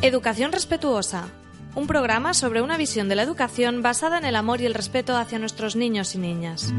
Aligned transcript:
Educación 0.00 0.52
Respetuosa, 0.52 1.28
un 1.74 1.88
programa 1.88 2.32
sobre 2.32 2.62
una 2.62 2.76
visión 2.76 3.08
de 3.08 3.16
la 3.16 3.24
educación 3.24 3.82
basada 3.82 4.16
en 4.16 4.24
el 4.24 4.36
amor 4.36 4.60
y 4.60 4.66
el 4.66 4.74
respeto 4.74 5.16
hacia 5.16 5.40
nuestros 5.40 5.74
niños 5.74 6.14
y 6.14 6.18
niñas. 6.18 6.72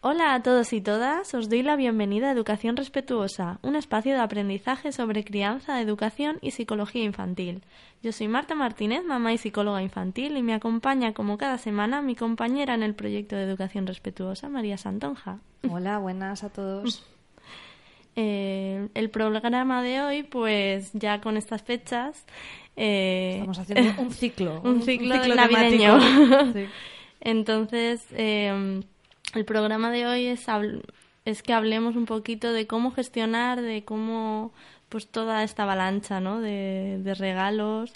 Hola 0.00 0.34
a 0.34 0.42
todos 0.42 0.72
y 0.72 0.80
todas, 0.80 1.32
os 1.34 1.48
doy 1.48 1.62
la 1.62 1.76
bienvenida 1.76 2.28
a 2.28 2.32
Educación 2.32 2.76
Respetuosa, 2.76 3.60
un 3.62 3.76
espacio 3.76 4.14
de 4.14 4.20
aprendizaje 4.20 4.90
sobre 4.90 5.22
crianza, 5.22 5.80
educación 5.80 6.38
y 6.40 6.50
psicología 6.50 7.04
infantil. 7.04 7.62
Yo 8.02 8.10
soy 8.10 8.26
Marta 8.26 8.56
Martínez, 8.56 9.04
mamá 9.04 9.32
y 9.32 9.38
psicóloga 9.38 9.82
infantil, 9.82 10.36
y 10.36 10.42
me 10.42 10.54
acompaña 10.54 11.14
como 11.14 11.38
cada 11.38 11.58
semana 11.58 12.02
mi 12.02 12.16
compañera 12.16 12.74
en 12.74 12.82
el 12.82 12.96
proyecto 12.96 13.36
de 13.36 13.44
Educación 13.44 13.86
Respetuosa, 13.86 14.48
María 14.48 14.78
Santonja. 14.78 15.38
Hola, 15.70 15.98
buenas 15.98 16.42
a 16.42 16.48
todos. 16.48 17.04
Eh, 18.22 18.88
el 18.92 19.08
programa 19.08 19.82
de 19.82 20.02
hoy, 20.02 20.22
pues 20.24 20.90
ya 20.92 21.22
con 21.22 21.38
estas 21.38 21.62
fechas... 21.62 22.26
eh, 22.76 23.36
Estamos 23.36 23.58
haciendo 23.58 24.02
un 24.02 24.10
ciclo. 24.12 24.60
un 24.64 24.82
ciclo, 24.82 25.16
navideño. 25.34 25.98
Sí. 26.52 26.66
Entonces, 27.22 28.04
eh, 28.12 28.82
el 29.34 29.44
programa 29.46 29.90
de 29.90 30.06
hoy 30.06 30.26
es, 30.26 30.44
es 31.24 31.42
que 31.42 31.54
hablemos 31.54 31.96
un 31.96 32.04
poquito 32.04 32.52
de 32.52 32.66
cómo 32.66 32.90
gestionar, 32.90 33.62
de 33.62 33.84
cómo, 33.84 34.52
pues 34.90 35.06
toda 35.06 35.42
esta 35.42 35.62
avalancha, 35.62 36.20
¿no? 36.20 36.40
De, 36.40 36.98
de 37.02 37.14
regalos, 37.14 37.92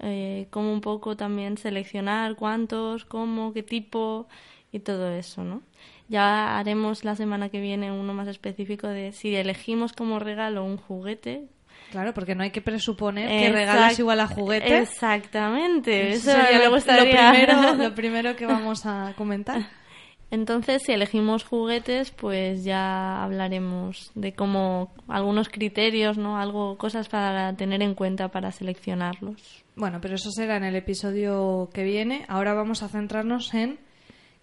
eh, 0.00 0.48
cómo 0.50 0.72
un 0.72 0.80
poco 0.80 1.16
también 1.16 1.58
seleccionar 1.58 2.34
cuántos, 2.34 3.04
cómo, 3.04 3.52
qué 3.52 3.62
tipo 3.62 4.26
y 4.72 4.80
todo 4.80 5.10
eso, 5.10 5.44
¿no? 5.44 5.62
Ya 6.10 6.58
haremos 6.58 7.04
la 7.04 7.14
semana 7.14 7.48
que 7.50 7.60
viene 7.60 7.92
uno 7.92 8.12
más 8.12 8.26
específico 8.28 8.88
de 8.88 9.12
si 9.12 9.34
elegimos 9.34 9.92
como 9.92 10.18
regalo 10.18 10.64
un 10.64 10.76
juguete. 10.76 11.44
Claro, 11.92 12.12
porque 12.12 12.34
no 12.34 12.42
hay 12.42 12.50
que 12.50 12.60
presuponer 12.60 13.28
que 13.28 13.50
regalo 13.52 13.80
es 13.86 13.92
Exact- 13.92 13.98
igual 14.00 14.20
a 14.20 14.26
juguete. 14.26 14.78
Exactamente. 14.78 16.10
Eso 16.12 16.30
Eso 16.30 16.40
sería 16.42 16.58
me 16.58 16.64
lo, 16.64 16.70
gustaría. 16.72 17.04
lo 17.04 17.30
primero, 17.32 17.74
lo 17.74 17.94
primero 17.94 18.36
que 18.36 18.46
vamos 18.46 18.86
a 18.86 19.14
comentar. 19.16 19.68
Entonces, 20.32 20.82
si 20.84 20.92
elegimos 20.92 21.42
juguetes, 21.44 22.12
pues 22.12 22.62
ya 22.64 23.24
hablaremos 23.24 24.12
de 24.14 24.32
cómo 24.32 24.92
algunos 25.08 25.48
criterios, 25.48 26.18
¿no? 26.18 26.38
Algo, 26.38 26.76
cosas 26.78 27.08
para 27.08 27.54
tener 27.56 27.82
en 27.82 27.94
cuenta 27.94 28.28
para 28.28 28.52
seleccionarlos. 28.52 29.64
Bueno, 29.74 30.00
pero 30.00 30.14
eso 30.14 30.30
será 30.30 30.56
en 30.56 30.64
el 30.64 30.76
episodio 30.76 31.68
que 31.74 31.82
viene. 31.82 32.24
Ahora 32.28 32.54
vamos 32.54 32.82
a 32.84 32.88
centrarnos 32.88 33.52
en 33.54 33.80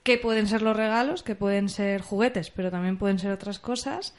qué 0.07 0.17
pueden 0.17 0.47
ser 0.47 0.61
los 0.61 0.73
regalos, 0.77 1.21
qué 1.21 1.35
pueden 1.35 1.67
ser 1.67 1.99
juguetes, 2.01 2.49
pero 2.49 2.71
también 2.71 2.97
pueden 2.97 3.19
ser 3.19 3.31
otras 3.33 3.59
cosas. 3.59 4.15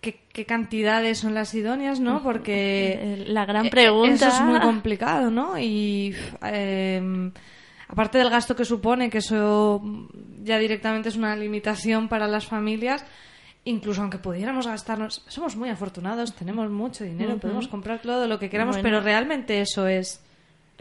¿Qué, 0.00 0.20
qué 0.32 0.46
cantidades 0.46 1.18
son 1.18 1.34
las 1.34 1.52
idóneas, 1.54 1.98
no? 1.98 2.22
Porque 2.22 3.24
La 3.26 3.44
gran 3.44 3.66
Eh, 3.66 3.70
pregunta. 3.70 4.14
Eso 4.14 4.28
es 4.28 4.40
muy 4.42 4.60
complicado, 4.70 5.28
¿no? 5.32 5.58
Y 5.58 6.14
eh, 6.46 7.32
aparte 7.88 8.18
del 8.18 8.30
gasto 8.30 8.54
que 8.54 8.64
supone, 8.64 9.10
que 9.10 9.18
eso 9.18 9.82
ya 10.44 10.56
directamente 10.58 11.08
es 11.08 11.16
una 11.16 11.34
limitación 11.34 12.08
para 12.08 12.28
las 12.28 12.46
familias, 12.46 13.04
incluso 13.64 14.00
aunque 14.02 14.18
pudiéramos 14.18 14.68
gastarnos, 14.68 15.24
somos 15.26 15.56
muy 15.56 15.68
afortunados, 15.68 16.36
tenemos 16.36 16.70
mucho 16.70 17.02
dinero, 17.02 17.38
podemos 17.38 17.66
comprar 17.66 18.00
todo 18.00 18.28
lo 18.28 18.38
que 18.38 18.48
queramos, 18.50 18.76
Bueno. 18.76 18.86
pero 18.88 19.00
realmente 19.00 19.60
eso 19.60 19.88
es 19.88 20.22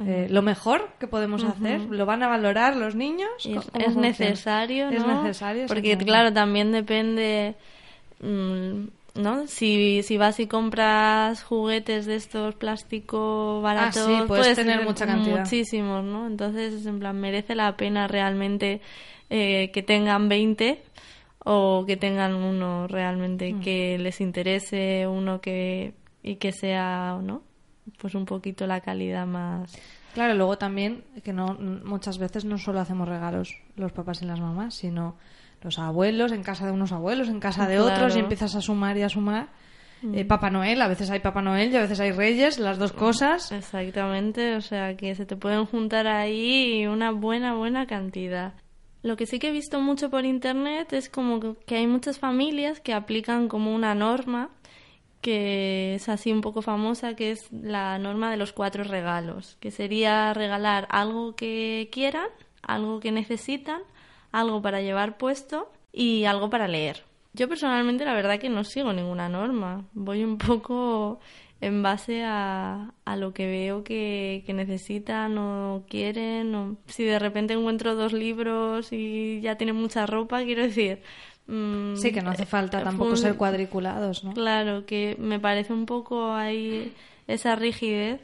eh, 0.05 0.27
lo 0.29 0.41
mejor 0.41 0.89
que 0.99 1.07
podemos 1.07 1.43
hacer. 1.43 1.81
¿Lo 1.81 2.05
van 2.05 2.21
a 2.21 2.27
valorar 2.27 2.75
los 2.75 2.95
niños? 2.95 3.29
Es, 3.43 3.95
necesario, 3.95 4.91
¿no? 4.91 4.97
Es 4.97 5.05
necesario. 5.23 5.65
Porque, 5.67 5.97
claro, 5.97 6.31
también 6.31 6.71
depende, 6.71 7.55
mm, 8.21 8.87
¿no? 9.15 9.47
Si, 9.47 10.03
si 10.03 10.17
vas 10.17 10.39
y 10.39 10.47
compras 10.47 11.43
juguetes 11.43 12.05
de 12.05 12.15
estos 12.15 12.55
plástico 12.55 13.61
baratos, 13.61 14.07
Ah, 14.07 14.21
sí, 14.21 14.27
puedes 14.27 14.55
tener 14.55 14.83
mucha 14.83 15.07
cantidad. 15.07 15.39
Muchísimos, 15.39 16.03
¿no? 16.03 16.27
Entonces, 16.27 16.85
en 16.85 16.99
plan, 16.99 17.19
merece 17.19 17.55
la 17.55 17.75
pena 17.75 18.07
realmente 18.07 18.81
eh, 19.29 19.71
que 19.73 19.81
tengan 19.81 20.29
20 20.29 20.81
o 21.43 21.85
que 21.87 21.97
tengan 21.97 22.35
uno 22.35 22.87
realmente 22.87 23.53
Mm. 23.53 23.61
que 23.61 23.97
les 23.97 24.21
interese, 24.21 25.07
uno 25.07 25.41
que 25.41 25.93
y 26.21 26.35
que 26.35 26.51
sea, 26.51 27.17
¿no? 27.23 27.41
Pues 27.99 28.15
un 28.15 28.25
poquito 28.25 28.67
la 28.67 28.81
calidad 28.81 29.25
más 29.25 29.77
Claro, 30.13 30.33
luego 30.33 30.57
también 30.57 31.03
que 31.23 31.31
no 31.31 31.55
muchas 31.85 32.17
veces 32.17 32.43
no 32.43 32.57
solo 32.57 32.79
hacemos 32.79 33.07
regalos 33.07 33.55
los 33.75 33.91
papás 33.91 34.21
y 34.23 34.25
las 34.25 34.39
mamás, 34.39 34.73
sino 34.73 35.15
los 35.61 35.77
abuelos 35.77 36.31
en 36.31 36.41
casa 36.41 36.65
de 36.65 36.71
unos 36.71 36.91
abuelos, 36.91 37.29
en 37.29 37.39
casa 37.39 37.67
de 37.67 37.75
Claro. 37.75 37.93
otros 37.93 38.15
y 38.15 38.19
empiezas 38.19 38.55
a 38.55 38.61
sumar 38.61 38.97
y 38.97 39.03
a 39.03 39.09
sumar. 39.09 39.49
Eh, 40.13 40.25
Papá 40.25 40.49
Noel, 40.49 40.81
a 40.81 40.87
veces 40.87 41.09
hay 41.11 41.19
Papá 41.19 41.41
Noel 41.41 41.71
y 41.71 41.75
a 41.75 41.81
veces 41.81 41.99
hay 41.99 42.11
Reyes, 42.11 42.57
las 42.59 42.77
dos 42.79 42.93
cosas. 42.93 43.51
Exactamente, 43.51 44.55
o 44.55 44.61
sea 44.61 44.95
que 44.97 45.13
se 45.15 45.25
te 45.25 45.35
pueden 45.35 45.65
juntar 45.65 46.07
ahí 46.07 46.85
una 46.87 47.11
buena, 47.11 47.53
buena 47.53 47.85
cantidad. 47.85 48.53
Lo 49.03 49.17
que 49.17 49.25
sí 49.25 49.39
que 49.39 49.49
he 49.49 49.51
visto 49.51 49.79
mucho 49.79 50.09
por 50.09 50.25
internet 50.25 50.93
es 50.93 51.09
como 51.09 51.55
que 51.65 51.75
hay 51.75 51.87
muchas 51.87 52.19
familias 52.19 52.79
que 52.79 52.93
aplican 52.93 53.47
como 53.47 53.73
una 53.73 53.93
norma 53.95 54.49
que 55.21 55.95
es 55.95 56.09
así 56.09 56.31
un 56.31 56.41
poco 56.41 56.61
famosa, 56.61 57.15
que 57.15 57.31
es 57.31 57.51
la 57.51 57.97
norma 57.99 58.31
de 58.31 58.37
los 58.37 58.53
cuatro 58.53 58.83
regalos, 58.83 59.57
que 59.59 59.71
sería 59.71 60.33
regalar 60.33 60.87
algo 60.89 61.35
que 61.35 61.89
quieran, 61.91 62.27
algo 62.61 62.99
que 62.99 63.11
necesitan, 63.11 63.81
algo 64.31 64.61
para 64.61 64.81
llevar 64.81 65.17
puesto 65.17 65.71
y 65.91 66.25
algo 66.25 66.49
para 66.49 66.67
leer. 66.67 67.03
Yo 67.33 67.47
personalmente 67.47 68.05
la 68.05 68.13
verdad 68.13 68.39
que 68.39 68.49
no 68.49 68.63
sigo 68.63 68.93
ninguna 68.93 69.29
norma, 69.29 69.85
voy 69.93 70.23
un 70.23 70.37
poco 70.37 71.19
en 71.59 71.81
base 71.81 72.23
a, 72.23 72.93
a 73.03 73.15
lo 73.15 73.33
que 73.33 73.47
veo 73.47 73.83
que, 73.83 74.43
que 74.45 74.53
necesitan 74.53 75.37
o 75.37 75.83
quieren, 75.89 76.53
o 76.55 76.77
si 76.85 77.03
de 77.03 77.19
repente 77.19 77.53
encuentro 77.53 77.95
dos 77.95 78.13
libros 78.13 78.93
y 78.93 79.41
ya 79.41 79.55
tienen 79.55 79.75
mucha 79.75 80.05
ropa, 80.05 80.43
quiero 80.43 80.63
decir... 80.63 81.01
mm, 81.47 81.95
Sí, 81.95 82.11
que 82.11 82.21
no 82.21 82.31
hace 82.31 82.45
falta 82.45 82.81
eh, 82.81 82.83
tampoco 82.83 83.11
fun- 83.11 83.17
ser 83.17 83.35
cuadriculados, 83.35 84.23
¿no? 84.23 84.33
Claro, 84.33 84.85
que 84.85 85.15
me 85.19 85.39
parece 85.39 85.73
un 85.73 85.85
poco 85.85 86.33
ahí 86.33 86.93
esa 87.27 87.55
rigidez 87.55 88.21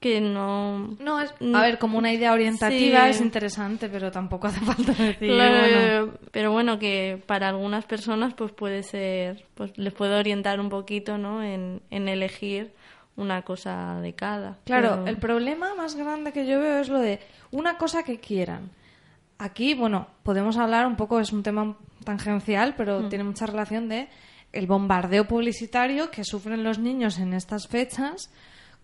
que 0.00 0.20
no... 0.20 0.96
No, 1.00 1.20
es, 1.20 1.32
a 1.54 1.62
ver, 1.62 1.78
como 1.78 1.96
una 1.96 2.12
idea 2.12 2.32
orientativa 2.34 3.04
Sí. 3.04 3.10
es 3.10 3.20
interesante, 3.22 3.88
pero 3.88 4.10
tampoco 4.10 4.48
hace 4.48 4.60
falta 4.60 4.92
decir, 5.02 5.30
Claro, 5.32 6.04
bueno, 6.06 6.18
pero 6.30 6.52
bueno, 6.52 6.78
que 6.78 7.22
para 7.26 7.48
algunas 7.48 7.86
personas 7.86 8.34
pues 8.34 8.52
puede 8.52 8.82
ser, 8.82 9.46
pues 9.54 9.76
les 9.78 9.94
puede 9.94 10.14
orientar 10.16 10.60
un 10.60 10.68
poquito, 10.68 11.16
¿no? 11.16 11.42
En, 11.42 11.80
en 11.90 12.08
elegir 12.08 12.72
una 13.16 13.42
cosa 13.42 13.98
de 14.02 14.12
cada. 14.12 14.58
Claro, 14.64 14.90
Pero- 14.96 15.06
el 15.06 15.16
problema 15.16 15.74
más 15.74 15.94
grande 15.94 16.32
que 16.32 16.46
yo 16.46 16.60
veo 16.60 16.78
es 16.80 16.88
lo 16.90 16.98
de 16.98 17.20
una 17.50 17.78
cosa 17.78 18.02
que 18.02 18.18
quieran. 18.20 18.70
Aquí, 19.38 19.74
bueno, 19.74 20.06
podemos 20.22 20.56
hablar 20.56 20.86
un 20.86 20.96
poco, 20.96 21.20
es 21.20 21.32
un 21.32 21.42
tema 21.42 21.76
tangencial, 22.04 22.74
pero 22.76 23.00
Mm. 23.00 23.08
tiene 23.08 23.24
mucha 23.24 23.46
relación 23.46 23.88
de 23.88 24.08
el 24.52 24.66
bombardeo 24.66 25.26
publicitario 25.26 26.10
que 26.10 26.22
sufren 26.24 26.62
los 26.62 26.78
niños 26.78 27.18
en 27.18 27.32
estas 27.34 27.66
fechas, 27.66 28.30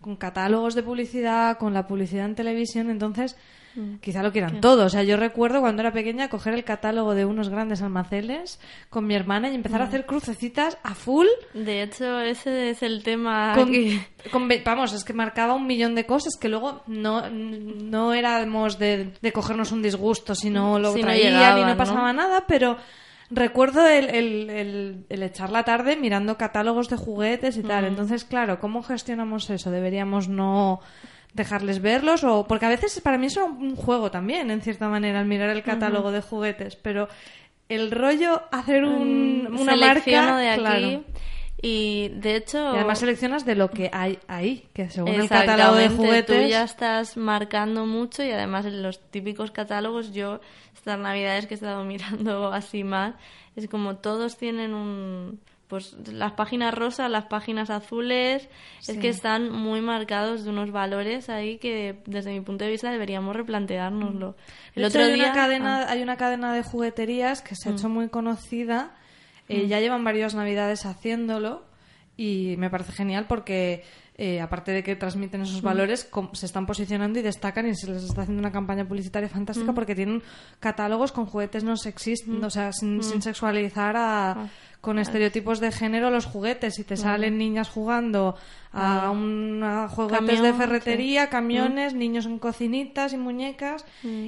con 0.01 0.17
catálogos 0.17 0.75
de 0.75 0.83
publicidad, 0.83 1.59
con 1.59 1.75
la 1.75 1.87
publicidad 1.87 2.25
en 2.27 2.35
televisión, 2.35 2.91
entonces 2.91 3.37
Mm. 3.75 3.97
quizá 4.01 4.23
lo 4.23 4.33
quieran 4.33 4.61
todo. 4.61 4.85
O 4.87 4.89
sea, 4.89 5.03
yo 5.05 5.17
recuerdo 5.17 5.61
cuando 5.61 5.83
era 5.83 5.93
pequeña 5.93 6.29
coger 6.29 6.55
el 6.55 6.65
catálogo 6.65 7.15
de 7.15 7.25
unos 7.25 7.49
grandes 7.49 7.83
almacenes 7.83 8.61
con 8.89 9.07
mi 9.07 9.15
hermana 9.15 9.49
y 9.49 9.53
Mm. 9.53 9.55
empezar 9.57 9.81
a 9.83 9.85
hacer 9.85 10.07
crucecitas 10.07 10.79
a 10.83 10.95
full 10.95 11.27
De 11.55 11.83
hecho, 11.83 12.21
ese 12.21 12.71
es 12.71 12.83
el 12.83 13.03
tema 13.03 13.53
con- 13.55 13.71
que... 13.71 14.01
con 14.33 14.49
vamos, 14.65 14.93
es 14.93 15.05
que 15.05 15.13
marcaba 15.13 15.55
un 15.55 15.67
millón 15.67 15.95
de 15.95 16.05
cosas 16.07 16.37
que 16.41 16.49
luego 16.49 16.83
no, 16.87 17.29
no 17.31 18.13
éramos 18.15 18.79
de, 18.79 19.13
de 19.21 19.33
cogernos 19.33 19.71
un 19.73 19.83
disgusto 19.83 20.35
si 20.35 20.51
no 20.51 20.79
lo 20.79 20.93
Si 20.93 21.01
no 21.01 21.07
traían 21.07 21.33
y 21.33 21.37
llegaban, 21.37 21.61
no 21.63 21.69
¿no? 21.69 21.77
pasaba 21.77 22.13
nada, 22.13 22.45
pero 22.49 22.77
recuerdo 23.31 23.87
el, 23.87 24.11
el- 24.11 24.51
el- 24.51 25.07
el 25.09 25.23
echar 25.23 25.51
la 25.51 25.63
tarde 25.65 25.97
mirando 25.97 26.37
catálogos 26.37 26.89
de 26.89 26.97
juguetes 26.97 27.57
y 27.57 27.61
Mm. 27.63 27.69
tal. 27.69 27.85
Entonces, 27.85 28.25
claro, 28.25 28.59
¿cómo 28.59 28.83
gestionamos 28.83 29.49
eso? 29.51 29.71
¿Deberíamos 29.71 30.29
no 30.29 30.81
dejarles 31.35 31.81
verlos? 31.81 32.25
o 32.25 32.47
Porque 32.47 32.67
a 32.67 32.71
veces 32.71 33.01
para 33.01 33.19
mí 33.19 33.27
es 33.27 33.37
un 33.37 33.77
juego 33.77 34.11
también, 34.11 34.51
en 34.51 34.61
cierta 34.61 34.89
manera, 34.89 35.21
el 35.21 35.27
mirar 35.27 35.51
el 35.51 35.63
catálogo 35.63 36.11
de 36.11 36.21
juguetes, 36.21 36.77
pero 36.77 37.09
el 37.69 37.91
rollo 37.91 38.43
hacer 38.51 38.85
un, 38.85 39.31
Mm, 39.51 39.61
una 39.61 39.77
marca... 39.77 40.37
de 40.37 40.49
aquí 40.51 40.61
claro. 40.61 41.05
y 41.63 42.09
de 42.15 42.37
hecho... 42.37 42.59
Y 42.73 42.77
además 42.77 42.99
seleccionas 42.99 43.45
de 43.45 43.55
lo 43.55 43.71
que 43.71 43.91
hay 43.93 44.19
ahí, 44.29 44.67
que 44.73 44.91
según 44.91 45.15
el 45.15 45.29
catálogo 45.29 45.77
de 45.77 45.89
juguetes... 45.89 46.45
Tú 46.45 46.49
ya 46.49 46.65
estás 46.65 47.17
marcando 47.17 47.87
mucho 47.87 48.23
y 48.23 48.31
además 48.31 48.67
en 48.67 48.83
los 48.83 49.01
típicos 49.11 49.51
catálogos, 49.51 50.13
yo 50.13 50.41
estas 50.75 50.99
navidades 50.99 51.47
que 51.47 51.55
he 51.55 51.57
estado 51.57 51.85
mirando 51.93 52.53
así 52.53 52.85
más, 52.85 53.15
es 53.57 53.69
como 53.69 53.97
todos 53.97 54.37
tienen 54.37 54.75
un... 54.75 55.41
Pues 55.71 55.97
las 56.13 56.33
páginas 56.33 56.75
rosas, 56.75 57.11
las 57.11 57.25
páginas 57.27 57.71
azules, 57.71 58.49
es 58.87 58.99
que 58.99 59.09
están 59.09 59.51
muy 59.51 59.81
marcados 59.81 60.45
de 60.45 60.51
unos 60.51 60.73
valores 60.73 61.31
ahí 61.31 61.57
que 61.59 62.03
desde 62.05 62.33
mi 62.33 62.41
punto 62.43 62.65
de 62.65 62.73
vista 62.73 62.91
deberíamos 62.91 63.35
replanteárnoslo. 63.37 64.37
El 64.75 64.83
De 64.83 64.89
hecho, 64.89 64.99
otro 64.99 65.05
hay 65.09 65.15
día 65.15 65.25
una 65.27 65.35
cadena, 65.35 65.79
ah, 65.83 65.87
hay 65.93 66.03
una 66.03 66.17
cadena 66.17 66.53
de 66.53 66.63
jugueterías 66.65 67.41
que 67.41 67.55
se 67.55 67.69
ha 67.71 67.73
hecho 67.73 67.89
muy 67.89 68.09
conocida 68.11 68.97
Eh, 69.49 69.67
ya 69.67 69.81
llevan 69.81 70.05
varias 70.05 70.35
navidades 70.35 70.85
haciéndolo 70.87 71.65
y 72.17 72.55
me 72.59 72.71
parece 72.71 72.93
genial 72.93 73.27
porque 73.27 73.83
eh, 74.17 74.41
aparte 74.41 74.71
de 74.71 74.83
que 74.85 74.95
transmiten 74.97 75.41
esos 75.43 75.61
valores, 75.63 76.05
com- 76.05 76.29
se 76.35 76.45
están 76.47 76.67
posicionando 76.67 77.19
y 77.19 77.23
destacan 77.23 77.67
y 77.67 77.75
se 77.75 77.91
les 77.91 78.05
está 78.05 78.23
haciendo 78.23 78.41
una 78.41 78.53
campaña 78.53 78.85
publicitaria 78.87 79.29
fantástica 79.29 79.73
porque 79.73 79.95
tienen 79.95 80.23
catálogos 80.61 81.11
con 81.11 81.25
juguetes 81.27 81.65
no 81.65 81.77
sexistas, 81.77 82.37
o 82.45 82.51
sea, 82.51 82.71
sin, 82.73 83.03
sin 83.03 83.23
sexualizar 83.23 83.97
a, 83.97 84.49
con 84.81 84.99
estereotipos 84.99 85.61
de 85.61 85.73
género 85.73 86.11
los 86.11 86.27
juguetes. 86.27 86.79
Y 86.79 86.85
te 86.85 86.97
salen 86.97 87.37
niñas 87.39 87.69
jugando 87.69 88.37
a, 88.73 89.11
un, 89.11 89.63
a 89.63 89.89
juguetes 89.89 90.41
de 90.43 90.53
ferretería, 90.55 91.29
camiones, 91.29 91.95
niños 91.95 92.27
en 92.27 92.39
cocinitas 92.39 93.13
y 93.13 93.17
muñecas 93.19 93.85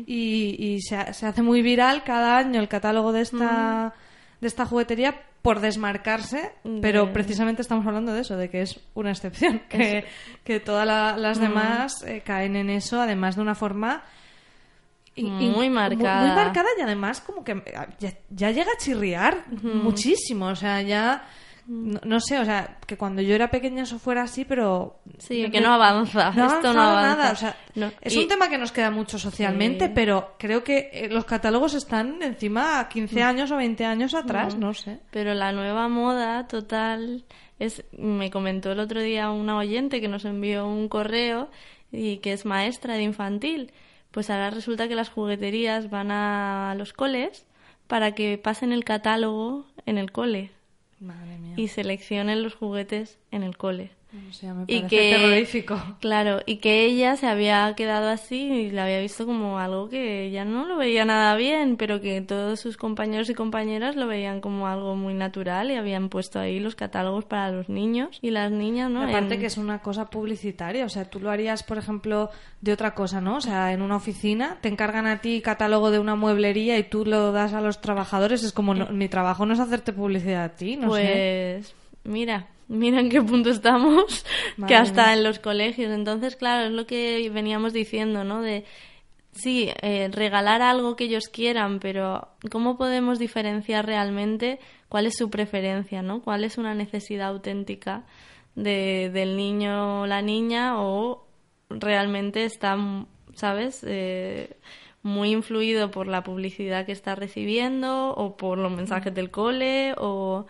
y, 0.07 0.57
y 0.59 0.81
se, 0.83 1.13
se 1.15 1.27
hace 1.27 1.43
muy 1.43 1.63
viral 1.63 2.03
cada 2.05 2.37
año 2.39 2.61
el 2.61 2.69
catálogo 2.69 3.13
de 3.13 3.23
esta, 3.23 3.95
de 4.41 4.47
esta 4.49 4.67
juguetería 4.67 5.23
por 5.43 5.59
desmarcarse, 5.61 6.53
pero 6.81 7.13
precisamente 7.13 7.63
estamos 7.63 7.85
hablando 7.87 8.13
de 8.13 8.21
eso, 8.21 8.37
de 8.37 8.49
que 8.49 8.63
es 8.63 8.79
una 8.95 9.11
excepción, 9.11 9.61
que, 9.69 10.05
que 10.45 10.61
todas 10.61 10.87
la- 10.87 11.17
las 11.17 11.39
demás 11.41 12.03
eh, 12.05 12.23
caen 12.25 12.55
en 12.57 12.71
eso, 12.71 13.01
además 13.01 13.35
de 13.37 13.43
una 13.43 13.55
forma 13.57 14.05
y- 15.15 15.27
y- 15.27 15.51
Muy 15.51 15.69
marcada. 15.71 16.27
Muy, 16.27 16.35
marcada 16.37 16.69
y 16.79 16.83
además 16.83 17.21
como 17.21 17.45
que 17.45 17.53
eh, 17.53 17.75
ya, 17.99 18.13
ya 18.31 18.51
llega 18.51 18.73
a 18.73 18.79
chirriar 18.79 19.45
muchísimo, 19.63 20.47
o 20.47 20.57
sea, 20.57 20.83
ya... 20.83 21.25
No, 21.65 22.01
no 22.05 22.19
sé, 22.19 22.41
o 22.41 22.45
sea, 22.45 22.79
que 22.89 22.97
cuando 22.97 23.23
yo 23.23 23.37
era 23.37 23.49
pequeña 23.49 23.85
eso 23.85 24.01
fuera 24.01 24.23
así, 24.25 24.45
pero... 24.45 24.99
Sí, 25.19 25.49
que 25.49 25.61
no 25.61 25.73
avanza. 25.73 26.33
No 26.33 26.47
Esto 26.47 26.73
no 26.73 26.83
avanza. 26.83 27.17
nada. 27.17 27.33
O 27.33 27.37
sea, 27.37 27.57
No, 27.77 27.93
es 28.01 28.15
y- 28.17 28.19
un 28.19 28.27
tema 28.27 28.49
que 28.49 28.59
nos 28.59 28.73
queda 28.73 28.91
mucho 28.91 29.17
socialmente, 29.17 29.87
Sí. 29.87 29.93
pero 29.95 30.35
creo 30.41 30.65
que 30.65 30.91
eh, 30.93 31.09
los 31.09 31.25
catálogos 31.25 31.75
están 31.75 32.21
encima 32.21 32.81
a 32.81 32.89
15 32.89 33.23
años 33.23 33.53
o 33.53 33.57
20 33.57 33.85
años 33.85 34.13
atrás, 34.15 34.57
no 34.57 34.75
sé. 34.75 34.99
Pero 35.13 35.35
la 35.35 35.53
nueva 35.53 35.87
moda 35.89 36.49
total 36.49 37.25
es, 37.61 37.85
me 37.97 38.29
comentó 38.31 38.73
el 38.73 38.81
otro 38.81 39.01
día 39.01 39.31
una 39.31 39.57
oyente 39.57 40.01
que 40.01 40.09
nos 40.09 40.25
envió 40.25 40.67
un 40.67 40.89
correo 40.89 41.49
y 41.93 42.17
que 42.17 42.33
es 42.33 42.45
maestra 42.45 42.95
de 42.95 43.03
infantil. 43.05 43.73
Pues 44.13 44.31
ahora 44.31 44.51
resulta 44.51 44.89
que 44.89 44.95
las 44.95 45.09
jugueterías 45.09 45.91
van 45.91 46.11
a 46.11 46.75
los 46.77 46.93
coles 46.93 47.47
para 47.89 48.13
que 48.13 48.39
pasen 48.39 48.73
el 48.73 48.85
catálogo 48.85 49.67
en 49.87 49.99
el 49.99 50.13
cole 50.13 50.53
Madre 51.01 51.39
mía. 51.39 51.55
y 51.57 51.69
seleccionen 51.69 52.43
los 52.43 52.55
juguetes 52.55 53.19
en 53.31 53.43
el 53.43 53.57
cole. 53.57 53.91
O 54.29 54.33
sea, 54.35 54.53
me 54.53 54.65
y 54.67 54.83
que 54.83 55.11
terrorífico. 55.17 55.81
claro 56.01 56.41
y 56.45 56.57
que 56.57 56.85
ella 56.85 57.17
se 57.17 57.27
había 57.27 57.73
quedado 57.75 58.11
así 58.11 58.43
y 58.43 58.71
la 58.71 58.85
había 58.85 59.01
visto 59.01 59.25
como 59.25 59.59
algo 59.59 59.89
que 59.89 60.31
ya 60.31 60.45
no 60.45 60.67
lo 60.67 60.77
veía 60.77 61.07
nada 61.07 61.35
bien 61.37 61.77
pero 61.79 62.03
que 62.03 62.21
todos 62.21 62.61
sus 62.61 62.77
compañeros 62.77 63.31
y 63.31 63.35
compañeras 63.35 63.97
lo 63.97 64.07
veían 64.07 64.43
como 64.43 64.67
algo 64.67 64.97
muy 64.97 65.15
natural 65.15 65.71
y 65.71 65.77
habían 65.77 66.11
puesto 66.11 66.39
ahí 66.41 66.61
los 66.61 66.75
catálogos 66.75 67.25
para 67.25 67.51
los 67.51 67.71
niños 67.71 68.19
y 68.21 68.31
las 68.33 68.53
niñas 68.53 68.91
no 68.91 69.03
Aparte 69.03 69.35
En- 69.35 69.41
que 69.41 69.47
es 69.47 69.57
una 69.57 69.79
cosa 69.81 70.11
publicitaria, 70.11 70.85
o 70.85 70.91
sea, 70.91 71.07
tú 71.09 71.19
lo 71.19 71.31
harías, 71.31 71.63
por 71.63 71.79
ejemplo, 71.79 72.29
de 72.61 72.73
otra 72.75 72.95
cosa, 72.95 73.23
¿no? 73.23 73.37
O 73.37 73.41
sea, 73.41 73.73
en 73.73 73.81
una 73.81 73.97
oficina 73.97 74.59
te 74.61 74.69
encargan 74.69 75.07
a 75.07 75.23
ti 75.23 75.41
catálogo 75.41 75.91
de 75.91 75.99
una 75.99 76.17
mueblería 76.17 76.79
y 76.79 76.83
tú 76.85 77.07
lo 77.07 77.33
das 77.33 77.55
a 77.55 77.63
los 77.63 77.81
trabajadores, 77.81 78.45
es 78.45 78.53
como, 78.53 78.75
no- 78.75 78.91
mi 78.91 79.09
trabajo 79.09 79.47
no 79.47 79.55
es 79.55 79.61
hacerte 79.61 79.95
publicidad 79.95 80.45
a 80.45 80.49
ti, 80.51 80.77
no 80.77 80.95
sé. 80.95 81.63
pues 81.63 81.75
mira 82.05 82.49
mira 82.73 83.01
en 83.01 83.11
qué 83.11 83.23
punto 83.23 83.51
estamos 83.51 84.25
que 84.67 84.75
hasta 84.75 85.05
mía. 85.05 85.15
en 85.15 85.25
los 85.25 85.39
colegios. 85.39 85.93
Entonces 85.93 86.37
claro 86.37 86.67
es 86.67 86.73
lo 86.73 86.87
que 86.87 87.31
veníamos 87.31 87.73
diciendo 87.73 88.25
no 88.25 88.43
de 88.43 88.65
sí 89.33 89.71
eh, 89.83 90.09
regalar 90.13 90.63
algo 90.63 90.97
que 90.97 91.05
ellos 91.05 91.29
quieran 91.29 91.81
pero 91.81 92.29
cómo 92.51 92.77
podemos 92.77 93.19
diferenciar 93.19 93.87
realmente 93.87 94.59
cuál 94.91 95.07
es 95.07 95.17
su 95.17 95.31
preferencia 95.31 96.03
no 96.03 96.21
cuál 96.21 96.45
es 96.45 96.59
una 96.59 96.75
necesidad 96.75 97.29
auténtica 97.29 98.05
de, 98.57 99.11
del 99.11 99.39
niño 99.39 100.03
o 100.03 100.07
la 100.07 100.21
niña 100.21 100.79
o 100.79 101.27
realmente 101.71 102.45
está 102.45 102.77
sabes 103.35 103.83
eh, 103.89 104.57
muy 105.03 105.31
influido 105.33 105.91
por 105.91 106.07
la 106.07 106.23
publicidad 106.23 106.87
que 106.87 106.93
está 106.93 107.15
recibiendo 107.15 108.11
o 108.11 108.37
por 108.37 108.59
los 108.59 108.71
mensajes 108.71 109.15
del 109.15 109.31
cole 109.31 109.95
o, 109.99 110.47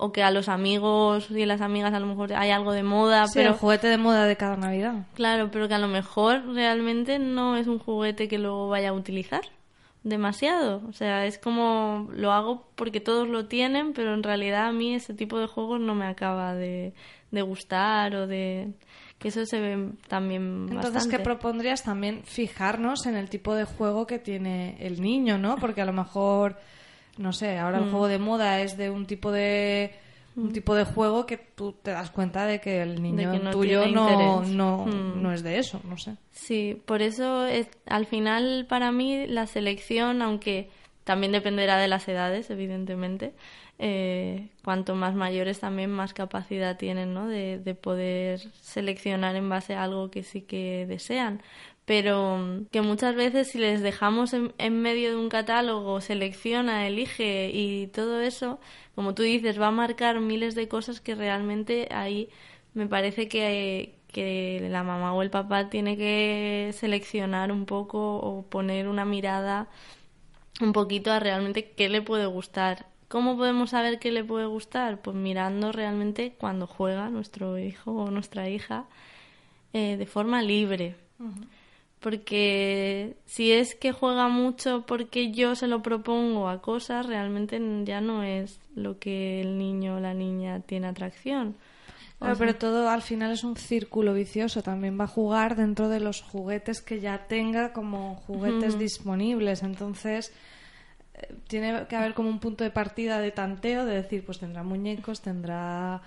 o 0.00 0.12
que 0.12 0.22
a 0.22 0.30
los 0.30 0.48
amigos 0.48 1.30
y 1.30 1.44
las 1.46 1.60
amigas 1.60 1.92
a 1.94 2.00
lo 2.00 2.06
mejor 2.06 2.32
hay 2.32 2.50
algo 2.50 2.72
de 2.72 2.82
moda, 2.82 3.26
Sí, 3.26 3.34
pero 3.34 3.50
el 3.50 3.54
juguete 3.56 3.86
de 3.88 3.98
moda 3.98 4.24
de 4.24 4.36
cada 4.36 4.56
Navidad. 4.56 5.06
claro, 5.14 5.50
pero 5.52 5.68
que 5.68 5.74
a 5.74 5.78
lo 5.78 5.88
mejor 5.88 6.54
realmente 6.54 7.18
no 7.18 7.56
es 7.56 7.66
un 7.66 7.78
juguete 7.78 8.26
que 8.28 8.38
luego 8.38 8.68
vaya 8.68 8.88
a 8.88 8.92
utilizar 8.92 9.42
demasiado. 10.02 10.82
O 10.88 10.92
sea, 10.92 11.26
es 11.26 11.38
como 11.38 12.08
lo 12.12 12.32
hago 12.32 12.66
porque 12.74 13.00
todos 13.00 13.28
lo 13.28 13.46
tienen, 13.46 13.92
pero 13.92 14.14
en 14.14 14.22
realidad 14.22 14.66
a 14.68 14.72
mí 14.72 14.94
ese 14.94 15.14
tipo 15.14 15.38
de 15.38 15.46
juegos 15.46 15.80
no 15.80 15.94
me 15.94 16.06
acaba 16.06 16.54
de, 16.54 16.94
de 17.30 17.42
gustar 17.42 18.14
o 18.16 18.26
de 18.26 18.72
que 19.18 19.28
eso 19.28 19.44
se 19.44 19.60
ve 19.60 19.90
también 20.08 20.66
Entonces, 20.70 20.94
bastante. 20.94 21.18
¿qué 21.18 21.22
propondrías? 21.22 21.82
También 21.82 22.22
fijarnos 22.24 23.04
en 23.04 23.16
el 23.16 23.28
tipo 23.28 23.54
de 23.54 23.64
juego 23.64 24.06
que 24.06 24.18
tiene 24.18 24.76
el 24.80 25.02
niño, 25.02 25.36
¿no? 25.36 25.56
Porque 25.56 25.82
a 25.82 25.84
lo 25.84 25.92
mejor, 25.92 26.56
no 27.18 27.32
sé, 27.32 27.58
ahora 27.58 27.80
Mm. 27.80 27.84
el 27.84 27.90
juego 27.90 28.08
de 28.08 28.18
moda 28.18 28.60
es 28.60 28.76
de 28.76 28.90
un 28.90 29.06
tipo 29.06 29.30
de 29.32 29.92
un 30.36 30.52
tipo 30.52 30.74
de 30.74 30.84
juego 30.84 31.26
que 31.26 31.36
tú 31.36 31.72
te 31.82 31.90
das 31.90 32.10
cuenta 32.10 32.46
de 32.46 32.60
que 32.60 32.80
el 32.82 33.02
niño 33.02 33.32
que 33.32 33.38
no 33.40 33.50
tuyo 33.50 33.86
no, 33.88 34.42
no, 34.42 34.86
Mm. 34.86 35.20
no 35.22 35.32
es 35.32 35.42
de 35.42 35.58
eso, 35.58 35.80
no 35.84 35.98
sé. 35.98 36.14
Sí, 36.30 36.80
por 36.86 37.02
eso 37.02 37.46
es- 37.46 37.68
al 37.86 38.06
final 38.06 38.64
para 38.68 38.90
mí 38.92 39.26
la 39.26 39.46
selección, 39.46 40.22
aunque 40.22 40.70
también 41.04 41.32
dependerá 41.32 41.76
de 41.78 41.88
las 41.88 42.08
edades, 42.08 42.48
evidentemente, 42.48 43.34
eh, 43.80 44.48
cuanto 44.62 44.94
más 44.94 45.14
mayores 45.14 45.58
también 45.58 45.90
más 45.90 46.14
capacidad 46.14 46.76
tienen 46.76 47.12
¿no? 47.12 47.26
de, 47.26 47.58
de 47.58 47.74
poder 47.74 48.40
seleccionar 48.60 49.34
en 49.36 49.48
base 49.48 49.74
a 49.74 49.82
algo 49.82 50.10
que 50.10 50.22
sí 50.22 50.42
que 50.42 50.86
desean. 50.86 51.42
Pero 51.84 52.38
mm, 52.38 52.66
que 52.66 52.82
muchas 52.82 53.14
veces 53.14 53.48
si 53.50 53.58
les 53.58 53.82
dejamos 53.82 54.32
en, 54.32 54.54
en 54.58 54.80
medio 54.82 55.10
de 55.10 55.16
un 55.16 55.28
catálogo, 55.28 56.00
selecciona, 56.00 56.86
elige 56.86 57.50
y 57.52 57.88
todo 57.88 58.20
eso, 58.20 58.60
como 58.94 59.14
tú 59.14 59.22
dices, 59.22 59.60
va 59.60 59.68
a 59.68 59.70
marcar 59.72 60.20
miles 60.20 60.54
de 60.54 60.68
cosas 60.68 61.00
que 61.00 61.14
realmente 61.14 61.88
ahí 61.90 62.28
me 62.74 62.86
parece 62.86 63.28
que, 63.28 63.98
que 64.12 64.66
la 64.70 64.82
mamá 64.82 65.14
o 65.14 65.22
el 65.22 65.30
papá 65.30 65.70
tiene 65.70 65.96
que 65.96 66.70
seleccionar 66.74 67.52
un 67.52 67.66
poco 67.66 68.16
o 68.16 68.42
poner 68.48 68.88
una 68.88 69.04
mirada 69.04 69.68
un 70.60 70.72
poquito 70.72 71.10
a 71.12 71.20
realmente 71.20 71.70
qué 71.72 71.88
le 71.88 72.02
puede 72.02 72.26
gustar. 72.26 72.86
¿Cómo 73.08 73.36
podemos 73.36 73.70
saber 73.70 73.98
qué 73.98 74.12
le 74.12 74.24
puede 74.24 74.46
gustar? 74.46 75.00
Pues 75.02 75.16
mirando 75.16 75.72
realmente 75.72 76.34
cuando 76.38 76.66
juega 76.66 77.08
nuestro 77.10 77.58
hijo 77.58 77.92
o 77.92 78.10
nuestra 78.10 78.48
hija 78.48 78.86
eh, 79.72 79.96
de 79.96 80.06
forma 80.06 80.42
libre. 80.42 80.96
Porque 82.00 83.14
si 83.26 83.52
es 83.52 83.74
que 83.74 83.92
juega 83.92 84.28
mucho 84.28 84.84
porque 84.86 85.32
yo 85.32 85.54
se 85.54 85.66
lo 85.66 85.82
propongo 85.82 86.48
a 86.48 86.62
cosas, 86.62 87.04
realmente 87.06 87.60
ya 87.84 88.00
no 88.00 88.22
es 88.22 88.58
lo 88.74 88.98
que 88.98 89.42
el 89.42 89.58
niño 89.58 89.96
o 89.96 90.00
la 90.00 90.14
niña 90.14 90.60
tiene 90.60 90.86
atracción. 90.88 91.56
O 92.16 92.18
Claro, 92.24 92.36
sea- 92.36 92.46
pero 92.46 92.58
todo 92.58 92.88
al 92.88 93.02
final 93.02 93.32
es 93.32 93.44
un 93.44 93.56
círculo 93.56 94.14
vicioso. 94.14 94.62
También 94.62 94.98
va 94.98 95.04
a 95.04 95.08
jugar 95.08 95.56
dentro 95.56 95.88
de 95.90 96.00
los 96.00 96.22
juguetes 96.22 96.80
que 96.80 97.00
ya 97.00 97.26
tenga 97.26 97.72
como 97.74 98.16
juguetes 98.26 98.78
disponibles. 98.78 99.62
Entonces, 99.62 100.32
eh, 101.14 101.34
tiene 101.48 101.86
que 101.86 101.96
haber 101.96 102.14
como 102.14 102.28
un 102.30 102.38
punto 102.40 102.64
de 102.64 102.70
partida 102.70 103.20
de 103.20 103.30
tanteo, 103.30 103.84
de 103.84 103.94
decir, 103.94 104.24
pues 104.24 104.38
tendrá 104.38 104.62
muñecos, 104.62 105.20
tendrá 105.20 106.00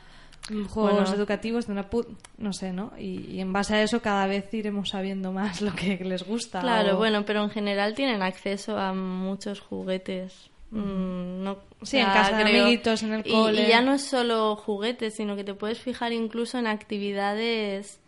juegos 0.69 0.93
Bueno. 1.09 1.13
educativos, 1.13 1.65
tendrá... 1.65 1.89
pu- 1.89 2.05
no 2.37 2.51
sé, 2.53 2.73
¿no? 2.73 2.91
Y, 2.97 3.25
y 3.31 3.39
en 3.39 3.53
base 3.53 3.75
a 3.75 3.83
eso 3.83 4.01
cada 4.01 4.27
vez 4.27 4.53
iremos 4.53 4.89
sabiendo 4.89 5.31
más 5.31 5.61
lo 5.61 5.73
que 5.73 5.97
les 6.03 6.23
gusta. 6.23 6.59
Claro, 6.61 6.95
o- 6.95 6.97
bueno, 6.97 7.23
pero 7.25 7.43
en 7.43 7.49
general 7.49 7.93
tienen 7.95 8.21
acceso 8.21 8.77
a 8.77 8.93
muchos 8.93 9.59
juguetes. 9.61 10.49
Mm, 10.71 11.43
no, 11.43 11.51
o 11.79 11.85
Sí, 11.85 11.97
en 11.99 12.09
casa 12.09 12.35
de 12.37 12.43
amiguitos, 12.43 13.03
en 13.03 13.13
el 13.13 13.23
cole. 13.23 13.63
Y 13.63 13.67
ya 13.67 13.81
no 13.81 13.93
es 13.93 14.01
solo 14.03 14.55
juguetes, 14.55 15.15
sino 15.15 15.35
que 15.35 15.43
te 15.43 15.53
puedes 15.53 15.79
fijar 15.79 16.11
incluso 16.13 16.57
en 16.57 16.65
actividades 16.67 17.99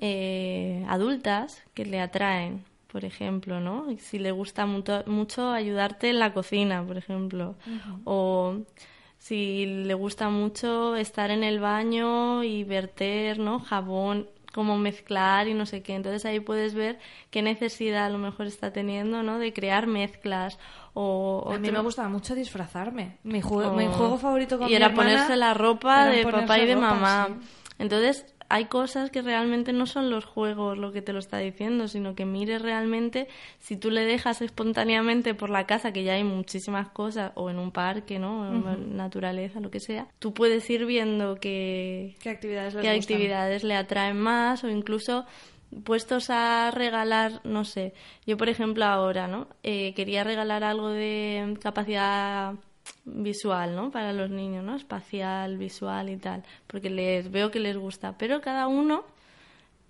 eh, 0.00 0.84
adultas 0.88 1.62
que 1.74 1.84
le 1.84 2.00
atraen, 2.00 2.64
por 2.90 3.04
ejemplo, 3.04 3.60
¿no? 3.60 3.86
Si 3.98 4.18
le 4.18 4.30
gusta 4.32 4.66
mucho, 4.66 5.02
mucho 5.06 5.50
ayudarte 5.50 6.10
en 6.10 6.18
la 6.18 6.32
cocina, 6.32 6.84
por 6.86 6.96
ejemplo, 6.96 7.54
o 8.04 8.56
si 9.26 9.66
le 9.84 9.94
gusta 9.94 10.30
mucho 10.30 10.96
estar 10.96 11.30
en 11.30 11.44
el 11.44 11.60
baño 11.60 12.42
y 12.42 12.64
verter, 12.64 13.38
¿no? 13.38 13.60
Jabón, 13.60 14.28
cómo 14.52 14.76
mezclar 14.78 15.46
y 15.46 15.54
no 15.54 15.64
sé 15.64 15.80
qué. 15.84 15.94
Entonces 15.94 16.24
ahí 16.26 16.40
puedes 16.40 16.74
ver 16.74 16.98
qué 17.30 17.40
necesidad 17.40 18.06
a 18.06 18.10
lo 18.10 18.18
mejor 18.18 18.46
está 18.48 18.72
teniendo, 18.72 19.22
¿no? 19.22 19.38
De 19.38 19.52
crear 19.52 19.86
mezclas 19.86 20.58
o... 20.92 21.48
A 21.54 21.58
mí 21.58 21.70
me 21.70 21.78
gustaba 21.80 22.08
mucho 22.08 22.34
disfrazarme. 22.34 23.18
Mi, 23.22 23.40
juego, 23.40 23.70
o- 23.70 23.76
mi 23.76 23.86
juego 23.86 24.18
favorito 24.18 24.58
con 24.58 24.66
y 24.66 24.70
mi 24.70 24.74
era 24.76 24.86
hermana 24.86 25.10
ponerse 25.12 25.36
la 25.36 25.54
ropa 25.54 26.06
de 26.06 26.24
papá 26.26 26.58
y 26.58 26.66
de 26.66 26.74
ropa, 26.74 26.94
mamá. 26.94 27.28
sí. 27.28 27.48
Entonces, 27.78 28.26
hay 28.52 28.66
cosas 28.66 29.10
que 29.10 29.22
realmente 29.22 29.72
no 29.72 29.86
son 29.86 30.10
los 30.10 30.26
juegos 30.26 30.76
lo 30.76 30.92
que 30.92 31.00
te 31.00 31.14
lo 31.14 31.20
está 31.20 31.38
diciendo, 31.38 31.88
sino 31.88 32.14
que 32.14 32.26
mires 32.26 32.60
realmente 32.60 33.26
si 33.60 33.78
tú 33.78 33.90
le 33.90 34.04
dejas 34.04 34.42
espontáneamente 34.42 35.32
por 35.32 35.48
la 35.48 35.66
casa, 35.66 35.90
que 35.90 36.04
ya 36.04 36.12
hay 36.12 36.24
muchísimas 36.24 36.90
cosas, 36.90 37.32
o 37.34 37.48
en 37.48 37.58
un 37.58 37.72
parque, 37.72 38.18
¿no? 38.18 38.46
En 38.46 38.94
naturaleza, 38.94 39.58
lo 39.58 39.70
que 39.70 39.80
sea, 39.80 40.06
tú 40.18 40.34
puedes 40.34 40.68
ir 40.68 40.84
viendo 40.84 41.36
que, 41.36 42.14
¿Qué 42.20 42.28
actividades, 42.28 42.76
qué 42.76 42.90
actividades 42.90 43.64
le 43.64 43.74
atraen 43.74 44.20
más 44.20 44.64
o 44.64 44.68
incluso 44.68 45.24
puestos 45.82 46.28
a 46.28 46.70
regalar, 46.72 47.40
no 47.44 47.64
sé, 47.64 47.94
yo 48.26 48.36
por 48.36 48.50
ejemplo 48.50 48.84
ahora, 48.84 49.28
¿no? 49.28 49.48
Eh, 49.62 49.94
quería 49.94 50.24
regalar 50.24 50.62
algo 50.62 50.90
de 50.90 51.56
capacidad 51.62 52.52
visual, 53.04 53.74
¿no? 53.76 53.90
Para 53.90 54.12
los 54.12 54.30
niños, 54.30 54.64
¿no? 54.64 54.76
Espacial, 54.76 55.56
visual 55.58 56.08
y 56.10 56.16
tal, 56.16 56.42
porque 56.66 56.90
les 56.90 57.30
veo 57.30 57.50
que 57.50 57.60
les 57.60 57.76
gusta, 57.76 58.16
pero 58.18 58.40
cada 58.40 58.66
uno 58.68 59.04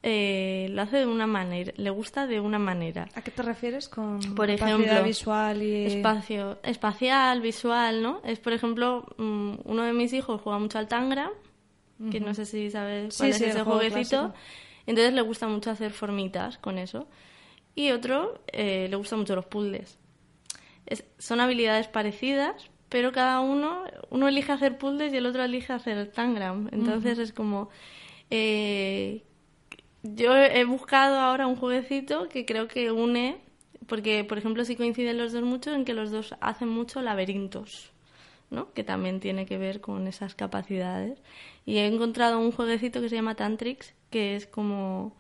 eh, 0.03 0.67
lo 0.71 0.83
hace 0.83 0.99
de 0.99 1.07
una 1.07 1.27
manera, 1.27 1.73
le 1.77 1.91
gusta 1.91 2.27
de 2.27 2.41
una 2.41 2.59
manera. 2.59 3.09
¿A 3.15 3.23
qué 3.23 3.31
te 3.31 3.43
refieres 3.43 3.89
con 3.89 4.19
Por 4.35 4.51
ejemplo, 4.51 5.05
visual 5.05 5.63
y 5.63 5.85
Espacio, 5.87 6.59
espacial, 6.65 7.41
visual, 7.41 8.03
¿no? 8.03 8.21
Es, 8.25 8.39
por 8.41 8.53
ejemplo, 8.53 9.07
mm, 9.19 9.55
uno 9.65 9.83
de 9.85 9.93
mis 9.93 10.13
hijos 10.13 10.41
juega 10.43 10.59
mucho 10.59 10.79
al 10.79 10.89
Tangram, 10.89 11.31
que 12.11 12.19
no 12.19 12.35
sé 12.35 12.47
si 12.47 12.69
sabes 12.69 13.17
cuál 13.17 13.29
Sí, 13.29 13.35
es 13.35 13.39
sí, 13.39 13.45
ese 13.45 13.63
jueguecito. 13.63 14.19
clásico. 14.19 14.35
Entonces 14.87 15.15
le 15.15 15.21
gusta 15.21 15.47
mucho 15.47 15.71
hacer 15.71 15.93
formitas 15.93 16.59
con 16.59 16.79
eso. 16.79 17.07
Y 17.77 17.93
otro 17.93 18.43
eh, 18.53 18.89
le 18.91 18.97
gustan 18.97 19.21
mucho 19.21 19.37
los 19.37 19.47
puzzles. 19.47 20.01
Es- 20.87 21.05
son 21.19 21.39
habilidades 21.41 21.87
parecidas, 21.87 22.71
pero 22.93 23.11
cada 23.11 23.41
uno, 23.41 23.85
uno 24.11 24.29
elige 24.29 24.53
hacer 24.53 24.77
puzzles 24.77 25.15
y 25.15 25.17
el 25.17 25.25
otro 25.25 25.43
elige 25.43 25.73
hacer 25.73 26.13
Tangram. 26.13 26.69
Entonces 26.73 27.19
es 27.19 27.33
como... 27.33 27.71
eh, 28.29 29.23
yo 30.03 30.37
he 30.37 30.65
buscado 30.67 31.19
ahora 31.19 31.47
un 31.47 31.57
jueguecito 31.57 32.29
que 32.29 32.45
creo 32.45 32.69
que 32.69 32.93
une, 32.93 33.39
porque 33.87 34.25
por 34.25 34.37
ejemplo 34.37 34.67
sí 34.67 34.77
coinciden 34.77 35.17
los 35.17 35.33
dos 35.33 35.43
mucho 35.43 35.73
en 35.73 35.87
que 35.87 35.95
los 35.95 36.11
dos 36.11 36.35
hacen 36.43 36.69
mucho 36.69 37.01
laberintos, 37.01 37.93
¿no? 38.51 38.75
Que 38.75 38.85
también 38.85 39.21
tiene 39.21 39.47
que 39.47 39.57
ver 39.57 39.81
con 39.81 40.07
esas 40.07 40.35
capacidades. 40.35 41.23
Y 41.65 41.79
he 41.79 41.87
encontrado 41.87 42.39
un 42.41 42.53
jueguecito 42.53 43.01
que 43.01 43.09
se 43.09 43.15
llama 43.15 43.37
Tantrix, 43.37 43.95
que 44.11 44.37
es 44.37 44.47
como 44.47 45.17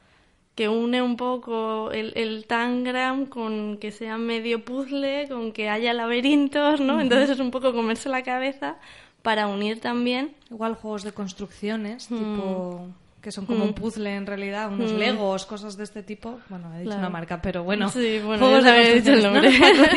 que 0.55 0.69
une 0.69 1.01
un 1.01 1.17
poco 1.17 1.91
el, 1.93 2.13
el 2.15 2.45
tangram 2.47 3.27
con 3.27 3.79
que 3.79 3.91
sea 3.91 4.19
medio 4.19 4.65
puzzle, 4.65 5.27
con 5.29 5.53
que 5.53 5.69
haya 5.71 5.93
laberintos, 5.95 6.81
¿no? 6.81 7.01
Entonces 7.01 7.31
es 7.31 7.41
un 7.41 7.51
poco 7.51 7.73
comerse 7.73 8.09
la 8.09 8.23
cabeza 8.23 8.77
para 9.23 9.47
unir 9.47 9.81
también 9.81 10.35
igual 10.51 10.75
juegos 10.75 11.05
de 11.05 11.13
construcciones, 11.13 12.11
Mm. 12.11 12.19
tipo 12.19 12.87
que 13.23 13.31
son 13.31 13.47
como 13.47 13.65
un 13.65 13.73
puzzle 13.73 14.17
en 14.17 14.27
realidad, 14.27 14.69
unos 14.73 14.91
legos, 14.91 15.47
cosas 15.47 15.77
de 15.77 15.85
este 15.85 16.03
tipo. 16.03 16.41
Bueno, 16.49 16.67
he 16.75 16.79
dicho 16.79 16.87
Claro. 16.91 16.99
una 17.03 17.09
marca, 17.11 17.41
pero 17.41 17.63
bueno, 17.63 17.89
Sí, 17.89 18.19
bueno, 18.19 18.45
juegos 18.45 18.65
de 18.65 18.95
dicho 18.97 19.13
el 19.13 19.23
nombre. 19.23 19.49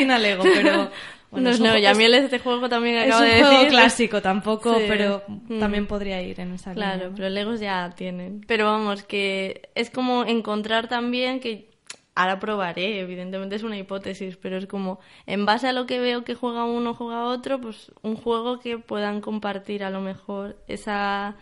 No 0.06 0.18
Lego, 0.18 0.44
pero 0.44 0.90
bueno, 1.30 1.48
no, 1.48 1.54
es 1.54 1.60
un 1.60 1.66
no, 1.66 1.78
ya 1.78 1.88
a 1.88 1.92
es- 1.92 1.98
mí 1.98 2.04
el- 2.04 2.14
este 2.14 2.38
juego 2.38 2.68
también 2.68 2.96
es 2.96 3.06
acabo 3.08 3.22
un 3.24 3.28
de 3.30 3.38
juego 3.40 3.54
decir. 3.54 3.68
clásico 3.68 4.22
tampoco, 4.22 4.74
Sí. 4.78 4.84
pero 4.88 5.22
Mm. 5.26 5.58
también 5.58 5.86
podría 5.86 6.22
ir 6.22 6.40
en 6.40 6.52
esa 6.54 6.72
línea. 6.74 6.94
Claro, 6.94 7.10
¿no? 7.10 7.16
pero 7.16 7.28
Legos 7.28 7.60
ya 7.60 7.90
tienen. 7.96 8.42
Pero 8.46 8.66
vamos, 8.66 9.02
que 9.02 9.68
es 9.74 9.90
como 9.90 10.24
encontrar 10.24 10.88
también 10.88 11.40
que 11.40 11.70
ahora 12.14 12.40
probaré, 12.40 13.00
evidentemente 13.00 13.56
es 13.56 13.62
una 13.62 13.76
hipótesis, 13.76 14.36
pero 14.38 14.56
es 14.56 14.66
como 14.66 14.98
en 15.26 15.44
base 15.44 15.68
a 15.68 15.72
lo 15.74 15.84
que 15.84 15.98
veo 15.98 16.24
que 16.24 16.34
juega 16.34 16.64
uno, 16.64 16.94
juega 16.94 17.24
otro, 17.24 17.60
pues 17.60 17.92
un 18.02 18.16
juego 18.16 18.58
que 18.58 18.78
puedan 18.78 19.20
compartir 19.20 19.84
a 19.84 19.90
lo 19.90 20.00
mejor 20.00 20.56
esa 20.66 21.34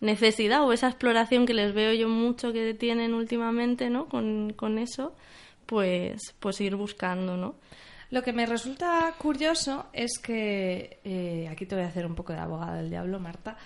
necesidad 0.00 0.62
o 0.64 0.72
esa 0.72 0.88
exploración 0.88 1.46
que 1.46 1.54
les 1.54 1.72
veo 1.72 1.92
yo 1.94 2.08
mucho 2.08 2.52
que 2.52 2.74
tienen 2.74 3.14
últimamente, 3.14 3.88
¿no? 3.90 4.06
Con, 4.06 4.52
con 4.54 4.78
eso, 4.78 5.14
pues, 5.66 6.34
pues 6.40 6.60
ir 6.60 6.76
buscando, 6.76 7.36
¿no? 7.36 7.54
Lo 8.10 8.22
que 8.22 8.32
me 8.32 8.46
resulta 8.46 9.12
curioso 9.18 9.86
es 9.92 10.18
que, 10.18 11.00
eh, 11.04 11.48
aquí 11.50 11.66
te 11.66 11.74
voy 11.74 11.84
a 11.84 11.88
hacer 11.88 12.06
un 12.06 12.14
poco 12.14 12.32
de 12.32 12.38
abogada 12.38 12.76
del 12.76 12.90
diablo, 12.90 13.18
Marta, 13.18 13.56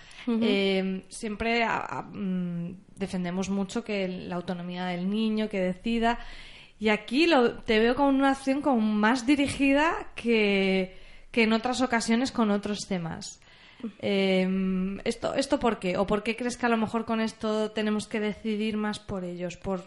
eh, 0.42 1.04
siempre 1.09 1.64
a- 1.64 1.78
a- 1.78 2.02
mm, 2.02 2.76
defendemos 2.97 3.50
mucho 3.50 3.85
que 3.85 4.09
la 4.09 4.37
autonomía 4.37 4.87
del 4.87 5.09
niño, 5.11 5.49
que 5.49 5.61
decida, 5.61 6.18
y 6.80 6.88
aquí 6.90 7.26
lo, 7.26 7.54
te 7.59 7.78
veo 7.78 7.95
como 7.95 8.09
una 8.11 8.30
acción 8.30 8.62
como 8.62 8.80
más 8.80 9.26
dirigida 9.26 10.12
que, 10.14 10.97
que 11.30 11.42
en 11.42 11.52
otras 11.52 11.80
ocasiones 11.83 12.30
con 12.33 12.50
otros 12.50 12.87
temas. 12.88 13.40
Eh, 14.00 14.99
¿esto, 15.04 15.35
¿Esto 15.35 15.59
por 15.61 15.78
qué? 15.78 15.97
¿O 15.99 16.07
por 16.07 16.23
qué 16.23 16.35
crees 16.37 16.57
que 16.57 16.66
a 16.66 16.68
lo 16.68 16.76
mejor 16.76 17.04
con 17.04 17.21
esto 17.21 17.71
tenemos 17.71 18.09
que 18.09 18.18
decidir 18.21 18.76
más 18.76 18.99
por 18.99 19.25
ellos? 19.25 19.57
Por, 19.57 19.85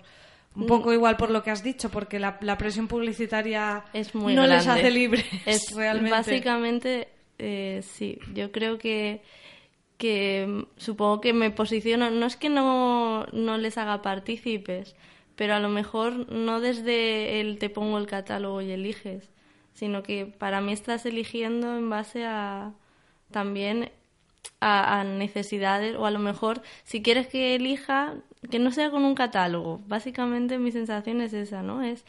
un 0.56 0.66
poco 0.68 0.92
igual 0.94 1.16
por 1.18 1.32
lo 1.32 1.44
que 1.44 1.52
has 1.52 1.64
dicho, 1.64 1.90
porque 1.90 2.20
la, 2.20 2.38
la 2.42 2.58
presión 2.58 2.88
publicitaria 2.88 3.86
es 3.94 4.14
muy 4.14 4.36
no 4.36 4.48
les 4.48 4.64
grande. 4.66 4.82
hace 4.82 4.92
libres 4.92 5.26
Es 5.46 5.74
realmente. 5.74 6.12
Básicamente, 6.12 7.08
eh, 7.38 7.82
sí. 7.84 8.20
Yo 8.34 8.52
creo 8.52 8.78
que, 8.78 9.22
que 9.98 10.46
mm, 10.48 10.64
supongo 10.78 11.22
que 11.22 11.34
me 11.34 11.52
posiciono. 11.52 12.10
No 12.12 12.26
es 12.26 12.36
que 12.36 12.50
no, 12.50 13.26
no 13.32 13.58
les 13.58 13.78
haga 13.78 14.02
partícipes, 14.02 14.96
pero 15.36 15.56
a 15.56 15.60
lo 15.60 15.70
mejor 15.70 16.30
no 16.32 16.60
desde 16.60 17.40
el 17.40 17.58
te 17.58 17.70
pongo 17.70 17.98
el 17.98 18.08
catálogo 18.08 18.62
y 18.62 18.72
eliges, 18.72 19.30
sino 19.74 20.04
que 20.04 20.26
para 20.26 20.60
mí 20.60 20.74
estás 20.74 21.06
eligiendo 21.06 21.78
en 21.78 21.90
base 21.90 22.26
a 22.26 22.74
también 23.32 23.90
a, 24.60 25.00
a 25.00 25.04
necesidades 25.06 25.96
o 25.96 26.06
a 26.06 26.12
lo 26.12 26.20
mejor 26.20 26.62
si 26.84 27.02
quieres 27.02 27.28
que 27.28 27.56
elija 27.56 28.16
que 28.50 28.60
no 28.60 28.72
sea 28.72 28.90
con 28.92 29.06
un 29.06 29.16
catálogo. 29.16 29.82
Básicamente 29.88 30.58
mi 30.58 30.72
sensación 30.72 31.22
es 31.22 31.34
esa 31.34 31.62
no 31.64 31.82
es 31.84 32.06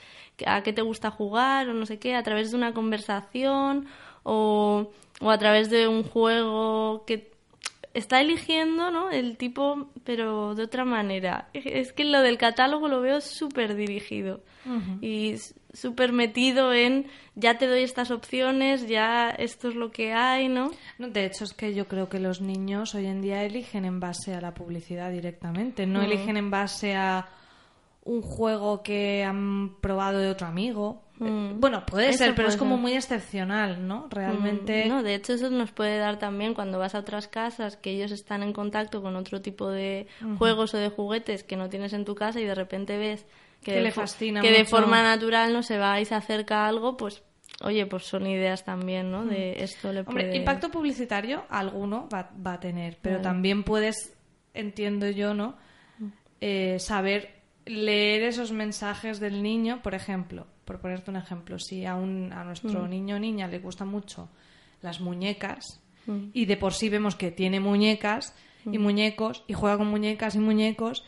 a 0.47 0.63
qué 0.63 0.73
te 0.73 0.83
gusta 0.83 1.11
jugar 1.11 1.69
o 1.69 1.75
no 1.75 1.87
sé 1.87 1.99
qué 1.99 2.15
a 2.15 2.23
través 2.23 2.51
de 2.51 2.57
una 2.57 2.73
conversación 2.75 3.87
o, 4.23 4.91
o 5.21 5.31
a 5.31 5.39
través 5.39 5.71
de 5.71 5.89
un 5.89 6.05
juego 6.05 7.05
que 7.07 7.32
está 7.95 8.21
eligiendo 8.21 8.91
no 8.91 9.11
el 9.11 9.37
tipo 9.37 9.91
pero 10.05 10.55
de 10.55 10.65
otra 10.65 10.85
manera. 10.85 11.49
Es 11.53 11.93
que 11.93 12.05
lo 12.05 12.21
del 12.21 12.39
catálogo 12.39 12.89
lo 12.89 13.01
veo 13.01 13.21
súper 13.21 13.75
dirigido 13.75 14.43
y 15.01 15.37
súper 15.73 16.13
metido 16.13 16.73
en 16.73 17.07
ya 17.35 17.59
te 17.59 17.67
doy 17.67 17.83
estas 17.83 18.11
opciones 18.11 18.87
ya 18.87 19.31
esto 19.31 19.69
es 19.69 19.75
lo 19.75 19.91
que 19.91 20.13
hay 20.13 20.49
no 20.49 20.71
No, 20.99 21.09
de 21.09 21.25
hecho, 21.25 21.45
es 21.45 21.55
que 21.55 21.75
yo 21.75 21.89
creo 21.89 22.09
que 22.09 22.21
los 22.21 22.41
niños 22.41 22.95
hoy 22.95 23.07
en 23.07 23.23
día 23.23 23.43
eligen 23.43 23.85
en 23.85 23.99
base 23.99 24.35
a 24.35 24.41
la 24.41 24.55
publicidad 24.55 25.11
directamente, 25.11 25.87
no 25.87 26.03
eligen 26.03 26.37
en 26.37 26.51
base 26.51 26.95
a 26.95 27.29
un 28.05 28.23
juego 28.23 28.83
que 28.83 29.25
han 29.25 29.77
probado 29.81 30.19
de 30.19 30.29
otro 30.29 30.47
amigo. 30.47 31.02
Eh, 31.21 31.53
Bueno, 31.57 31.85
puede 31.87 32.09
Eso 32.11 32.19
ser, 32.19 32.35
pero 32.35 32.49
es 32.49 32.57
como 32.57 32.77
muy 32.77 32.95
excepcional, 32.95 33.87
¿no? 33.87 34.07
Realmente. 34.11 34.85
Mm, 34.85 34.89
No, 34.89 35.03
de 35.03 35.15
hecho 35.15 35.35
eso 35.35 35.51
nos 35.51 35.71
puede 35.71 35.99
dar 35.99 36.19
también 36.19 36.55
cuando 36.55 36.79
vas 36.79 36.95
a 36.95 36.99
otras 37.01 37.29
casas 37.29 37.77
que 37.77 37.91
ellos 37.91 38.11
están 38.11 38.43
en 38.43 38.53
contacto 38.53 39.03
con 39.03 39.17
otro 39.17 39.41
tipo 39.43 39.69
de 39.71 40.07
juegos 40.39 40.75
o 40.75 40.79
de 40.79 40.89
juguetes 40.89 41.45
que 41.45 41.57
no 41.57 41.69
tienes 41.69 41.93
en 41.93 42.05
tu 42.05 42.15
casa 42.15 42.41
y 42.41 42.45
de 42.45 42.55
repente 42.55 42.97
ves 42.99 43.25
que, 43.63 43.73
Que 43.73 43.77
de 43.77 43.83
le 43.83 43.91
fascina 43.93 44.41
que 44.41 44.51
de 44.51 44.65
forma 44.65 45.03
natural 45.03 45.53
no 45.53 45.63
se 45.63 45.79
va 45.79 46.01
y 46.01 46.05
se 46.05 46.15
acerca 46.17 46.65
a 46.65 46.69
algo, 46.69 46.97
pues 46.97 47.23
oye, 47.63 47.87
pues 47.87 48.05
son 48.05 48.27
ideas 48.27 48.65
también, 48.65 49.13
¿no? 49.13 49.25
De 49.25 49.63
esto 49.63 49.93
le 49.93 50.01
Hombre, 50.01 50.25
puede... 50.25 50.37
impacto 50.37 50.71
publicitario 50.71 51.45
alguno 51.49 52.09
va, 52.13 52.31
va 52.45 52.55
a 52.55 52.61
tener, 52.61 52.99
pero 53.01 53.21
también 53.21 53.63
puedes, 53.63 54.17
entiendo 54.55 55.09
yo, 55.11 55.35
¿no? 55.35 55.57
Eh, 56.41 56.79
saber 56.81 57.42
leer 57.67 58.23
esos 58.25 58.53
mensajes 58.53 59.21
del 59.21 59.43
niño, 59.43 59.81
por 59.83 59.95
ejemplo, 59.95 60.47
por 60.65 60.81
ponerte 60.81 61.11
un 61.11 61.17
ejemplo, 61.17 61.59
si 61.59 61.85
a, 61.87 61.95
un, 61.95 62.33
a 62.33 62.45
nuestro 62.45 62.87
niño 62.89 63.17
o 63.17 63.19
niña 63.19 63.49
le 63.49 63.59
gustan 63.59 63.89
mucho 63.89 64.29
las 64.81 65.01
muñecas 65.01 65.81
y 66.33 66.47
de 66.47 66.57
por 66.57 66.75
sí 66.75 66.89
vemos 66.89 67.15
que 67.15 67.31
tiene 67.31 67.61
muñecas 67.61 68.35
y 68.65 68.79
muñecos 68.79 69.45
y 69.47 69.53
juega 69.55 69.79
con 69.79 69.87
muñecas 69.89 70.35
y 70.35 70.39
muñecos 70.41 71.05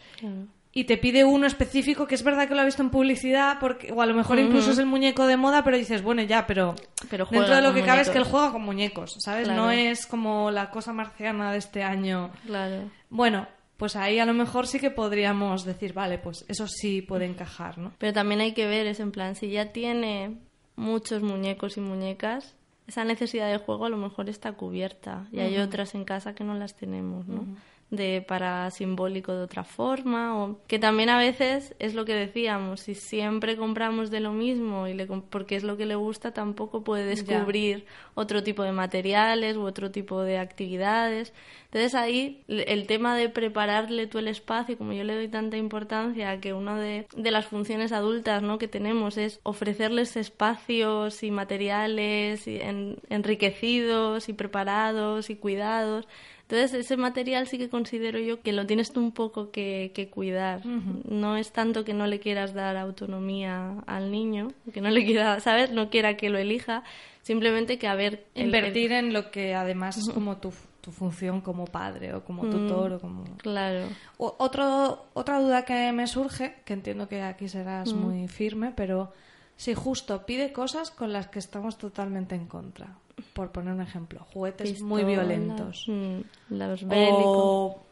y 0.77 0.85
te 0.85 0.97
pide 0.97 1.25
uno 1.25 1.47
específico 1.47 2.07
que 2.07 2.15
es 2.17 2.23
verdad 2.25 2.49
que 2.49 2.55
lo 2.55 2.61
ha 2.61 2.65
visto 2.65 2.83
en 2.83 2.91
publicidad 2.91 3.59
porque 3.61 3.93
o 3.93 4.01
a 4.03 4.07
lo 4.07 4.15
mejor 4.15 4.39
incluso 4.39 4.71
es 4.73 4.79
el 4.79 4.87
muñeco 4.87 5.27
de 5.27 5.37
moda 5.37 5.65
pero 5.65 5.77
dices 5.77 6.03
bueno 6.03 6.23
ya 6.23 6.47
pero, 6.47 6.75
Pero 7.11 7.27
dentro 7.31 7.55
de 7.57 7.63
lo 7.63 7.75
que 7.75 7.83
cabe 7.83 8.03
es 8.03 8.09
que 8.11 8.19
él 8.19 8.25
muñecos. 8.25 8.31
juega 8.41 8.53
con 8.53 8.63
muñecos 8.63 9.17
sabes 9.19 9.45
Claro. 9.45 9.63
no 9.63 9.71
es 9.73 10.07
como 10.07 10.51
la 10.53 10.71
cosa 10.71 10.93
marciana 10.93 11.51
de 11.53 11.59
este 11.59 11.83
año. 11.83 12.31
Claro. 12.47 12.91
bueno 13.11 13.49
pues 13.77 13.97
ahí 13.97 14.19
a 14.19 14.27
lo 14.27 14.35
mejor 14.35 14.67
sí 14.67 14.79
que 14.79 14.91
podríamos 14.91 15.65
decir 15.65 15.93
vale 15.93 16.19
pues 16.19 16.45
eso 16.49 16.67
sí 16.69 17.03
puede 17.03 17.27
encajar 17.27 17.79
no 17.79 17.93
Pero 17.99 18.13
también 18.13 18.41
hay 18.41 18.53
que 18.53 18.67
ver, 18.67 18.87
es 18.87 19.01
en 19.01 19.13
plan, 19.13 19.35
si 19.35 19.51
ya 19.51 19.73
tiene 19.73 20.39
muchos 20.77 21.23
muñecos 21.23 21.77
y 21.77 21.81
muñecas, 21.81 22.55
esa 22.87 23.05
necesidad 23.05 23.51
de 23.51 23.59
juego 23.59 23.87
a 23.87 23.89
lo 23.89 23.97
mejor 23.97 24.29
está 24.29 24.53
cubierta. 24.53 25.27
Y 25.33 25.41
hay 25.41 25.59
otras 25.59 25.95
en 25.95 26.05
casa 26.05 26.35
que 26.35 26.45
no 26.45 26.55
las 26.55 26.75
tenemos, 26.75 27.27
¿no? 27.27 27.47
De 27.95 28.25
para 28.27 28.71
simbólico 28.71 29.33
de 29.33 29.43
otra 29.43 29.65
forma, 29.65 30.43
o 30.43 30.59
que 30.67 30.79
también 30.79 31.09
a 31.09 31.19
veces 31.19 31.75
es 31.79 31.95
lo 31.95 32.05
que 32.05 32.15
decíamos, 32.15 32.81
si 32.81 32.95
siempre 32.95 33.57
compramos 33.57 34.11
de 34.11 34.21
lo 34.21 34.33
mismo 34.33 34.89
y 34.89 34.95
le 34.95 35.07
porque 35.07 35.57
es 35.57 35.65
lo 35.65 35.77
que 35.77 35.87
le 35.87 35.95
gusta, 35.95 36.33
tampoco 36.33 36.83
puede 36.83 37.05
descubrir 37.05 37.87
otro 38.15 38.43
tipo 38.43 38.63
de 38.63 38.73
materiales 38.73 39.57
u 39.57 39.63
otro 39.63 39.91
tipo 39.91 40.23
de 40.23 40.39
actividades. 40.39 41.33
Entonces 41.67 41.95
ahí 41.95 42.45
el 42.47 42.87
tema 42.87 43.17
de 43.17 43.29
prepararle 43.29 44.07
tú 44.07 44.19
el 44.19 44.29
espacio, 44.29 44.79
como 44.79 44.93
yo 44.93 45.03
le 45.03 45.15
doy 45.17 45.29
tanta 45.29 45.57
importancia 45.57 46.31
a 46.31 46.41
que 46.41 46.53
una 46.53 46.79
de, 46.79 47.07
de 47.17 47.31
las 47.33 47.47
funciones 47.47 47.91
adultas 47.91 48.43
¿no? 48.43 48.59
que 48.59 48.69
tenemos 48.69 49.17
es 49.17 49.41
ofrecerles 49.43 50.17
espacios 50.17 51.23
y 51.23 51.31
materiales 51.31 52.47
y 52.47 52.61
enriquecidos 53.09 54.29
y 54.29 54.33
preparados 54.33 55.31
y 55.31 55.37
cuidados, 55.37 56.07
entonces, 56.47 56.75
ese 56.75 56.99
material 56.99 57.47
sí 57.47 57.57
que 57.57 57.71
considero 57.71 58.19
yo 58.19 58.43
que 58.43 58.53
lo 58.53 58.67
tienes 58.67 58.93
tú 58.93 59.01
un 59.01 59.13
poco 59.13 59.51
que, 59.51 60.11
cuidar. 60.13 60.65
No 60.67 61.39
es 61.39 61.53
tanto 61.53 61.85
que 61.85 61.95
no 61.95 62.07
le 62.07 62.21
quieras 62.21 62.53
dar 62.53 62.77
autonomía 62.77 63.77
al 63.87 64.11
niño, 64.11 64.49
que 64.73 64.83
no 64.83 64.91
le 64.91 65.07
quiera, 65.07 65.41
¿sabes? 65.41 65.73
No 65.73 65.89
quiera 65.89 66.19
que 66.19 66.29
lo 66.29 66.37
elija, 66.37 66.83
simplemente 67.23 67.79
que 67.79 67.89
a 67.89 67.95
ver... 67.95 68.27
Invertir 68.35 68.93
en 68.93 69.15
lo 69.15 69.31
que 69.31 69.55
además 69.55 69.97
es 69.97 70.11
como 70.11 70.37
tu, 70.37 70.53
tu 70.83 70.93
función 70.93 71.41
como 71.41 71.65
padre 71.65 72.13
o 72.13 72.23
como 72.23 72.47
tutor 72.51 72.93
o 72.93 73.01
como... 73.01 73.25
Claro. 73.39 73.87
otro, 74.19 75.07
otra 75.15 75.41
duda 75.41 75.65
que 75.65 75.93
me 75.93 76.07
surge, 76.07 76.57
que 76.67 76.75
entiendo 76.75 77.09
que 77.09 77.23
aquí 77.23 77.49
serás 77.49 77.95
muy 77.95 78.29
firme, 78.29 78.71
pero 78.77 79.15
si 79.57 79.73
justo 79.73 80.27
pide 80.27 80.53
cosas 80.53 80.91
con 80.91 81.11
las 81.11 81.29
que 81.29 81.39
estamos 81.39 81.79
totalmente 81.79 82.35
en 82.35 82.47
contra 82.47 82.99
por 83.33 83.53
poner 83.53 83.75
un 83.75 83.81
ejemplo, 83.81 84.27
juguetes 84.33 84.81
muy 84.81 85.05
violentos. 85.05 85.85
Mm, 85.89 86.21
los 86.51 86.85
o 86.91 87.83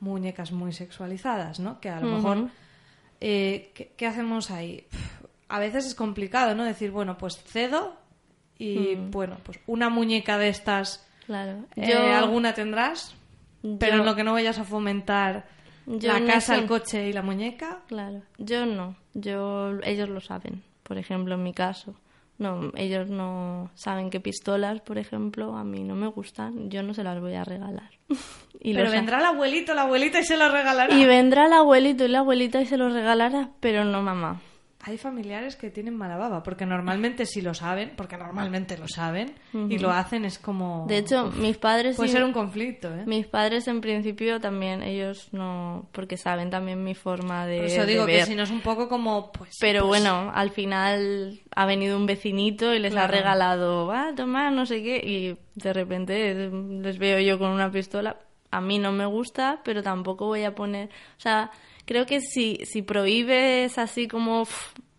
muñecas 0.00 0.52
muy 0.52 0.72
sexualizadas, 0.72 1.60
¿no? 1.60 1.80
Que 1.80 1.90
a 1.90 2.00
lo 2.00 2.16
mejor... 2.16 2.48
Eh, 3.24 3.70
¿qué, 3.96 4.06
hacemos 4.06 4.50
ahí? 4.50 4.84
A 5.48 5.60
veces 5.60 5.86
es 5.86 5.94
complicado, 5.94 6.56
¿no? 6.56 6.64
Decir, 6.64 6.90
bueno, 6.90 7.16
pues 7.16 7.36
cedo 7.36 7.96
y, 8.58 8.96
mm. 8.96 9.10
bueno, 9.12 9.36
pues 9.44 9.60
una 9.66 9.88
muñeca 9.88 10.38
de 10.38 10.48
estas... 10.48 11.06
Claro. 11.26 11.64
Eh, 11.76 11.94
alguna 11.94 12.52
tendrás, 12.52 13.14
pero 13.78 13.98
en 13.98 14.04
lo 14.04 14.16
que 14.16 14.24
no 14.24 14.32
vayas 14.32 14.58
a 14.58 14.64
fomentar 14.64 15.46
la 15.86 16.24
casa, 16.24 16.56
el 16.56 16.66
coche 16.66 17.08
y 17.08 17.12
la 17.12 17.22
muñeca. 17.22 17.80
Claro. 17.86 18.22
Yo 18.38 18.66
no. 18.66 18.96
Yo, 19.14 19.78
ellos 19.84 20.08
lo 20.08 20.20
saben, 20.20 20.64
por 20.82 20.98
ejemplo, 20.98 21.36
en 21.36 21.44
mi 21.44 21.54
caso. 21.54 21.94
No, 22.38 22.72
ellos 22.76 23.08
no 23.08 23.70
saben 23.74 24.10
que 24.10 24.20
pistolas, 24.20 24.80
por 24.80 24.98
ejemplo, 24.98 25.56
a 25.56 25.64
mí 25.64 25.84
no 25.84 25.94
me 25.94 26.08
gustan. 26.08 26.70
Yo 26.70 26.82
no 26.82 26.94
se 26.94 27.04
las 27.04 27.20
voy 27.20 27.34
a 27.34 27.44
regalar. 27.44 27.90
y 28.60 28.74
pero 28.74 28.90
vendrá 28.90 29.18
el 29.18 29.26
abuelito, 29.26 29.74
la 29.74 29.82
abuelita 29.82 30.20
y 30.20 30.24
se 30.24 30.36
lo 30.36 30.48
regalará. 30.48 30.94
Y 30.94 31.04
vendrá 31.04 31.46
el 31.46 31.52
abuelito 31.52 32.04
y 32.04 32.08
la 32.08 32.20
abuelita 32.20 32.60
y 32.60 32.66
se 32.66 32.76
lo 32.76 32.88
regalará, 32.88 33.50
pero 33.60 33.84
no 33.84 34.02
mamá 34.02 34.40
hay 34.84 34.98
familiares 34.98 35.54
que 35.54 35.70
tienen 35.70 35.96
mala 35.96 36.16
baba, 36.16 36.42
porque 36.42 36.66
normalmente 36.66 37.24
si 37.24 37.40
lo 37.40 37.54
saben, 37.54 37.92
porque 37.96 38.16
normalmente 38.16 38.76
lo 38.76 38.88
saben, 38.88 39.32
y 39.52 39.78
lo 39.78 39.90
hacen 39.90 40.24
es 40.24 40.40
como... 40.40 40.86
De 40.88 40.98
hecho, 40.98 41.30
mis 41.36 41.56
padres... 41.56 41.94
Puede 41.94 42.10
ser 42.10 42.24
un 42.24 42.32
conflicto, 42.32 42.92
¿eh? 42.92 43.04
Mis 43.06 43.28
padres 43.28 43.68
en 43.68 43.80
principio 43.80 44.40
también, 44.40 44.82
ellos 44.82 45.28
no... 45.32 45.88
porque 45.92 46.16
saben 46.16 46.50
también 46.50 46.82
mi 46.82 46.96
forma 46.96 47.46
de... 47.46 47.58
Por 47.58 47.66
eso 47.66 47.86
digo 47.86 48.06
que 48.06 48.26
si 48.26 48.34
no 48.34 48.42
es 48.42 48.50
un 48.50 48.60
poco 48.60 48.88
como... 48.88 49.30
pues 49.30 49.56
Pero 49.60 49.86
pues 49.86 50.02
bueno, 50.02 50.32
al 50.34 50.50
final 50.50 51.40
ha 51.54 51.64
venido 51.64 51.96
un 51.96 52.06
vecinito 52.06 52.74
y 52.74 52.80
les 52.80 52.96
ha 52.96 53.06
regalado, 53.06 53.86
va, 53.86 54.08
ah, 54.08 54.14
toma, 54.16 54.50
no 54.50 54.66
sé 54.66 54.82
qué, 54.82 54.96
y 54.96 55.38
de 55.54 55.72
repente 55.72 56.50
les 56.50 56.98
veo 56.98 57.20
yo 57.20 57.38
con 57.38 57.50
una 57.50 57.70
pistola. 57.70 58.16
A 58.50 58.60
mí 58.60 58.80
no 58.80 58.90
me 58.90 59.06
gusta, 59.06 59.60
pero 59.64 59.80
tampoco 59.84 60.26
voy 60.26 60.42
a 60.42 60.56
poner... 60.56 60.88
O 60.88 61.20
sea 61.20 61.52
creo 61.84 62.06
que 62.06 62.20
si, 62.20 62.60
si 62.64 62.82
prohíbes 62.82 63.78
así 63.78 64.08
como 64.08 64.46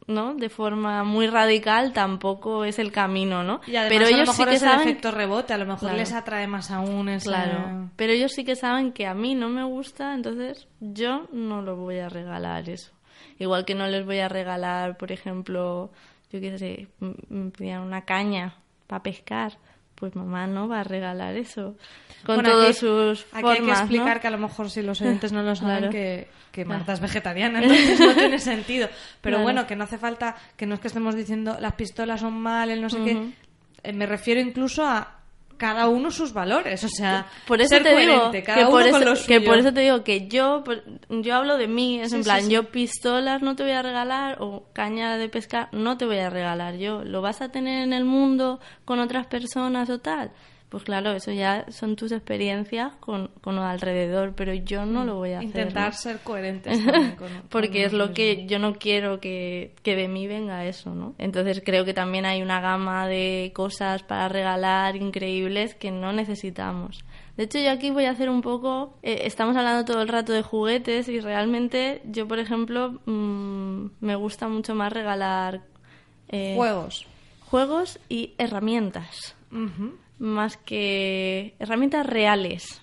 ¿no? 0.07 0.35
De 0.35 0.49
forma 0.49 1.03
muy 1.03 1.27
radical 1.27 1.93
tampoco 1.93 2.65
es 2.65 2.79
el 2.79 2.91
camino, 2.91 3.43
¿no? 3.43 3.61
pero 3.65 4.05
ellos 4.05 4.35
sí 4.35 4.45
que 4.45 4.59
saben... 4.59 4.81
el 4.81 4.89
efecto 4.89 5.11
rebote, 5.11 5.53
a 5.53 5.57
lo 5.57 5.65
mejor 5.65 5.93
les 5.93 6.13
atrae 6.13 6.47
más 6.47 6.71
aún 6.71 7.09
ese... 7.09 7.29
Claro, 7.29 7.89
pero 7.95 8.13
ellos 8.13 8.33
sí 8.33 8.43
que 8.43 8.55
saben 8.55 8.91
que 8.91 9.07
a 9.07 9.13
mí 9.13 9.35
no 9.35 9.49
me 9.49 9.63
gusta, 9.63 10.13
entonces 10.13 10.67
yo 10.79 11.27
no 11.31 11.61
lo 11.61 11.75
voy 11.75 11.99
a 11.99 12.09
regalar 12.09 12.69
eso. 12.69 12.91
Igual 13.39 13.65
que 13.65 13.75
no 13.75 13.87
les 13.87 14.05
voy 14.05 14.19
a 14.19 14.29
regalar, 14.29 14.97
por 14.97 15.11
ejemplo, 15.11 15.91
yo 16.31 16.39
qué 16.39 16.57
sé, 16.57 16.87
me 16.99 17.79
una 17.79 18.01
caña 18.05 18.55
para 18.87 19.03
pescar 19.03 19.57
pues 20.03 20.17
mamá 20.17 20.47
no 20.47 20.67
va 20.67 20.81
a 20.81 20.83
regalar 20.83 21.37
eso. 21.37 21.77
Con 22.25 22.43
todos 22.43 22.75
sus 22.75 23.25
aquí 23.31 23.47
hay 23.47 23.61
que 23.61 23.71
explicar 23.71 24.19
que 24.19 24.27
a 24.27 24.31
lo 24.31 24.37
mejor 24.37 24.69
si 24.69 24.81
los 24.81 24.99
oyentes 24.99 25.31
no 25.31 25.43
lo 25.43 25.55
saben 25.55 25.89
que, 25.89 26.27
que 26.51 26.65
Marta 26.65 26.91
es 26.91 26.99
vegetariana 26.99 27.63
entonces 27.63 27.97
no 28.01 28.13
tiene 28.13 28.37
sentido. 28.53 28.89
Pero 29.21 29.41
bueno 29.43 29.65
que 29.65 29.77
no 29.77 29.85
hace 29.85 29.97
falta 29.97 30.35
que 30.57 30.65
no 30.65 30.75
es 30.75 30.81
que 30.81 30.89
estemos 30.89 31.15
diciendo 31.15 31.55
las 31.57 31.75
pistolas 31.75 32.19
son 32.19 32.33
mal 32.33 32.69
el 32.69 32.81
no 32.81 32.89
sé 32.89 33.01
qué. 33.01 33.31
Eh, 33.81 33.93
me 33.93 34.05
refiero 34.05 34.41
incluso 34.41 34.85
a 34.85 35.19
cada 35.57 35.87
uno 35.87 36.11
sus 36.11 36.33
valores, 36.33 36.83
o 36.83 36.89
sea, 36.89 37.27
por 37.47 37.61
eso 37.61 37.77
te 37.81 37.95
digo 37.95 38.31
que 38.31 38.65
por 38.69 38.85
eso, 38.85 39.27
que 39.27 39.41
por 39.41 39.57
eso 39.57 39.73
te 39.73 39.81
digo 39.81 40.03
que 40.03 40.27
yo 40.27 40.63
yo 41.09 41.35
hablo 41.35 41.57
de 41.57 41.67
mí, 41.67 41.99
es 41.99 42.13
en 42.13 42.23
plan, 42.23 42.49
yo 42.49 42.71
pistolas 42.71 43.41
no 43.41 43.55
te 43.55 43.63
voy 43.63 43.73
a 43.73 43.81
regalar 43.81 44.37
o 44.41 44.65
caña 44.73 45.17
de 45.17 45.29
pescar 45.29 45.69
no 45.71 45.97
te 45.97 46.05
voy 46.05 46.19
a 46.19 46.29
regalar 46.29 46.75
yo, 46.77 47.03
lo 47.03 47.21
vas 47.21 47.41
a 47.41 47.49
tener 47.49 47.83
en 47.83 47.93
el 47.93 48.05
mundo 48.05 48.59
con 48.85 48.99
otras 48.99 49.27
personas 49.27 49.89
o 49.89 49.99
tal. 49.99 50.31
Pues 50.73 50.85
claro, 50.85 51.11
eso 51.11 51.31
ya 51.31 51.67
son 51.69 51.95
tus 51.95 52.11
experiencias 52.11 52.93
con, 52.99 53.27
con 53.41 53.59
alrededor, 53.59 54.33
pero 54.35 54.55
yo 54.55 54.87
no 54.87 55.05
lo 55.05 55.17
voy 55.17 55.33
a 55.33 55.37
hacer. 55.37 55.49
Intentar 55.49 55.93
ser 55.93 56.17
coherente 56.21 56.71
Porque 57.49 57.85
es 57.85 57.93
lo 57.93 58.11
que 58.11 58.47
yo 58.47 58.57
no 58.57 58.73
quiero 58.73 59.19
que, 59.19 59.75
que, 59.83 59.95
de 59.95 60.07
mí 60.07 60.25
venga 60.25 60.65
eso, 60.65 60.95
¿no? 60.95 61.13
Entonces 61.19 61.61
creo 61.63 61.85
que 61.85 61.93
también 61.93 62.25
hay 62.25 62.41
una 62.41 62.59
gama 62.59 63.07
de 63.07 63.51
cosas 63.53 64.01
para 64.01 64.27
regalar 64.29 64.95
increíbles 64.95 65.75
que 65.75 65.91
no 65.91 66.11
necesitamos. 66.11 67.05
De 67.37 67.43
hecho, 67.43 67.59
yo 67.59 67.69
aquí 67.69 67.91
voy 67.91 68.05
a 68.05 68.09
hacer 68.09 68.31
un 68.31 68.41
poco. 68.41 68.95
Eh, 69.03 69.21
estamos 69.25 69.55
hablando 69.55 69.85
todo 69.85 70.01
el 70.01 70.07
rato 70.07 70.33
de 70.33 70.41
juguetes 70.41 71.07
y 71.07 71.19
realmente 71.19 72.01
yo, 72.05 72.27
por 72.27 72.39
ejemplo, 72.39 72.99
mm, 73.05 73.89
me 73.99 74.15
gusta 74.15 74.47
mucho 74.47 74.73
más 74.73 74.91
regalar. 74.91 75.61
Eh, 76.29 76.53
juegos. 76.55 77.05
Juegos 77.45 77.99
y 78.09 78.33
herramientas 78.39 79.35
más 80.23 80.57
que 80.57 81.53
herramientas 81.59 82.05
reales. 82.05 82.81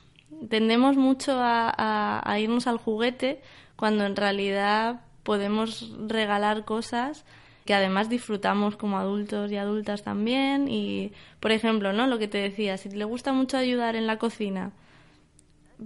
Tendemos 0.49 0.97
mucho 0.97 1.33
a, 1.37 2.37
irnos 2.39 2.67
al 2.67 2.77
juguete 2.77 3.41
cuando 3.77 4.05
en 4.05 4.15
realidad 4.15 5.01
podemos 5.23 5.91
regalar 6.07 6.65
cosas 6.65 7.25
que 7.65 7.75
además 7.75 8.09
disfrutamos 8.09 8.77
como 8.77 8.99
adultos 8.99 9.51
y 9.51 9.57
adultas 9.57 10.03
también. 10.03 10.69
Y 10.69 11.13
por 11.41 11.51
ejemplo 11.51 11.93
no 11.93 12.07
lo 12.07 12.19
que 12.19 12.29
te 12.29 12.39
decía 12.39 12.77
si 12.77 12.91
le 12.91 13.05
gusta 13.05 13.33
mucho 13.33 13.57
ayudar 13.57 13.97
en 13.97 14.07
la 14.07 14.19
cocina 14.19 14.73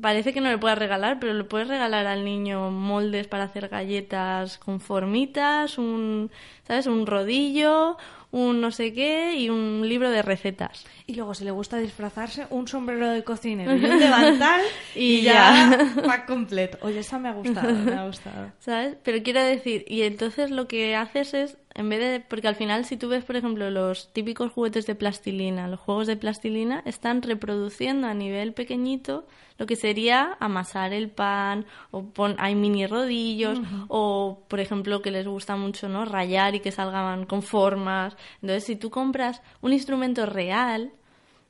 parece 0.00 0.32
que 0.32 0.40
no 0.40 0.50
le 0.50 0.58
puedes 0.58 0.78
regalar 0.78 1.18
pero 1.20 1.34
le 1.34 1.44
puedes 1.44 1.68
regalar 1.68 2.06
al 2.06 2.24
niño 2.24 2.70
moldes 2.70 3.28
para 3.28 3.44
hacer 3.44 3.68
galletas 3.68 4.58
con 4.58 4.80
formitas 4.80 5.78
un 5.78 6.30
sabes 6.66 6.86
un 6.86 7.06
rodillo 7.06 7.96
un 8.34 8.60
no 8.60 8.72
sé 8.72 8.92
qué 8.92 9.36
y 9.36 9.48
un 9.48 9.88
libro 9.88 10.10
de 10.10 10.20
recetas. 10.20 10.84
Y 11.06 11.14
luego, 11.14 11.34
si 11.34 11.44
le 11.44 11.52
gusta 11.52 11.78
disfrazarse, 11.78 12.46
un 12.50 12.66
sombrero 12.66 13.08
de 13.08 13.22
cocinero 13.22 13.76
y 13.76 13.84
un 13.84 13.98
delantal 14.00 14.60
y, 14.96 15.22
ya 15.22 15.78
va 16.06 16.26
completo. 16.26 16.78
Oye, 16.82 16.98
esa 16.98 17.20
me 17.20 17.28
ha 17.28 17.32
gustado, 17.32 17.72
me 17.72 17.94
ha 17.94 18.06
gustado. 18.06 18.50
¿Sabes? 18.58 18.96
Pero 19.04 19.22
quiero 19.22 19.40
decir, 19.40 19.84
y 19.86 20.02
entonces 20.02 20.50
lo 20.50 20.66
que 20.66 20.96
haces 20.96 21.32
es, 21.32 21.58
en 21.74 21.88
vez 21.88 21.98
de, 21.98 22.20
porque 22.20 22.46
al 22.46 22.54
final 22.54 22.84
si 22.84 22.96
tú 22.96 23.08
ves, 23.08 23.24
por 23.24 23.36
ejemplo, 23.36 23.68
los 23.68 24.12
típicos 24.12 24.52
juguetes 24.52 24.86
de 24.86 24.94
plastilina, 24.94 25.66
los 25.66 25.80
juegos 25.80 26.06
de 26.06 26.16
plastilina, 26.16 26.82
están 26.84 27.20
reproduciendo 27.20 28.06
a 28.06 28.14
nivel 28.14 28.52
pequeñito 28.52 29.26
lo 29.58 29.66
que 29.66 29.76
sería 29.76 30.36
amasar 30.40 30.92
el 30.92 31.10
pan, 31.10 31.66
o 31.90 32.04
pon, 32.04 32.36
hay 32.38 32.54
mini 32.54 32.86
rodillos, 32.86 33.60
o 33.88 34.44
por 34.48 34.60
ejemplo 34.60 35.02
que 35.02 35.10
les 35.10 35.26
gusta 35.26 35.56
mucho 35.56 35.88
no 35.88 36.04
rayar 36.04 36.54
y 36.54 36.60
que 36.60 36.72
salgan 36.72 37.26
con 37.26 37.42
formas. 37.42 38.16
Entonces, 38.40 38.64
si 38.64 38.76
tú 38.76 38.90
compras 38.90 39.42
un 39.60 39.72
instrumento 39.72 40.26
real 40.26 40.92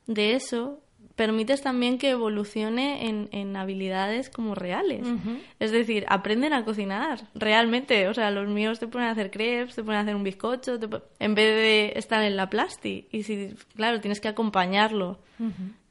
de 0.07 0.33
eso, 0.33 0.79
permites 1.15 1.61
también 1.61 1.97
que 1.97 2.09
evolucione 2.09 3.07
en, 3.07 3.29
en 3.31 3.55
habilidades 3.55 4.29
como 4.29 4.53
reales. 4.53 5.07
Es 5.59 5.71
decir, 5.71 6.05
aprenden 6.09 6.53
a 6.53 6.65
cocinar 6.65 7.27
realmente. 7.33 8.07
O 8.09 8.13
sea, 8.13 8.31
los 8.31 8.47
míos 8.49 8.79
te 8.79 8.87
ponen 8.87 9.07
a 9.07 9.11
hacer 9.11 9.31
crepes, 9.31 9.75
te 9.75 9.83
ponen 9.83 9.99
a 9.99 10.01
hacer 10.01 10.15
un 10.15 10.23
bizcocho, 10.23 10.77
en 11.19 11.35
vez 11.35 11.55
de 11.55 11.93
estar 11.95 12.21
en 12.21 12.35
la 12.35 12.49
plasti. 12.49 13.07
Y 13.11 13.23
si, 13.23 13.55
claro, 13.75 14.01
tienes 14.01 14.19
que 14.19 14.27
acompañarlo. 14.27 15.19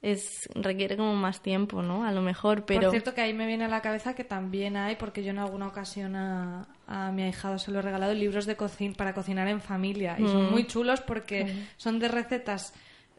Es, 0.00 0.48
requiere 0.54 0.98
como 0.98 1.14
más 1.14 1.42
tiempo, 1.42 1.80
¿no? 1.82 2.04
A 2.04 2.12
lo 2.12 2.20
mejor, 2.20 2.66
pero... 2.66 2.82
Por 2.82 2.90
cierto 2.90 3.14
que 3.14 3.22
ahí 3.22 3.32
me 3.32 3.46
viene 3.46 3.64
a 3.64 3.68
la 3.68 3.80
cabeza 3.80 4.14
que 4.14 4.24
también 4.24 4.76
hay, 4.76 4.96
porque 4.96 5.22
yo 5.22 5.30
en 5.30 5.38
alguna 5.38 5.66
ocasión 5.66 6.16
a, 6.16 6.68
a 6.86 7.10
mi 7.10 7.22
ahijado 7.22 7.58
se 7.58 7.70
lo 7.70 7.78
he 7.78 7.82
regalado, 7.82 8.12
libros 8.12 8.44
de 8.44 8.56
cocina 8.56 8.94
para 8.94 9.14
cocinar 9.14 9.48
en 9.48 9.62
familia. 9.62 10.16
Y 10.18 10.26
son 10.28 10.48
mm. 10.48 10.50
muy 10.50 10.66
chulos 10.66 11.00
porque 11.00 11.66
son 11.78 11.98
de 11.98 12.08
recetas 12.08 12.74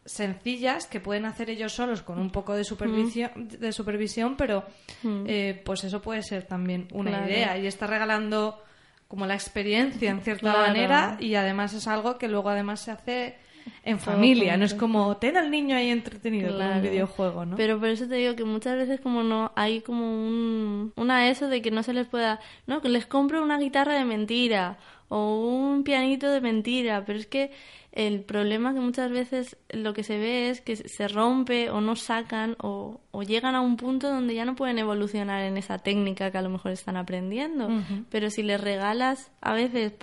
sencillas 0.06 0.86
que 0.86 1.00
pueden 1.00 1.26
hacer 1.26 1.50
ellos 1.50 1.74
solos 1.74 2.04
con 2.04 2.20
un 2.20 2.30
poco 2.30 2.54
de 2.54 2.64
supervisión, 2.64 3.32
mm. 3.36 3.48
de 3.48 3.72
supervisión 3.72 4.36
pero 4.38 4.64
mm. 5.02 5.24
eh, 5.28 5.62
pues 5.66 5.84
eso 5.84 6.02
puede 6.02 6.22
ser 6.22 6.44
también 6.44 6.88
una 6.94 7.28
idea. 7.28 7.58
Y 7.58 7.68
está 7.68 7.88
regalando 7.88 8.62
como 9.08 9.26
la 9.26 9.34
experiencia 9.34 10.10
en 10.12 10.22
cierta 10.22 10.54
manera 10.54 11.18
y 11.20 11.36
además 11.36 11.74
es 11.74 11.88
algo 11.88 12.18
que 12.18 12.28
luego 12.28 12.50
además 12.50 12.82
se 12.82 12.92
hace 12.92 13.36
en 13.84 14.00
familia, 14.00 14.58
no 14.58 14.66
es 14.66 14.76
como 14.76 15.18
ten 15.18 15.38
al 15.38 15.50
niño 15.50 15.76
ahí 15.76 15.90
entretenido 15.90 16.56
con 16.56 16.68
un 16.68 16.82
videojuego, 16.82 17.46
¿no? 17.46 17.56
Pero 17.56 17.80
por 17.80 17.90
eso 17.90 18.08
te 18.08 18.16
digo 18.16 18.36
que 18.36 18.44
muchas 18.44 18.76
veces 18.78 19.00
como 19.02 19.24
no 19.24 19.52
hay 19.56 19.82
como 19.82 20.06
un, 20.06 20.94
una 20.96 21.30
eso 21.30 21.48
de 21.48 21.62
que 21.62 21.72
no 21.72 21.82
se 21.82 21.94
les 21.94 22.08
pueda, 22.08 22.40
no, 22.68 22.82
que 22.82 22.90
les 22.90 23.08
compro 23.08 23.42
una 23.42 23.58
guitarra 23.58 23.96
de 23.96 24.06
mentira 24.06 24.78
o 25.08 25.48
un 25.48 25.84
pianito 25.84 26.30
de 26.30 26.42
mentira, 26.42 27.06
pero 27.06 27.18
es 27.18 27.28
que 27.28 27.52
el 27.96 28.22
problema 28.22 28.74
que 28.74 28.82
muchas 28.82 29.10
veces 29.10 29.58
lo 29.70 29.94
que 29.94 30.04
se 30.04 30.18
ve 30.18 30.50
es 30.50 30.60
que 30.60 30.76
se 30.76 31.08
rompe 31.08 31.70
o 31.70 31.80
no 31.80 31.96
sacan 31.96 32.58
o, 32.62 33.00
o 33.12 33.24
llegan 33.24 33.56
a 33.56 33.62
un 33.62 33.78
punto 33.78 34.10
donde 34.10 34.36
ya 34.36 34.44
no 34.44 34.56
pueden 34.56 34.78
evolucionar 34.78 35.44
en 35.44 35.56
esa 35.58 35.80
técnica 35.80 36.30
que 36.30 36.38
a 36.38 36.42
lo 36.42 36.50
mejor 36.50 36.74
están 36.74 36.98
aprendiendo. 36.98 37.70
Pero 38.10 38.30
si 38.30 38.44
les 38.44 38.60
regalas 38.60 39.32
a 39.40 39.54
veces 39.54 39.94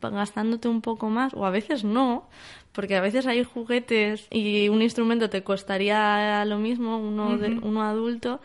gastándote 0.00 0.68
un 0.68 0.82
poco 0.82 1.08
más 1.08 1.32
o 1.32 1.46
a 1.46 1.50
veces 1.50 1.84
no, 1.84 2.28
porque 2.72 2.96
a 2.96 3.00
veces 3.00 3.26
hay 3.26 3.44
juguetes 3.44 4.26
y 4.30 4.68
un 4.68 4.82
instrumento 4.82 5.30
te 5.30 5.42
costaría 5.42 6.44
lo 6.44 6.58
mismo, 6.58 6.98
uno, 6.98 7.38
de, 7.38 7.58
uno 7.62 7.82
adulto, 7.82 8.40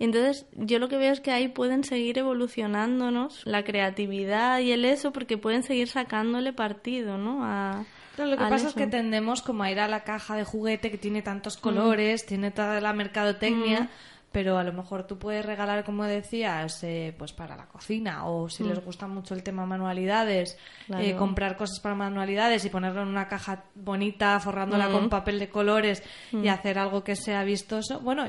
entonces, 0.00 0.46
yo 0.56 0.80
lo 0.80 0.88
que 0.88 0.96
veo 0.96 1.12
es 1.12 1.20
que 1.20 1.30
ahí 1.30 1.48
pueden 1.48 1.84
seguir 1.84 2.18
evolucionándonos 2.18 3.46
la 3.46 3.62
creatividad 3.62 4.58
y 4.58 4.72
el 4.72 4.84
eso, 4.84 5.12
porque 5.12 5.38
pueden 5.38 5.62
seguir 5.62 5.88
sacándole 5.88 6.52
partido, 6.52 7.16
¿no? 7.16 7.44
A, 7.44 7.84
lo 8.18 8.36
que 8.36 8.44
pasa 8.44 8.68
es 8.68 8.74
que 8.74 8.86
tendemos 8.86 9.42
como 9.42 9.62
a 9.64 9.70
ir 9.70 9.80
a 9.80 9.88
la 9.88 10.04
caja 10.04 10.36
de 10.36 10.44
juguete 10.44 10.90
que 10.90 10.98
tiene 10.98 11.22
tantos 11.22 11.56
colores, 11.56 12.26
tiene 12.26 12.50
toda 12.50 12.80
la 12.80 12.92
mercadotecnia 12.92 13.88
pero 14.34 14.58
a 14.58 14.64
lo 14.64 14.72
mejor 14.72 15.06
tú 15.06 15.16
puedes 15.16 15.46
regalar, 15.46 15.84
como 15.84 16.02
decías, 16.02 16.82
eh, 16.82 17.14
pues 17.16 17.32
para 17.32 17.56
la 17.56 17.68
cocina 17.68 18.26
o 18.26 18.48
si 18.48 18.64
les 18.64 18.82
mm. 18.82 18.84
gusta 18.84 19.06
mucho 19.06 19.32
el 19.32 19.44
tema 19.44 19.64
manualidades, 19.64 20.58
eh, 20.98 21.14
comprar 21.14 21.56
cosas 21.56 21.78
para 21.78 21.94
manualidades 21.94 22.64
y 22.64 22.68
ponerlo 22.68 23.02
en 23.02 23.08
una 23.08 23.28
caja 23.28 23.62
bonita, 23.76 24.40
forrándola 24.40 24.88
con 24.88 25.06
mm. 25.06 25.08
papel 25.08 25.38
de 25.38 25.48
colores 25.48 26.02
y 26.32 26.38
mm. 26.38 26.48
hacer 26.48 26.80
algo 26.80 27.04
que 27.04 27.14
sea 27.14 27.44
vistoso. 27.44 28.00
Bueno, 28.00 28.26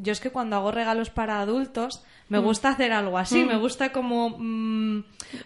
yo 0.00 0.12
es 0.12 0.20
que 0.20 0.30
cuando 0.30 0.54
hago 0.54 0.70
regalos 0.70 1.10
para 1.10 1.40
adultos 1.40 2.04
me 2.28 2.38
gusta 2.38 2.68
hacer 2.68 2.92
algo 2.92 3.18
así, 3.18 3.44
me 3.44 3.56
gusta 3.56 3.90
como 3.90 4.38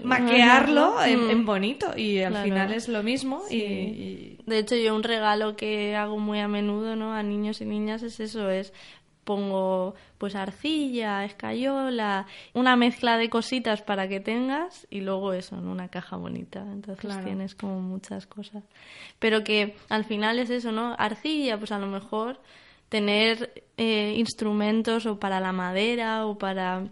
maquearlo 0.03 1.03
en, 1.03 1.47
bonito 1.47 1.97
y 1.97 2.21
al 2.21 2.37
final 2.45 2.71
es 2.75 2.89
lo 2.89 3.03
mismo. 3.03 3.45
Y, 3.51 4.37
De 4.45 4.59
hecho, 4.59 4.77
yo 4.77 4.95
un 4.95 5.05
regalo 5.05 5.57
que 5.57 5.97
hago 5.97 6.19
muy 6.19 6.41
a 6.41 6.49
menudo 6.49 6.97
¿no? 6.97 7.15
a 7.15 7.23
niños 7.23 7.63
y 7.63 7.65
niñas 7.65 8.03
es 8.03 8.21
eso, 8.21 8.51
es 8.51 8.75
pongo 9.25 9.95
pues 10.19 10.35
arcilla, 10.35 11.25
escayola, 11.25 12.27
una 12.55 12.77
mezcla 12.77 13.17
de 13.17 13.31
cositas 13.31 13.83
para 13.83 14.09
que 14.09 14.21
tengas 14.21 14.87
y 14.91 15.01
luego 15.01 15.33
eso 15.33 15.57
en 15.57 15.67
una 15.67 15.89
caja 15.89 16.17
bonita. 16.17 16.61
Entonces 16.61 17.25
tienes 17.25 17.55
como 17.55 17.81
muchas 17.81 18.27
cosas. 18.27 18.63
Pero 19.19 19.45
que 19.45 19.77
al 19.89 20.05
final 20.05 20.39
es 20.39 20.51
eso, 20.51 20.73
¿no? 20.73 20.95
Arcilla, 20.99 21.59
pues 21.59 21.73
a 21.73 21.79
lo 21.79 21.87
mejor 21.87 22.41
tener 22.89 23.65
eh, 23.77 24.15
instrumentos 24.17 25.07
o 25.07 25.19
para 25.19 25.41
la 25.41 25.53
madera 25.53 26.27
o 26.27 26.37
para 26.37 26.85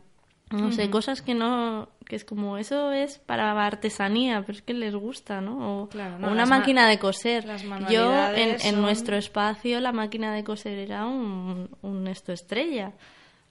no 0.50 0.72
sé, 0.72 0.90
cosas 0.90 1.22
que 1.22 1.34
no 1.34 1.88
que 2.10 2.16
es 2.16 2.24
como 2.24 2.58
eso 2.58 2.90
es 2.90 3.20
para 3.20 3.52
artesanía, 3.64 4.40
pero 4.40 4.58
es 4.58 4.62
que 4.62 4.74
les 4.74 4.96
gusta, 4.96 5.40
¿no? 5.40 5.84
O, 5.84 5.88
una 6.28 6.44
máquina 6.44 6.88
de 6.88 6.98
coser. 6.98 7.46
Yo 7.88 8.12
en, 8.34 8.82
nuestro 8.82 9.14
espacio 9.16 9.78
la 9.78 9.92
máquina 9.92 10.34
de 10.34 10.42
coser 10.42 10.76
era 10.80 11.06
un, 11.06 11.70
un 11.82 12.08
esto 12.08 12.32
estrella, 12.32 12.94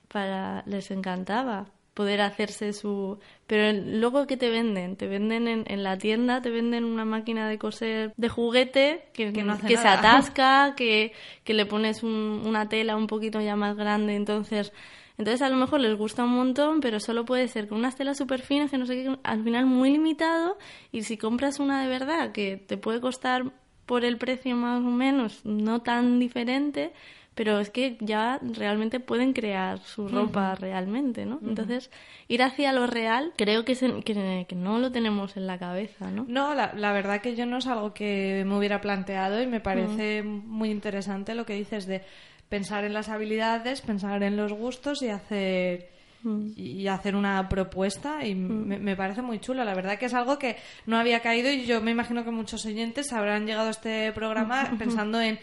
para 0.10 0.64
les 0.66 0.92
encantaba 0.92 1.68
poder 1.94 2.20
hacerse 2.20 2.74
su... 2.74 3.18
Pero 3.48 3.72
luego 3.72 4.28
que 4.28 4.36
te 4.36 4.50
venden, 4.50 4.98
te 4.98 5.08
venden 5.08 5.48
en, 5.48 5.64
en, 5.66 5.82
la 5.82 5.98
tienda, 5.98 6.42
te 6.42 6.50
venden 6.50 6.84
una 6.84 7.06
máquina 7.06 7.48
de 7.48 7.58
coser 7.58 8.14
de 8.18 8.28
juguete 8.28 9.06
que, 9.14 9.32
que, 9.32 9.78
se 9.78 9.88
atasca, 9.88 10.74
que, 10.76 11.14
que 11.46 11.54
le 11.54 11.66
pones 11.66 12.04
una 12.04 12.68
tela 12.68 12.98
un 12.98 13.08
poquito 13.08 13.40
ya 13.40 13.56
más 13.56 13.78
grande, 13.78 14.16
entonces 14.16 14.74
entonces 15.20 15.42
a 15.42 15.50
lo 15.50 15.58
mejor 15.58 15.82
les 15.82 15.98
gusta 15.98 16.24
un 16.24 16.32
montón, 16.32 16.80
pero 16.80 17.02
solo 17.02 17.26
puede 17.26 17.50
ser 17.50 17.68
con 17.68 17.78
unas 17.78 17.98
telas 17.98 18.18
súper 18.18 18.42
finas, 18.42 18.72
que 18.72 18.78
no 18.78 18.86
sé 18.86 18.96
qué, 18.96 19.18
al 19.22 19.44
final 19.44 19.66
muy 19.66 19.92
limitado. 19.92 20.58
Y 20.94 21.04
si 21.04 21.18
compras 21.18 21.60
una 21.60 21.82
de 21.84 21.90
verdad, 21.90 22.32
que 22.32 22.56
te 22.56 22.78
puede 22.78 23.02
costar 23.02 23.52
por 23.86 24.06
el 24.06 24.18
precio 24.18 24.56
más 24.56 24.80
o 24.80 24.90
menos, 24.90 25.42
no 25.44 25.82
tan 25.82 26.20
diferente, 26.20 26.94
pero 27.36 27.60
es 27.60 27.70
que 27.70 27.98
ya 28.00 28.40
realmente 28.42 29.02
pueden 29.02 29.34
crear 29.34 29.80
su 29.80 30.08
ropa 30.08 30.56
realmente, 30.56 31.26
¿no? 31.26 31.40
Entonces, 31.46 31.92
ir 32.30 32.42
hacia 32.42 32.72
lo 32.72 32.88
real 32.88 33.34
creo 33.36 33.66
que, 33.66 33.76
que, 33.76 34.56
no 34.56 34.80
lo 34.80 34.90
tenemos 34.90 35.36
en 35.36 35.48
la 35.48 35.58
cabeza, 35.58 36.12
¿no? 36.12 36.26
No, 36.30 36.54
la, 36.54 36.72
la, 36.76 36.94
verdad 36.94 37.20
que 37.20 37.36
yo 37.36 37.46
no 37.46 37.58
es 37.58 37.68
algo 37.68 37.94
que 37.94 38.44
me 38.48 38.58
hubiera 38.58 38.80
planteado 38.80 39.42
y 39.42 39.48
me 39.48 39.60
parece 39.60 40.24
muy 40.24 40.70
interesante 40.70 41.36
lo 41.36 41.46
que 41.46 41.56
dices 41.56 41.88
de 41.88 42.04
pensar 42.50 42.84
en 42.84 42.94
las 42.94 43.10
habilidades, 43.10 43.82
pensar 43.82 44.24
en 44.24 44.36
los 44.36 44.52
gustos 44.52 45.02
y 45.04 45.10
hacer 45.10 45.90
mm. 46.24 46.52
y 46.56 46.88
hacer 46.88 47.16
una 47.16 47.48
propuesta 47.48 48.26
y 48.26 48.36
mm. 48.36 48.82
me, 48.82 48.96
parece 48.96 49.22
muy 49.22 49.40
chulo. 49.40 49.64
La 49.64 49.76
verdad 49.76 49.98
que 49.98 50.08
es 50.08 50.14
algo 50.14 50.40
que 50.40 50.58
no 50.88 50.98
había 50.98 51.22
caído 51.22 51.52
y 51.52 51.66
yo 51.66 51.80
me 51.80 51.92
imagino 51.92 52.24
que 52.26 52.32
muchos 52.32 52.66
oyentes 52.66 53.14
habrán 53.14 53.46
llegado 53.46 53.68
a 53.68 53.72
este 53.72 54.12
programa 54.12 54.76
pensando 54.80 55.22
en 55.22 55.40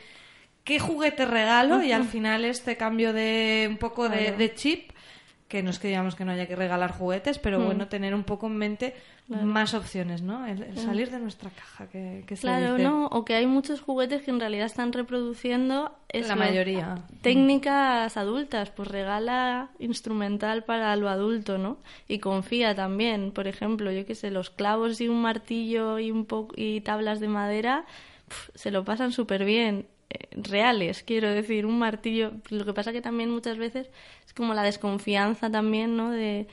qué 0.65 0.81
juguete 0.81 1.25
regalo 1.25 1.83
y 1.83 1.93
al 1.93 2.05
final 2.09 2.45
este 2.45 2.77
cambio 2.77 3.13
de 3.13 3.67
un 3.71 3.79
poco 3.79 4.09
de, 4.09 4.53
chip 4.55 4.91
que 5.49 5.63
no 5.63 5.71
es 5.71 5.79
que 5.79 5.89
digamos 5.89 6.17
que 6.17 6.25
no 6.25 6.33
haya 6.33 6.47
que 6.47 6.57
regalar 6.57 6.93
juguetes, 6.93 7.39
pero 7.39 7.61
mm. 7.61 7.65
bueno, 7.65 7.89
tener 7.89 8.15
un 8.15 8.25
poco 8.25 8.49
en 8.49 8.57
mente 8.57 8.95
más 9.29 9.75
opciones, 9.75 10.23
¿no? 10.23 10.47
El, 10.47 10.77
salir 10.79 11.11
de 11.11 11.19
nuestra 11.19 11.51
caja, 11.51 11.89
que, 11.89 12.25
que 12.27 12.37
Claro, 12.37 12.79
¿no? 12.79 13.07
O 13.07 13.25
que 13.25 13.35
hay 13.35 13.47
muchos 13.47 13.81
juguetes 13.81 14.23
que 14.23 14.31
en 14.31 14.41
realidad 14.41 14.67
están 14.67 14.93
reproduciendo... 14.93 15.97
La 16.13 16.37
mayoría. 16.37 17.03
Técnicas 17.23 18.17
adultas, 18.17 18.71
pues 18.71 18.89
regala 18.89 19.71
instrumental 19.79 20.65
para 20.65 20.95
lo 20.97 21.09
adulto, 21.09 21.59
¿no? 21.59 21.79
Y 22.09 22.21
confía 22.21 22.75
también, 22.75 23.33
por 23.33 23.49
ejemplo, 23.49 23.91
yo 23.91 24.07
qué 24.07 24.15
sé, 24.15 24.31
los 24.31 24.51
clavos 24.51 25.01
y 25.01 25.09
un 25.09 25.21
martillo 25.21 25.99
y, 25.99 26.11
un 26.11 26.27
y 26.55 26.81
tablas 26.81 27.21
de 27.21 27.29
madera 27.29 27.85
se 28.55 28.71
lo 28.71 28.85
pasan 28.85 29.13
súper 29.13 29.45
bien 29.45 29.87
reales, 30.31 31.03
quiero 31.03 31.31
decir, 31.31 31.67
un 31.67 31.79
martillo. 31.79 32.33
Lo 32.51 32.65
que 32.65 32.73
pasa 32.73 32.93
que 32.93 33.03
también 33.03 33.31
muchas 33.31 33.59
veces 33.59 33.91
es 34.27 34.35
como 34.35 34.55
la 34.55 34.63
desconfianza 34.63 35.51
también, 35.51 35.97
¿no? 35.97 36.11
De, 36.11 36.47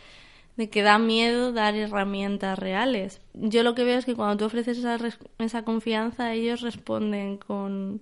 de 0.57 0.69
que 0.69 0.83
da 0.83 0.99
miedo 0.99 1.51
dar 1.51 1.75
herramientas 1.75 2.57
reales. 2.59 3.21
Yo 3.33 3.63
lo 3.63 3.75
que 3.75 3.83
veo 3.83 3.97
es 3.97 4.05
que 4.05 4.15
cuando 4.15 4.37
tú 4.37 4.45
ofreces 4.45 4.77
esa, 4.77 4.97
esa 5.39 5.63
confianza, 5.63 6.33
ellos 6.33 6.61
responden 6.61 7.37
con, 7.37 8.01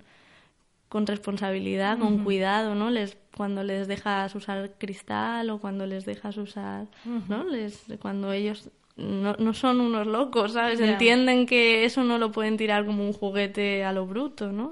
con 0.90 1.08
responsabilidad, 1.08 1.98
con 1.98 2.24
cuidado, 2.24 2.76
¿no? 2.76 2.90
Les, 2.90 3.18
cuando 3.36 3.64
les 3.64 3.88
dejas 3.88 4.36
usar 4.36 4.74
cristal 4.78 5.50
o 5.50 5.60
cuando 5.60 5.86
les 5.86 6.06
dejas 6.06 6.38
usar, 6.38 6.88
¿no? 7.06 7.44
Les, 7.46 7.86
cuando 8.02 8.32
ellos 8.34 8.70
no, 9.02 9.36
no 9.38 9.54
son 9.54 9.82
unos 9.82 10.08
locos, 10.08 10.54
¿sabes? 10.54 10.80
Entienden 10.80 11.46
que 11.46 11.86
eso 11.86 12.04
no 12.04 12.18
lo 12.18 12.32
pueden 12.32 12.58
tirar 12.58 12.86
como 12.86 13.04
un 13.04 13.14
juguete 13.14 13.84
a 13.84 13.92
lo 13.92 14.06
bruto, 14.06 14.52
¿no? 14.52 14.70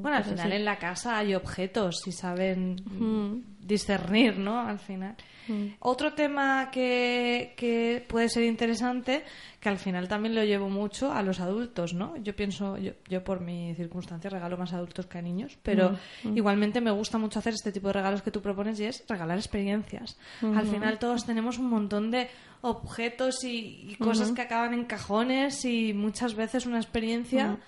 bueno, 0.00 0.18
al 0.18 0.24
final 0.24 0.52
en 0.52 0.64
la 0.64 0.78
casa 0.78 1.18
hay 1.18 1.34
objetos 1.34 2.06
y 2.06 2.12
saben 2.12 2.76
discernir, 3.64 4.38
¿no? 4.38 4.60
Al 4.60 4.78
final. 4.78 5.16
Mm. 5.48 5.66
Otro 5.80 6.14
tema 6.14 6.70
que, 6.70 7.54
que, 7.56 8.04
puede 8.08 8.28
ser 8.28 8.44
interesante, 8.44 9.24
que 9.60 9.68
al 9.68 9.78
final 9.78 10.08
también 10.08 10.34
lo 10.34 10.42
llevo 10.42 10.68
mucho 10.70 11.12
a 11.12 11.22
los 11.22 11.40
adultos, 11.40 11.92
¿no? 11.92 12.16
Yo 12.16 12.34
pienso, 12.34 12.78
yo, 12.78 12.92
yo 13.08 13.22
por 13.24 13.40
mi 13.40 13.74
circunstancia 13.74 14.30
regalo 14.30 14.56
más 14.56 14.72
adultos 14.72 15.06
que 15.06 15.18
a 15.18 15.22
niños, 15.22 15.58
pero 15.62 15.90
mm, 16.22 16.28
mm. 16.28 16.36
igualmente 16.36 16.80
me 16.80 16.90
gusta 16.90 17.18
mucho 17.18 17.38
hacer 17.38 17.54
este 17.54 17.72
tipo 17.72 17.88
de 17.88 17.94
regalos 17.94 18.22
que 18.22 18.30
tú 18.30 18.40
propones 18.40 18.80
y 18.80 18.84
es 18.84 19.04
regalar 19.08 19.38
experiencias. 19.38 20.16
Al 20.42 20.66
final 20.66 20.98
todos 20.98 21.26
tenemos 21.26 21.58
un 21.58 21.68
montón 21.68 22.10
de 22.10 22.28
objetos 22.62 23.44
y, 23.44 23.96
cosas 23.98 24.32
que 24.32 24.42
acaban 24.42 24.72
en 24.72 24.84
cajones 24.84 25.64
y 25.64 25.92
muchas 25.92 26.34
veces 26.34 26.66
una 26.66 26.78
experiencia 26.78 27.58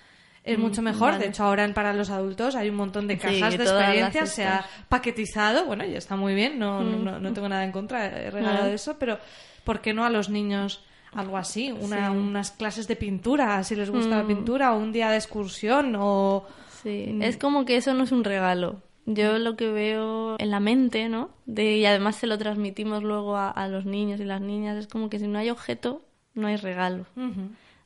es 0.47 0.57
mucho 0.57 0.81
mm, 0.81 0.85
mejor. 0.85 1.17
De 1.17 1.27
hecho, 1.27 1.43
ahora 1.43 1.71
para 1.73 1.93
los 1.93 2.09
adultos 2.09 2.55
hay 2.55 2.69
un 2.69 2.75
montón 2.75 3.07
de 3.07 3.17
cajas 3.17 3.57
de 3.57 3.63
experiencias, 3.63 4.29
se 4.29 4.45
ha 4.45 4.65
paquetizado. 4.87 5.65
Bueno, 5.65 5.85
ya 5.85 5.97
está 5.97 6.15
muy 6.15 6.33
bien, 6.33 6.57
no, 6.57 6.81
no, 6.81 7.19
no, 7.19 7.33
tengo 7.33 7.49
nada 7.49 7.65
en 7.65 7.71
contra, 7.71 8.05
he 8.05 8.31
regalado 8.31 8.69
eso, 8.69 8.97
pero 8.97 9.19
¿por 9.63 9.81
qué 9.81 9.93
no 9.93 10.05
a 10.05 10.09
los 10.09 10.29
niños 10.29 10.83
algo 11.13 11.37
así? 11.37 11.71
Una, 11.71 12.11
Unas 12.11 12.51
clases 12.51 12.87
de 12.87 12.95
pintura, 12.95 13.63
si 13.63 13.75
les 13.75 13.89
gusta 13.89 14.17
la 14.17 14.23
mm. 14.23 14.27
pintura, 14.27 14.73
o 14.73 14.77
un 14.77 14.91
día 14.91 15.09
de 15.09 15.17
excursión, 15.17 15.95
o... 15.99 16.45
Sí, 16.81 17.09
mm. 17.13 17.21
es 17.21 17.37
como 17.37 17.65
que 17.65 17.75
eso 17.75 17.93
no 17.93 18.05
es 18.05 18.11
un 18.11 18.23
regalo. 18.23 18.81
Yo 19.05 19.39
lo 19.39 19.55
que 19.55 19.71
veo 19.71 20.35
en 20.37 20.51
la 20.51 20.59
mente, 20.59 21.07
¿no? 21.09 21.29
De, 21.45 21.77
y 21.77 21.85
además 21.85 22.17
se 22.17 22.27
lo 22.27 22.37
transmitimos 22.37 23.03
luego 23.03 23.37
a, 23.37 23.67
los 23.69 23.85
niños 23.85 24.19
y 24.19 24.25
las 24.25 24.41
niñas, 24.41 24.77
es 24.77 24.87
como 24.87 25.09
que 25.09 25.17
si 25.19 25.27
no 25.27 25.39
hay 25.39 25.49
objeto, 25.49 26.01
no 26.33 26.47
hay 26.47 26.57
regalo. 26.57 27.05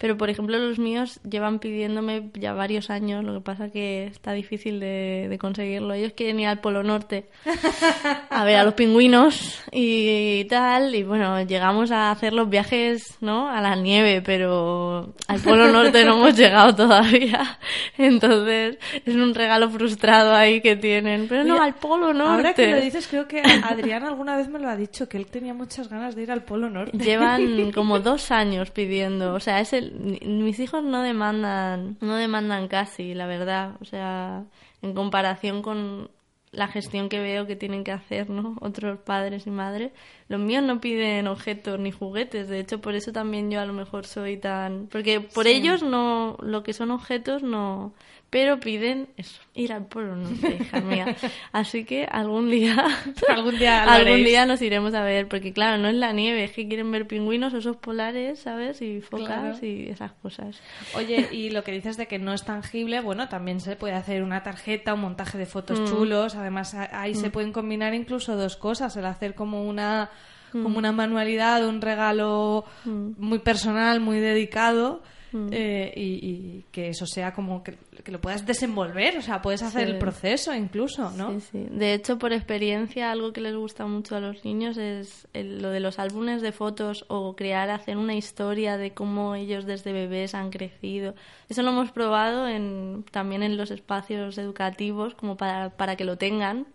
Pero, 0.01 0.17
por 0.17 0.31
ejemplo, 0.31 0.57
los 0.57 0.79
míos 0.79 1.19
llevan 1.29 1.59
pidiéndome 1.59 2.31
ya 2.33 2.53
varios 2.53 2.89
años, 2.89 3.23
lo 3.23 3.35
que 3.35 3.41
pasa 3.41 3.69
que 3.69 4.05
está 4.05 4.31
difícil 4.31 4.79
de, 4.79 5.27
de 5.29 5.37
conseguirlo. 5.37 5.93
Ellos 5.93 6.13
quieren 6.13 6.39
ir 6.39 6.47
al 6.47 6.59
Polo 6.59 6.81
Norte 6.81 7.29
a 8.31 8.43
ver 8.43 8.55
a 8.55 8.63
los 8.63 8.73
pingüinos 8.73 9.61
y 9.71 10.45
tal. 10.45 10.95
Y 10.95 11.03
bueno, 11.03 11.43
llegamos 11.43 11.91
a 11.91 12.09
hacer 12.09 12.33
los 12.33 12.49
viajes, 12.49 13.15
¿no? 13.21 13.47
A 13.47 13.61
la 13.61 13.75
nieve, 13.75 14.23
pero 14.25 15.13
al 15.27 15.39
Polo 15.39 15.71
Norte 15.71 16.03
no 16.03 16.15
hemos 16.15 16.35
llegado 16.35 16.73
todavía. 16.73 17.59
Entonces, 17.99 18.79
es 19.05 19.15
un 19.15 19.35
regalo 19.35 19.69
frustrado 19.69 20.33
ahí 20.33 20.61
que 20.61 20.77
tienen. 20.77 21.27
Pero 21.27 21.43
no, 21.43 21.53
Oye, 21.57 21.63
al 21.63 21.75
Polo 21.75 22.11
Norte. 22.11 22.33
Ahora 22.33 22.53
que 22.55 22.71
lo 22.71 22.81
dices, 22.81 23.07
creo 23.07 23.27
que 23.27 23.43
Adrián 23.63 24.03
alguna 24.03 24.35
vez 24.35 24.49
me 24.49 24.57
lo 24.57 24.67
ha 24.67 24.75
dicho, 24.75 25.07
que 25.07 25.17
él 25.17 25.27
tenía 25.27 25.53
muchas 25.53 25.89
ganas 25.89 26.15
de 26.15 26.23
ir 26.23 26.31
al 26.31 26.41
Polo 26.41 26.71
Norte. 26.71 26.97
Llevan 26.97 27.71
como 27.75 27.99
dos 27.99 28.31
años 28.31 28.71
pidiendo, 28.71 29.35
o 29.35 29.39
sea, 29.39 29.59
es 29.59 29.73
el, 29.73 29.90
mis 29.99 30.59
hijos 30.59 30.83
no 30.83 31.01
demandan, 31.01 31.97
no 32.01 32.15
demandan 32.15 32.67
casi, 32.67 33.13
la 33.13 33.27
verdad, 33.27 33.75
o 33.81 33.85
sea, 33.85 34.45
en 34.81 34.93
comparación 34.93 35.61
con 35.61 36.09
la 36.51 36.67
gestión 36.67 37.09
que 37.09 37.19
veo 37.19 37.47
que 37.47 37.55
tienen 37.55 37.83
que 37.83 37.91
hacer, 37.91 38.29
¿no? 38.29 38.57
Otros 38.61 38.99
padres 38.99 39.47
y 39.47 39.51
madres, 39.51 39.91
los 40.31 40.39
míos 40.39 40.63
no 40.63 40.79
piden 40.79 41.27
objetos 41.27 41.77
ni 41.79 41.91
juguetes, 41.91 42.47
de 42.47 42.59
hecho 42.61 42.79
por 42.81 42.95
eso 42.95 43.11
también 43.11 43.51
yo 43.51 43.59
a 43.59 43.65
lo 43.65 43.73
mejor 43.73 44.05
soy 44.05 44.37
tan, 44.37 44.87
porque 44.87 45.19
por 45.19 45.45
ellos 45.45 45.83
no, 45.83 46.37
lo 46.41 46.63
que 46.63 46.73
son 46.73 46.89
objetos 46.91 47.43
no, 47.43 47.93
pero 48.29 48.61
piden 48.61 49.09
eso, 49.17 49.41
ir 49.55 49.73
al 49.73 49.87
polo 49.87 50.15
norte, 50.15 50.57
hija 50.61 50.79
mía. 50.79 51.17
Así 51.51 51.83
que 51.83 52.05
algún 52.09 52.49
día, 52.49 52.77
Algún 53.27 53.57
día 53.59 53.83
algún 53.83 54.07
haréis. 54.07 54.25
día 54.25 54.45
nos 54.45 54.61
iremos 54.61 54.93
a 54.93 55.03
ver, 55.03 55.27
porque 55.27 55.51
claro, 55.51 55.77
no 55.81 55.89
es 55.89 55.95
la 55.95 56.13
nieve, 56.13 56.45
es 56.45 56.51
que 56.53 56.65
quieren 56.65 56.89
ver 56.93 57.07
pingüinos, 57.07 57.53
osos 57.53 57.75
polares, 57.75 58.39
¿sabes? 58.39 58.81
Y 58.81 59.01
focas 59.01 59.27
Claro. 59.59 59.65
y 59.65 59.89
esas 59.89 60.13
cosas. 60.13 60.61
Oye, 60.95 61.27
y 61.33 61.49
lo 61.49 61.65
que 61.65 61.73
dices 61.73 61.97
de 61.97 62.07
que 62.07 62.19
no 62.19 62.31
es 62.33 62.45
tangible, 62.45 63.01
bueno, 63.01 63.27
también 63.27 63.59
se 63.59 63.75
puede 63.75 63.95
hacer 63.95 64.23
una 64.23 64.43
tarjeta, 64.43 64.93
un 64.93 65.01
montaje 65.01 65.37
de 65.37 65.45
fotos 65.45 65.83
chulos. 65.89 66.35
Además, 66.35 66.73
ahí 66.73 67.15
se 67.15 67.31
pueden 67.31 67.51
combinar 67.51 67.93
incluso 67.93 68.37
dos 68.37 68.55
cosas: 68.55 68.95
el 68.95 69.07
hacer 69.07 69.35
como 69.35 69.67
una, 69.67 70.09
como 70.51 70.77
una 70.77 70.91
manualidad, 70.91 71.65
un 71.67 71.81
regalo 71.81 72.65
muy 72.85 73.39
personal, 73.39 73.99
muy 73.99 74.19
dedicado. 74.19 75.01
eh, 75.33 75.93
y, 75.95 76.01
y 76.01 76.65
que 76.73 76.89
eso 76.89 77.05
sea 77.05 77.31
como 77.33 77.63
que, 77.63 77.77
que 78.03 78.11
lo 78.11 78.19
puedas 78.19 78.45
desenvolver, 78.45 79.17
o 79.17 79.21
sea, 79.21 79.41
puedes 79.41 79.63
hacer 79.63 79.85
Sí. 79.87 79.91
el 79.93 79.97
proceso 79.97 80.53
incluso, 80.53 81.09
¿no? 81.11 81.31
Sí, 81.31 81.39
sí. 81.53 81.67
De 81.71 81.93
hecho, 81.93 82.17
por 82.19 82.33
experiencia, 82.33 83.09
algo 83.13 83.31
que 83.31 83.39
les 83.39 83.55
gusta 83.55 83.85
mucho 83.85 84.17
a 84.17 84.19
los 84.19 84.43
niños 84.43 84.75
es 84.75 85.29
el- 85.31 85.61
lo 85.61 85.69
de 85.69 85.79
los 85.79 85.99
álbumes 85.99 86.41
de 86.41 86.51
fotos 86.51 87.05
o 87.07 87.33
crear, 87.37 87.69
hacer 87.69 87.95
una 87.95 88.13
historia 88.13 88.75
de 88.75 88.91
cómo 88.93 89.33
ellos 89.35 89.65
desde 89.65 89.93
bebés 89.93 90.35
han 90.35 90.49
crecido. 90.49 91.15
Eso 91.47 91.61
lo 91.63 91.69
hemos 91.69 91.93
probado 91.93 92.49
en, 92.49 93.05
también 93.09 93.41
en 93.41 93.55
los 93.55 93.71
espacios 93.71 94.37
educativos, 94.37 95.15
como 95.15 95.37
para, 95.37 95.69
para 95.69 95.95
que 95.95 96.03
lo 96.03 96.17
tengan, 96.17 96.67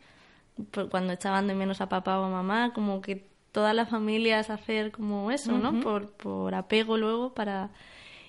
cuando 0.91 1.13
echaban 1.13 1.47
de 1.47 1.55
menos 1.55 1.83
a 1.83 1.91
papá 1.91 2.19
o 2.19 2.25
a 2.25 2.31
mamá, 2.31 2.73
como 2.73 3.03
que 3.03 3.27
todas 3.57 3.75
las 3.75 3.89
familias 3.89 4.51
hacer 4.51 4.91
como 4.93 5.31
eso, 5.31 5.53
¿no? 5.57 5.81
Por, 5.81 6.11
por 6.11 6.55
apego 6.55 6.99
luego 6.99 7.33
para... 7.33 7.71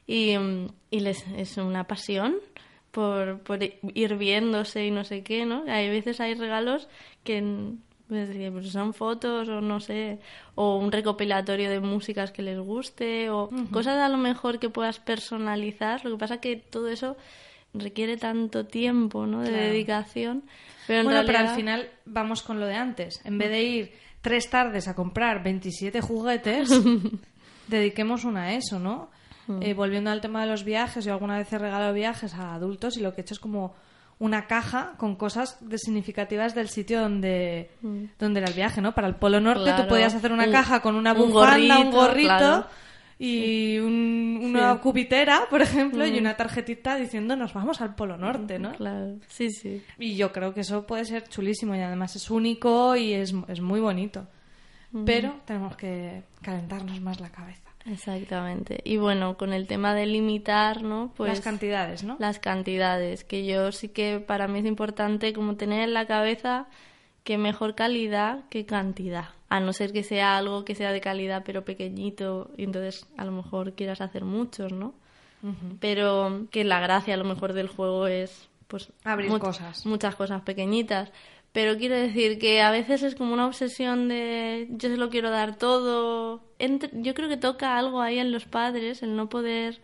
Y, 0.05 0.35
y 0.89 0.99
les 1.01 1.27
es 1.35 1.57
una 1.57 1.83
pasión 1.83 2.37
por, 2.91 3.39
por 3.41 3.59
ir 3.61 4.15
viéndose 4.15 4.85
y 4.85 4.91
no 4.91 5.03
sé 5.03 5.23
qué, 5.23 5.45
¿no? 5.45 5.65
Hay 5.67 5.89
veces 5.89 6.21
hay 6.21 6.33
regalos 6.35 6.87
que 7.25 7.43
pues, 8.07 8.29
pues 8.53 8.71
son 8.71 8.93
fotos 8.93 9.49
o 9.49 9.59
no 9.59 9.81
sé, 9.81 10.19
o 10.55 10.77
un 10.77 10.93
recopilatorio 10.93 11.69
de 11.69 11.81
músicas 11.81 12.31
que 12.31 12.41
les 12.41 12.57
guste, 12.57 13.29
o 13.29 13.49
cosas 13.73 13.97
a 13.97 14.07
lo 14.07 14.15
mejor 14.17 14.59
que 14.59 14.69
puedas 14.69 14.99
personalizar. 15.01 16.05
Lo 16.05 16.11
que 16.11 16.17
pasa 16.19 16.39
que 16.39 16.55
todo 16.55 16.87
eso 16.87 17.17
requiere 17.73 18.15
tanto 18.15 18.65
tiempo, 18.65 19.25
¿no? 19.25 19.41
De 19.41 19.49
Claro. 19.49 19.63
dedicación. 19.65 20.43
Pero 20.87 20.99
en 21.01 21.05
bueno, 21.07 21.19
pero 21.25 21.33
realidad... 21.33 21.51
al 21.51 21.59
final 21.59 21.89
vamos 22.05 22.43
con 22.43 22.61
lo 22.61 22.65
de 22.65 22.75
antes. 22.75 23.19
En 23.25 23.37
vez 23.37 23.49
de 23.49 23.61
ir 23.63 23.91
tres 24.27 24.49
tardes 24.49 24.87
a 24.87 24.93
comprar 24.95 25.41
27 25.43 26.01
juguetes, 26.01 26.69
dediquemos 27.67 28.25
una 28.25 28.43
a 28.43 28.53
eso, 28.53 28.79
¿no? 28.79 29.09
Eh, 29.61 29.73
volviendo 29.73 30.11
al 30.11 30.19
tema 30.19 30.41
de 30.41 30.47
los 30.47 30.65
viajes, 30.65 31.05
yo 31.05 31.13
alguna 31.13 31.37
vez 31.37 31.51
he 31.53 31.57
regalado 31.57 31.93
viajes 31.93 32.33
a 32.33 32.53
adultos 32.53 32.97
y 32.97 33.01
lo 33.01 33.13
que 33.13 33.21
he 33.21 33.23
hecho 33.23 33.33
es 33.33 33.39
como 33.39 33.73
una 34.19 34.45
caja 34.47 34.95
con 34.97 35.15
cosas 35.15 35.57
de 35.61 35.77
significativas 35.77 36.53
del 36.53 36.67
sitio 36.67 36.99
donde, 36.99 37.71
donde 38.19 38.39
era 38.41 38.49
el 38.49 38.55
viaje, 38.55 38.81
¿no? 38.81 38.93
Para 38.93 39.07
el 39.07 39.15
Polo 39.15 39.39
Norte 39.39 39.61
tú 39.69 39.75
Claro. 39.75 39.87
podías 39.87 40.13
hacer 40.13 40.33
una 40.33 40.45
Un- 40.47 40.51
caja 40.51 40.81
con 40.81 40.95
una 40.95 41.13
un 41.13 41.31
bufanda, 41.31 41.79
un 41.79 41.91
gorrito, 41.91 41.97
gorrito 41.97 42.27
claro. 42.27 42.65
Y 43.19 43.79
un- 43.79 44.39
una 44.43 44.73
Sí. 44.75 44.79
cubitera, 44.81 45.41
por 45.49 45.61
ejemplo, 45.61 46.05
y 46.05 46.17
una 46.19 46.37
tarjetita 46.37 46.95
diciendo 46.97 47.35
nos 47.35 47.53
vamos 47.53 47.81
al 47.81 47.95
Polo 47.95 48.17
Norte, 48.17 48.59
¿no? 48.59 48.71
Claro, 48.73 49.15
sí, 49.27 49.49
sí. 49.51 49.81
Y 49.97 50.15
yo 50.15 50.31
creo 50.31 50.53
que 50.53 50.61
eso 50.61 50.85
puede 50.85 51.05
ser 51.05 51.27
chulísimo 51.27 51.75
y 51.75 51.79
además 51.79 52.15
es 52.15 52.29
único 52.29 52.95
y 52.95 53.13
es, 53.13 53.33
es 53.47 53.61
muy 53.61 53.79
bonito. 53.79 54.27
Pero 55.05 55.35
tenemos 55.45 55.75
que 55.75 56.23
calentarnos 56.41 57.01
más 57.01 57.19
la 57.19 57.29
cabeza. 57.29 57.61
Exactamente. 57.85 58.79
Y 58.83 58.97
bueno, 58.97 59.37
con 59.37 59.53
el 59.53 59.67
tema 59.67 59.93
de 59.93 60.05
limitar, 60.05 60.81
¿no? 60.81 61.13
Pues 61.15 61.29
Las 61.29 61.41
cantidades, 61.41 62.03
¿no? 62.03 62.15
las 62.19 62.39
cantidades, 62.39 63.23
que 63.23 63.45
yo 63.45 63.71
sí 63.71 63.89
que 63.89 64.19
para 64.19 64.47
mí 64.47 64.59
es 64.59 64.65
importante 64.65 65.33
como 65.33 65.55
tener 65.55 65.81
en 65.81 65.93
la 65.93 66.05
cabeza 66.07 66.67
que 67.27 67.37
mejor 67.37 67.75
calidad 67.75 68.45
que 68.49 68.65
cantidad. 68.65 69.25
A 69.49 69.59
no 69.59 69.73
ser 69.73 69.91
que 69.91 70.03
sea 70.03 70.37
algo 70.37 70.63
que 70.63 70.75
sea 70.75 70.93
de 70.93 71.01
calidad 71.01 71.43
pero 71.45 71.65
pequeñito 71.65 72.49
y 72.55 72.63
entonces 72.63 73.05
a 73.17 73.25
lo 73.25 73.33
mejor 73.33 73.73
quieras 73.73 73.99
hacer 73.99 74.23
muchos, 74.23 74.71
¿no? 74.71 74.93
Pero 75.79 76.47
que 76.51 76.63
la 76.63 76.79
gracia 76.79 77.13
a 77.13 77.17
lo 77.17 77.23
mejor 77.25 77.51
del 77.53 77.67
juego 77.67 78.07
es 78.07 78.47
pues 78.67 78.91
Abrir 79.03 79.29
mu- 79.29 79.39
cosas. 79.39 79.85
muchas 79.85 80.15
cosas 80.15 80.41
pequeñitas. 80.41 81.11
Pero 81.51 81.77
quiero 81.77 81.95
decir 81.95 82.39
que 82.39 82.61
a 82.61 82.71
veces 82.71 83.03
es 83.03 83.15
como 83.15 83.33
una 83.33 83.45
obsesión 83.47 84.07
de 84.09 84.67
yo 84.71 84.89
se 84.89 84.97
lo 84.97 85.09
quiero 85.09 85.29
dar 85.29 85.57
todo. 85.57 86.41
Entre- 86.59 86.89
yo 86.93 87.13
creo 87.13 87.29
que 87.29 87.37
toca 87.37 87.77
algo 87.77 88.01
ahí 88.01 88.19
en 88.19 88.31
los 88.31 88.45
padres, 88.45 89.03
el 89.03 89.15
no 89.15 89.27
poder, 89.29 89.79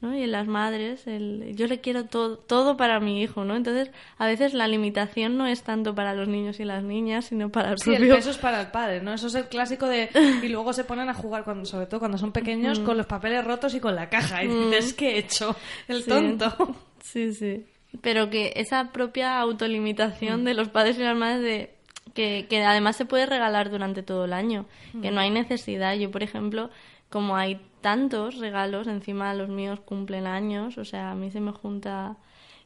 ¿no? 0.00 0.16
Y 0.16 0.22
en 0.22 0.32
las 0.32 0.46
madres, 0.46 1.06
el 1.06 1.52
yo 1.56 1.66
le 1.66 1.80
quiero 1.80 2.04
todo, 2.06 2.38
todo 2.38 2.76
para 2.76 3.00
mi 3.00 3.22
hijo, 3.22 3.44
¿no? 3.44 3.54
Entonces, 3.56 3.90
a 4.18 4.26
veces 4.26 4.54
la 4.54 4.66
limitación 4.68 5.36
no 5.36 5.46
es 5.46 5.62
tanto 5.62 5.94
para 5.94 6.14
los 6.14 6.26
niños 6.28 6.58
y 6.60 6.64
las 6.64 6.82
niñas, 6.82 7.26
sino 7.26 7.50
para 7.50 7.72
el 7.72 7.78
Sí, 7.78 7.90
el 7.90 7.96
propio... 7.98 8.14
peso 8.16 8.30
es 8.30 8.38
para 8.38 8.60
el 8.60 8.68
padre, 8.68 9.00
¿no? 9.02 9.12
Eso 9.12 9.26
es 9.26 9.34
el 9.34 9.48
clásico 9.48 9.86
de... 9.86 10.08
Y 10.42 10.48
luego 10.48 10.72
se 10.72 10.84
ponen 10.84 11.08
a 11.08 11.14
jugar, 11.14 11.44
cuando, 11.44 11.64
sobre 11.66 11.86
todo 11.86 12.00
cuando 12.00 12.16
son 12.18 12.32
pequeños, 12.32 12.80
con 12.80 12.96
los 12.96 13.06
papeles 13.06 13.44
rotos 13.44 13.74
y 13.74 13.80
con 13.80 13.94
la 13.94 14.08
caja. 14.08 14.42
Y 14.44 14.48
dices, 14.48 14.94
¿qué 14.94 15.16
he 15.16 15.18
hecho? 15.18 15.54
El 15.88 16.02
Sí. 16.02 16.08
tonto. 16.08 16.76
Sí, 17.02 17.32
sí. 17.34 17.64
Pero 18.00 18.30
que 18.30 18.52
esa 18.56 18.92
propia 18.92 19.38
autolimitación 19.40 20.44
de 20.44 20.54
los 20.54 20.68
padres 20.68 20.98
y 20.98 21.02
las 21.02 21.16
madres 21.16 21.42
de 21.42 21.74
que, 22.14 22.46
que 22.48 22.62
además 22.64 22.96
se 22.96 23.04
puede 23.04 23.26
regalar 23.26 23.70
durante 23.70 24.02
todo 24.02 24.24
el 24.24 24.32
año, 24.32 24.66
que 25.02 25.10
no 25.10 25.20
hay 25.20 25.30
necesidad. 25.30 25.94
Yo, 25.94 26.10
por 26.10 26.22
ejemplo, 26.22 26.70
como 27.08 27.36
hay 27.36 27.60
tantos 27.80 28.38
regalos, 28.38 28.86
encima 28.86 29.34
los 29.34 29.48
míos 29.48 29.80
cumplen 29.80 30.26
años, 30.26 30.78
o 30.78 30.84
sea, 30.84 31.10
a 31.10 31.14
mí 31.14 31.30
se 31.30 31.40
me 31.40 31.52
junta 31.52 32.16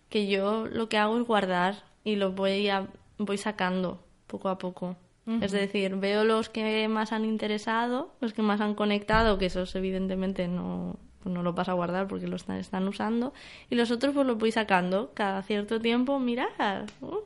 que 0.09 0.27
yo 0.27 0.66
lo 0.66 0.88
que 0.88 0.98
hago 0.98 1.18
es 1.18 1.27
guardar 1.27 1.83
y 2.05 2.16
los 2.16 2.35
voy 2.35 2.68
a, 2.68 2.87
voy 3.18 3.38
sacando 3.38 4.00
poco 4.27 4.48
a 4.48 4.59
poco. 4.59 4.96
Es 5.40 5.53
decir, 5.53 5.96
veo 5.96 6.22
los 6.22 6.50
que 6.50 6.87
más 6.87 7.12
han 7.12 7.24
interesado, 7.24 8.12
los 8.20 8.35
que 8.35 8.42
más 8.42 8.61
han 8.61 8.74
conectado, 8.74 9.38
que 9.38 9.46
esos 9.46 9.74
evidentemente 9.74 10.48
no, 10.48 10.96
pues 11.22 11.35
no 11.35 11.42
los 11.42 11.55
vas 11.55 11.70
a 11.70 11.72
guardar 11.72 12.07
porque 12.07 12.27
los 12.27 12.42
están, 12.42 12.59
están 12.59 12.87
usando, 12.87 13.33
y 13.70 13.74
los 13.74 13.90
otros 13.90 14.12
pues 14.12 14.27
los 14.27 14.37
voy 14.37 14.53
sacando 14.53 15.12
cada 15.14 15.42
cierto 15.42 15.81
tiempo, 15.81 16.18
mirar, 16.18 16.85
uh, 17.00 17.16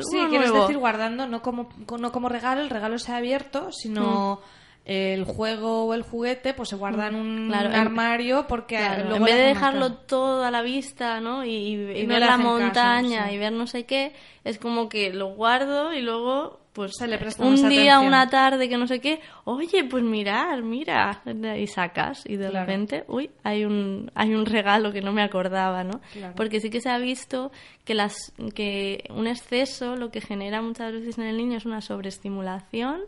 Sí, 0.00 0.18
quieres 0.30 0.48
nuevo. 0.48 0.62
decir 0.62 0.78
guardando, 0.78 1.26
no 1.26 1.42
como, 1.42 1.68
no 2.00 2.12
como 2.12 2.30
regalo, 2.30 2.62
el 2.62 2.70
regalo 2.70 2.98
se 2.98 3.12
ha 3.12 3.18
abierto, 3.18 3.70
sino 3.70 4.40
el 4.84 5.24
juego 5.24 5.86
o 5.86 5.94
el 5.94 6.02
juguete 6.02 6.52
pues 6.52 6.68
se 6.68 6.76
guarda 6.76 7.08
en 7.08 7.14
un, 7.14 7.46
Claro, 7.48 7.70
en- 7.70 7.74
armario 7.76 8.46
porque 8.46 8.76
Claro, 8.76 9.04
luego 9.04 9.16
en 9.16 9.24
vez 9.24 9.36
de 9.36 9.42
dejarlo 9.44 9.92
todo 9.94 10.44
a 10.44 10.50
la 10.50 10.60
vista, 10.62 11.20
¿no? 11.20 11.44
Y, 11.44 11.50
y- 11.50 11.74
y 11.92 12.00
Y 12.00 12.02
no 12.02 12.08
ver 12.14 12.20
la 12.20 12.26
caso, 12.28 12.42
montaña 12.42 13.28
sí. 13.28 13.34
y 13.34 13.38
ver 13.38 13.52
no 13.52 13.66
sé 13.66 13.84
qué, 13.86 14.12
es 14.44 14.58
como 14.58 14.88
que 14.90 15.10
lo 15.12 15.28
guardo 15.34 15.94
y 15.94 16.02
luego, 16.02 16.60
pues, 16.74 16.92
Se 16.98 17.06
le 17.08 17.16
presta 17.16 17.42
un 17.46 17.54
día, 17.54 17.94
atención. 17.94 18.06
una 18.06 18.28
tarde, 18.28 18.68
que 18.68 18.76
no 18.76 18.86
sé 18.86 19.00
qué, 19.00 19.20
oye, 19.44 19.84
pues 19.84 20.02
mirar, 20.02 20.62
mira, 20.62 21.22
y 21.56 21.66
sacas 21.66 22.22
y 22.26 22.36
de 22.36 22.50
Claro. 22.50 22.66
repente, 22.66 23.04
uy, 23.08 23.30
hay 23.42 23.64
un, 23.64 24.10
hay 24.14 24.34
un 24.34 24.44
regalo 24.44 24.92
que 24.92 25.00
no 25.00 25.12
me 25.12 25.22
acordaba, 25.22 25.82
¿no? 25.84 26.02
Porque 26.36 26.60
sí 26.60 26.68
que 26.68 26.82
se 26.82 26.90
ha 26.90 26.98
visto 26.98 27.52
que, 27.86 27.94
las, 27.94 28.16
que 28.54 29.04
un 29.08 29.28
exceso 29.28 29.96
lo 29.96 30.10
que 30.10 30.20
genera 30.20 30.60
muchas 30.60 30.92
veces 30.92 31.16
en 31.16 31.24
el 31.24 31.38
niño 31.38 31.56
es 31.56 31.64
una 31.64 31.80
sobreestimulación 31.80 33.00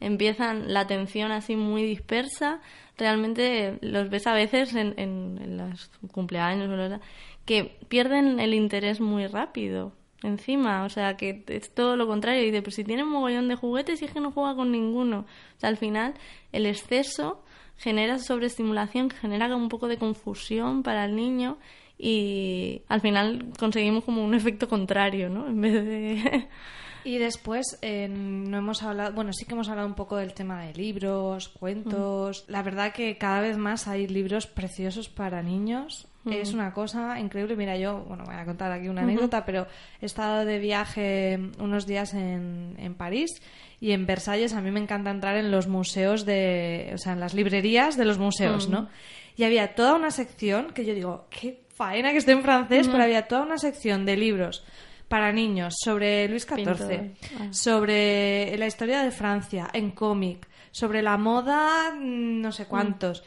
empiezan 0.00 0.72
la 0.72 0.80
atención 0.80 1.32
así 1.32 1.56
muy 1.56 1.82
dispersa. 1.82 2.60
Realmente 2.96 3.78
los 3.82 4.08
ves 4.10 4.26
a 4.26 4.34
veces 4.34 4.74
en, 4.74 4.94
en, 4.98 5.56
los 5.56 5.90
cumpleaños 6.12 7.00
que 7.44 7.78
pierden 7.88 8.40
el 8.40 8.54
interés 8.54 9.00
muy 9.00 9.26
rápido 9.26 9.92
encima. 10.22 10.84
O 10.84 10.88
sea, 10.88 11.16
que 11.16 11.44
es 11.48 11.74
todo 11.74 11.96
lo 11.96 12.06
contrario. 12.06 12.42
Dice, 12.42 12.62
pues 12.62 12.74
si 12.76 12.84
tiene 12.84 13.04
un 13.04 13.10
mogollón 13.10 13.48
de 13.48 13.56
juguetes 13.56 14.02
y 14.02 14.06
es 14.06 14.12
que 14.12 14.20
no 14.20 14.32
juega 14.32 14.54
con 14.54 14.72
ninguno. 14.72 15.20
O 15.20 15.60
sea, 15.60 15.68
al 15.68 15.76
final 15.76 16.14
el 16.52 16.66
exceso 16.66 17.42
genera 17.76 18.18
sobreestimulación, 18.18 19.10
genera 19.10 19.54
un 19.54 19.68
poco 19.68 19.88
de 19.88 19.98
confusión 19.98 20.82
para 20.82 21.04
el 21.04 21.14
niño 21.14 21.58
y 21.98 22.82
al 22.88 23.00
final 23.00 23.52
conseguimos 23.58 24.04
como 24.04 24.24
un 24.24 24.34
efecto 24.34 24.68
contrario, 24.68 25.28
¿no? 25.28 25.46
En 25.46 25.60
vez 25.60 25.72
de... 25.72 26.48
Y 27.06 27.18
después 27.18 27.78
eh, 27.82 28.08
no 28.08 28.58
hemos 28.58 28.82
hablado, 28.82 29.12
bueno, 29.12 29.32
sí 29.32 29.44
que 29.44 29.54
hemos 29.54 29.68
hablado 29.68 29.86
un 29.86 29.94
poco 29.94 30.16
del 30.16 30.34
tema 30.34 30.64
de 30.64 30.74
libros, 30.74 31.48
cuentos. 31.48 32.44
La 32.48 32.64
verdad 32.64 32.92
que 32.92 33.16
cada 33.16 33.42
vez 33.42 33.56
más 33.56 33.86
hay 33.86 34.08
libros 34.08 34.48
preciosos 34.48 35.08
para 35.08 35.40
niños. 35.40 36.08
Es 36.28 36.52
una 36.52 36.72
cosa 36.72 37.20
increíble. 37.20 37.54
Mira, 37.54 37.76
yo, 37.76 38.00
bueno, 38.00 38.24
voy 38.26 38.34
a 38.34 38.44
contar 38.44 38.72
aquí 38.72 38.88
una 38.88 39.02
anécdota, 39.02 39.44
pero 39.44 39.68
he 40.00 40.06
estado 40.06 40.44
de 40.44 40.58
viaje 40.58 41.38
unos 41.60 41.86
días 41.86 42.12
en, 42.12 42.74
en 42.76 42.94
París 42.96 43.40
y 43.80 43.92
en 43.92 44.04
Versalles 44.04 44.52
a 44.52 44.60
mí 44.60 44.72
me 44.72 44.80
encanta 44.80 45.12
entrar 45.12 45.36
en 45.36 45.52
los 45.52 45.68
museos 45.68 46.26
de, 46.26 46.90
o 46.92 46.98
sea, 46.98 47.12
en 47.12 47.20
las 47.20 47.34
librerías 47.34 47.96
de 47.96 48.04
los 48.04 48.18
museos, 48.18 48.68
¿no? 48.68 48.88
Y 49.36 49.44
había 49.44 49.76
toda 49.76 49.94
una 49.94 50.10
sección 50.10 50.72
que 50.72 50.84
yo 50.84 50.92
digo, 50.92 51.28
qué 51.30 51.60
faena 51.72 52.10
que 52.10 52.18
esté 52.18 52.32
en 52.32 52.42
francés, 52.42 52.88
pero 52.88 53.04
había 53.04 53.28
toda 53.28 53.42
una 53.42 53.58
sección 53.58 54.04
de 54.04 54.16
libros 54.16 54.64
para 55.08 55.32
niños 55.32 55.74
sobre 55.82 56.28
Luis 56.28 56.46
XIV, 56.46 57.14
Ah. 57.40 57.52
sobre 57.52 58.56
la 58.58 58.66
historia 58.66 59.02
de 59.02 59.10
Francia 59.10 59.68
en 59.72 59.90
cómic, 59.92 60.46
sobre 60.72 61.02
la 61.02 61.16
moda, 61.16 61.92
mm, 61.94 62.40
no 62.40 62.52
sé 62.52 62.66
cuántos. 62.66 63.22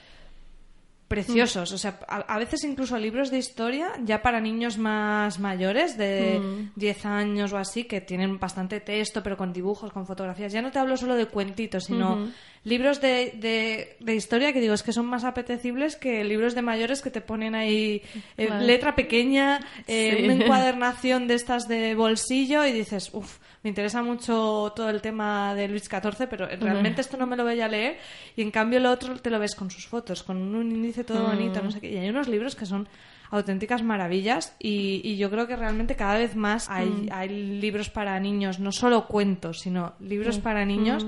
Preciosos, 1.09 1.71
o 1.73 1.77
sea, 1.77 1.99
a, 2.07 2.17
a 2.19 2.37
veces 2.37 2.63
incluso 2.63 2.97
libros 2.97 3.31
de 3.31 3.39
historia 3.39 3.89
ya 4.05 4.21
para 4.21 4.39
niños 4.39 4.77
más 4.77 5.39
mayores, 5.39 5.97
de 5.97 6.39
10 6.75 7.05
años 7.05 7.51
o 7.51 7.57
así, 7.57 7.83
que 7.85 7.99
tienen 7.99 8.39
bastante 8.39 8.79
texto, 8.79 9.21
pero 9.23 9.35
con 9.35 9.51
dibujos, 9.51 9.91
con 9.91 10.05
fotografías. 10.05 10.53
Ya 10.53 10.61
no 10.61 10.71
te 10.71 10.79
hablo 10.79 10.95
solo 10.95 11.15
de 11.15 11.25
cuentitos, 11.25 11.85
sino 11.85 12.29
libros 12.63 13.01
de, 13.01 13.33
de, 13.37 13.97
de 13.99 14.15
historia 14.15 14.53
que 14.53 14.61
digo, 14.61 14.73
es 14.73 14.83
que 14.83 14.93
son 14.93 15.07
más 15.07 15.23
apetecibles 15.23 15.95
que 15.95 16.23
libros 16.23 16.53
de 16.55 16.61
mayores 16.61 17.01
que 17.01 17.09
te 17.09 17.21
ponen 17.21 17.55
ahí 17.55 18.01
eh, 18.37 18.49
letra 18.61 18.95
pequeña, 18.95 19.59
eh, 19.87 20.15
Sí. 20.19 20.23
una 20.25 20.33
encuadernación 20.35 21.27
de 21.27 21.33
estas 21.35 21.67
de 21.67 21.95
bolsillo 21.95 22.65
y 22.65 22.71
dices, 22.71 23.09
uff, 23.13 23.37
me 23.63 23.69
interesa 23.69 24.01
mucho 24.01 24.71
todo 24.75 24.89
el 24.89 25.01
tema 25.01 25.53
de 25.53 25.67
Luis 25.67 25.83
XIV, 25.83 26.27
pero 26.29 26.47
realmente 26.47 27.01
esto 27.01 27.17
no 27.17 27.27
me 27.27 27.35
lo 27.35 27.43
voy 27.43 27.59
a 27.59 27.67
leer 27.67 27.97
y 28.35 28.41
en 28.41 28.51
cambio 28.51 28.79
lo 28.79 28.91
otro 28.91 29.17
te 29.19 29.29
lo 29.29 29.39
ves 29.39 29.55
con 29.55 29.69
sus 29.69 29.87
fotos, 29.87 30.23
con 30.23 30.37
un 30.55 30.71
índice 30.71 31.03
todo 31.03 31.27
bonito, 31.27 31.61
no 31.61 31.71
sé 31.71 31.81
qué. 31.81 31.91
Y 31.91 31.97
hay 31.97 32.09
unos 32.09 32.27
libros 32.27 32.55
que 32.55 32.65
son 32.65 32.87
auténticas 33.31 33.83
maravillas 33.83 34.55
y, 34.59 35.01
y 35.03 35.17
yo 35.17 35.29
creo 35.29 35.45
que 35.45 35.55
realmente 35.55 35.95
cada 35.95 36.17
vez 36.17 36.35
más 36.35 36.69
hay, 36.69 37.09
hay 37.11 37.29
libros 37.29 37.89
para 37.89 38.19
niños, 38.19 38.59
no 38.59 38.71
solo 38.71 39.07
cuentos, 39.07 39.59
sino 39.59 39.93
libros 39.99 40.39
para 40.39 40.65
niños 40.65 41.05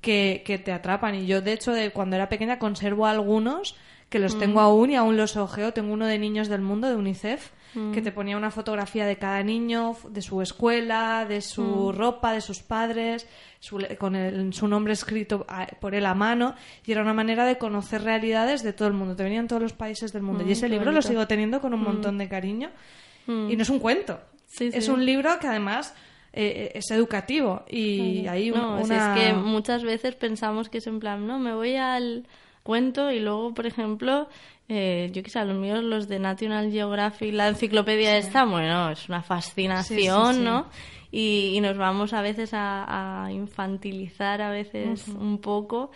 que, 0.00 0.42
que 0.46 0.58
te 0.58 0.72
atrapan. 0.72 1.14
Y 1.14 1.26
yo, 1.26 1.40
de 1.42 1.52
hecho, 1.52 1.72
de 1.72 1.90
cuando 1.90 2.16
era 2.16 2.28
pequeña 2.28 2.58
conservo 2.58 3.06
algunos 3.06 3.76
que 4.12 4.18
los 4.18 4.38
tengo 4.38 4.60
aún 4.60 4.90
y 4.90 4.96
aún 4.96 5.16
los 5.16 5.36
ojeo. 5.36 5.72
Tengo 5.72 5.92
uno 5.94 6.06
de 6.06 6.18
Niños 6.18 6.48
del 6.48 6.60
Mundo, 6.60 6.88
de 6.88 6.96
UNICEF, 6.96 7.50
que 7.94 8.02
te 8.02 8.12
ponía 8.12 8.36
una 8.36 8.50
fotografía 8.50 9.06
de 9.06 9.16
cada 9.16 9.42
niño, 9.42 9.96
de 10.10 10.20
su 10.20 10.42
escuela, 10.42 11.24
de 11.26 11.40
su 11.40 11.90
ropa, 11.92 12.32
de 12.32 12.40
sus 12.42 12.60
padres, 12.62 13.26
su 13.60 13.78
con 13.98 14.14
el- 14.14 14.52
su 14.52 14.68
nombre 14.68 14.92
escrito 14.92 15.46
a- 15.48 15.66
por 15.80 15.94
él 15.94 16.04
a 16.06 16.14
mano. 16.14 16.54
Y 16.84 16.92
era 16.92 17.00
una 17.02 17.14
manera 17.14 17.44
de 17.46 17.56
conocer 17.58 18.02
realidades 18.02 18.62
de 18.62 18.72
todo 18.72 18.88
el 18.88 18.94
mundo. 18.94 19.16
Te 19.16 19.22
venían 19.22 19.48
todos 19.48 19.62
los 19.62 19.72
países 19.72 20.12
del 20.12 20.22
mundo. 20.22 20.44
y 20.46 20.52
ese 20.52 20.66
qué 20.66 20.68
libro 20.70 20.92
lo 20.92 21.00
sigo 21.02 21.26
teniendo 21.26 21.60
con 21.60 21.72
un 21.72 21.80
montón 21.82 22.18
de 22.18 22.28
cariño. 22.28 22.70
Y 23.26 23.56
no 23.56 23.62
es 23.62 23.70
un 23.70 23.78
cuento. 23.78 24.20
Sí, 24.46 24.70
Es 24.74 24.84
sí. 24.86 24.90
un 24.90 25.04
libro 25.06 25.38
que 25.40 25.46
además 25.46 25.94
eh, 26.34 26.72
es 26.74 26.90
educativo. 26.90 27.62
Y 27.70 28.26
hay 28.26 28.50
un- 28.50 28.58
No, 28.58 28.78
si 28.78 28.84
una... 28.92 29.14
es 29.16 29.20
que 29.22 29.32
muchas 29.34 29.84
veces 29.84 30.14
pensamos 30.14 30.68
que 30.70 30.78
es 30.78 30.86
en 30.86 30.98
plan, 30.98 31.26
no, 31.26 31.38
me 31.38 31.52
voy 31.54 31.76
al 31.76 32.26
cuento 32.62 33.10
y 33.10 33.20
luego, 33.20 33.52
por 33.54 33.66
ejemplo, 33.66 34.28
eh, 34.74 35.10
yo 35.12 35.22
qué 35.22 35.28
sé, 35.30 35.44
los 35.44 35.56
míos, 35.56 35.82
los 35.84 36.08
de 36.08 36.18
National 36.18 36.70
Geographic, 36.70 37.34
la 37.34 37.48
enciclopedia 37.48 38.16
esta, 38.16 38.44
bueno, 38.44 38.90
es 38.90 39.08
una 39.08 39.22
fascinación, 39.22 40.26
Sí, 40.28 40.32
sí, 40.32 40.38
sí. 40.38 40.44
¿no? 40.44 40.66
Y, 41.10 41.52
y 41.54 41.60
nos 41.60 41.76
vamos 41.76 42.14
a 42.14 42.22
veces 42.22 42.54
a, 42.54 43.24
a 43.24 43.30
infantilizar 43.32 44.40
a 44.40 44.50
veces 44.50 45.08
un 45.08 45.38
poco 45.42 45.90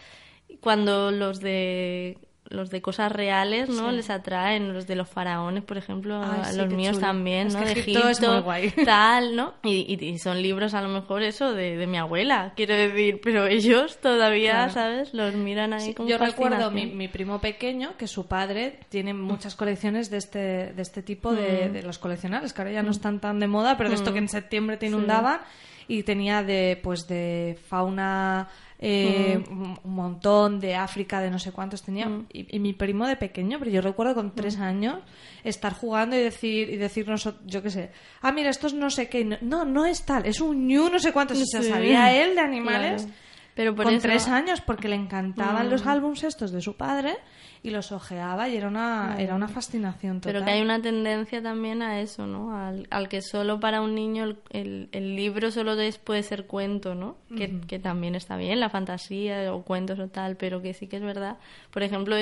cuando 0.61 1.11
los 1.11 1.41
de 1.41 2.19
los 2.51 2.71
de 2.71 2.81
cosas 2.83 3.11
reales, 3.13 3.69
¿no? 3.69 3.91
Les 3.93 4.11
atraen 4.11 4.73
los 4.73 4.87
de 4.87 4.97
los 4.97 5.09
faraones, 5.09 5.65
por 5.65 5.77
ejemplo, 5.79 6.23
Ay, 6.23 6.41
a 6.43 6.45
sí, 6.53 6.57
los 6.59 6.69
míos 6.73 6.97
chulo. 6.97 7.07
también, 7.07 7.49
Es 7.49 7.55
¿no? 7.55 7.61
que 7.61 7.67
de 7.67 7.73
Egipto 7.81 8.09
es 8.09 8.21
muy 8.21 8.39
guay. 8.41 8.71
tal, 8.85 9.35
¿no? 9.37 9.55
Y, 9.65 9.97
y- 10.05 10.19
son 10.19 10.41
libros 10.43 10.75
a 10.75 10.83
lo 10.83 10.89
mejor 10.89 11.23
eso 11.23 11.53
de, 11.53 11.77
de 11.77 11.87
mi 11.87 11.99
abuela, 11.99 12.53
quiero 12.57 12.75
decir, 12.75 13.21
pero 13.23 13.47
ellos 13.47 13.99
todavía, 14.01 14.53
Claro. 14.53 14.73
¿sabes? 14.73 15.15
Los 15.15 15.35
miran 15.35 15.73
ahí 15.73 15.93
con 15.95 16.07
Yo 16.07 16.19
recuerdo 16.19 16.71
mi, 16.71 16.87
mi 16.87 17.09
primo 17.09 17.41
pequeño 17.41 17.97
que 17.97 18.07
su 18.07 18.27
padre 18.27 18.81
tiene 18.89 19.13
muchas 19.15 19.55
colecciones 19.57 20.11
de 20.11 20.17
este, 20.19 20.39
de 20.73 20.83
este 20.83 21.03
tipo 21.03 21.33
de, 21.35 21.69
de 21.69 21.83
los 21.83 21.99
coleccionables, 21.99 22.53
que 22.53 22.61
ahora 22.63 22.73
ya 22.73 22.83
no 22.83 22.91
están 22.91 23.21
tan 23.21 23.41
de 23.41 23.47
moda, 23.47 23.77
pero 23.77 23.89
de 23.91 23.97
esto 23.97 24.13
que 24.13 24.19
en 24.19 24.29
septiembre 24.29 24.77
te 24.77 24.87
inundaban 24.87 25.41
y 25.89 26.03
tenía 26.03 26.43
de 26.43 26.81
pues 26.83 27.07
de 27.07 27.59
fauna 27.69 28.49
eh, 28.89 29.45
un 29.51 29.79
un 29.83 29.95
montón 29.95 30.61
de 30.61 30.75
África, 30.75 31.21
de 31.21 31.31
no 31.31 31.39
sé 31.39 31.53
cuántos 31.53 31.83
tenía. 31.83 32.11
Y, 32.33 32.55
y 32.55 32.59
mi 32.59 32.73
primo 32.73 33.07
de 33.07 33.17
pequeño, 33.17 33.59
pero 33.59 33.71
yo 33.71 33.81
recuerdo 33.81 34.15
con 34.15 34.35
tres 34.35 34.59
años 34.59 35.01
estar 35.45 35.73
jugando 35.73 36.17
y 36.17 36.21
decir, 36.21 36.69
y 36.71 36.77
decirnos, 36.77 37.29
yo 37.45 37.63
qué 37.63 37.71
sé, 37.71 37.91
ah, 38.23 38.33
mira, 38.33 38.51
esto 38.51 38.67
es 38.67 38.75
no 38.75 38.91
sé 38.91 39.09
qué. 39.09 39.25
No, 39.25 39.65
no, 39.65 39.87
es 39.87 40.05
tal, 40.05 40.27
es 40.27 40.41
un 40.41 40.69
ñu, 40.69 40.89
no 40.91 40.99
sé 40.99 41.13
cuántos. 41.13 41.39
Sí. 41.39 41.47
sabía 41.63 42.15
él 42.23 42.35
de 42.35 42.41
animales. 42.41 43.03
Claro. 43.03 43.27
Pero 43.57 43.75
por 43.75 43.87
con 43.87 43.95
eso- 43.95 44.07
Mm. 44.07 44.11
tres 44.11 44.29
años 44.29 44.61
porque 44.61 44.87
le 44.87 44.95
encantaban 44.95 45.69
los 45.71 45.87
álbums 45.87 46.23
estos 46.23 46.53
de 46.53 46.61
su 46.61 46.77
padre 46.77 47.17
y 47.63 47.71
los 47.71 47.91
ojeaba 47.91 48.49
y 48.49 48.57
era 48.57 48.69
una, 48.69 49.17
era 49.19 49.35
una 49.35 49.49
fascinación 49.49 50.21
total. 50.21 50.33
Pero 50.35 50.45
que 50.45 50.53
hay 50.53 50.61
una 50.63 50.81
tendencia 50.81 51.43
también 51.43 51.81
a 51.83 52.01
eso, 52.01 52.27
¿no? 52.27 52.55
Al, 52.57 52.87
al 52.91 53.09
que 53.09 53.23
solo 53.23 53.59
para 53.59 53.81
un 53.81 53.95
niño 53.95 54.25
el, 54.25 54.39
el- 54.51 54.89
el 54.93 55.17
libro 55.17 55.51
solo 55.51 55.73
es, 55.81 55.97
puede 55.99 56.23
ser 56.23 56.47
cuento, 56.47 56.95
¿no? 56.95 57.17
Que, 57.35 57.59
que 57.67 57.79
también 57.79 58.15
está 58.15 58.37
bien, 58.37 58.61
la 58.61 58.69
fantasía 58.69 59.53
o 59.53 59.63
cuentos 59.63 59.99
o 59.99 60.09
tal, 60.09 60.37
pero 60.37 60.61
que 60.63 60.75
sí 60.75 60.87
que 60.87 60.97
es 60.97 61.03
verdad. 61.03 61.39
Por 61.73 61.83
ejemplo, 61.83 62.15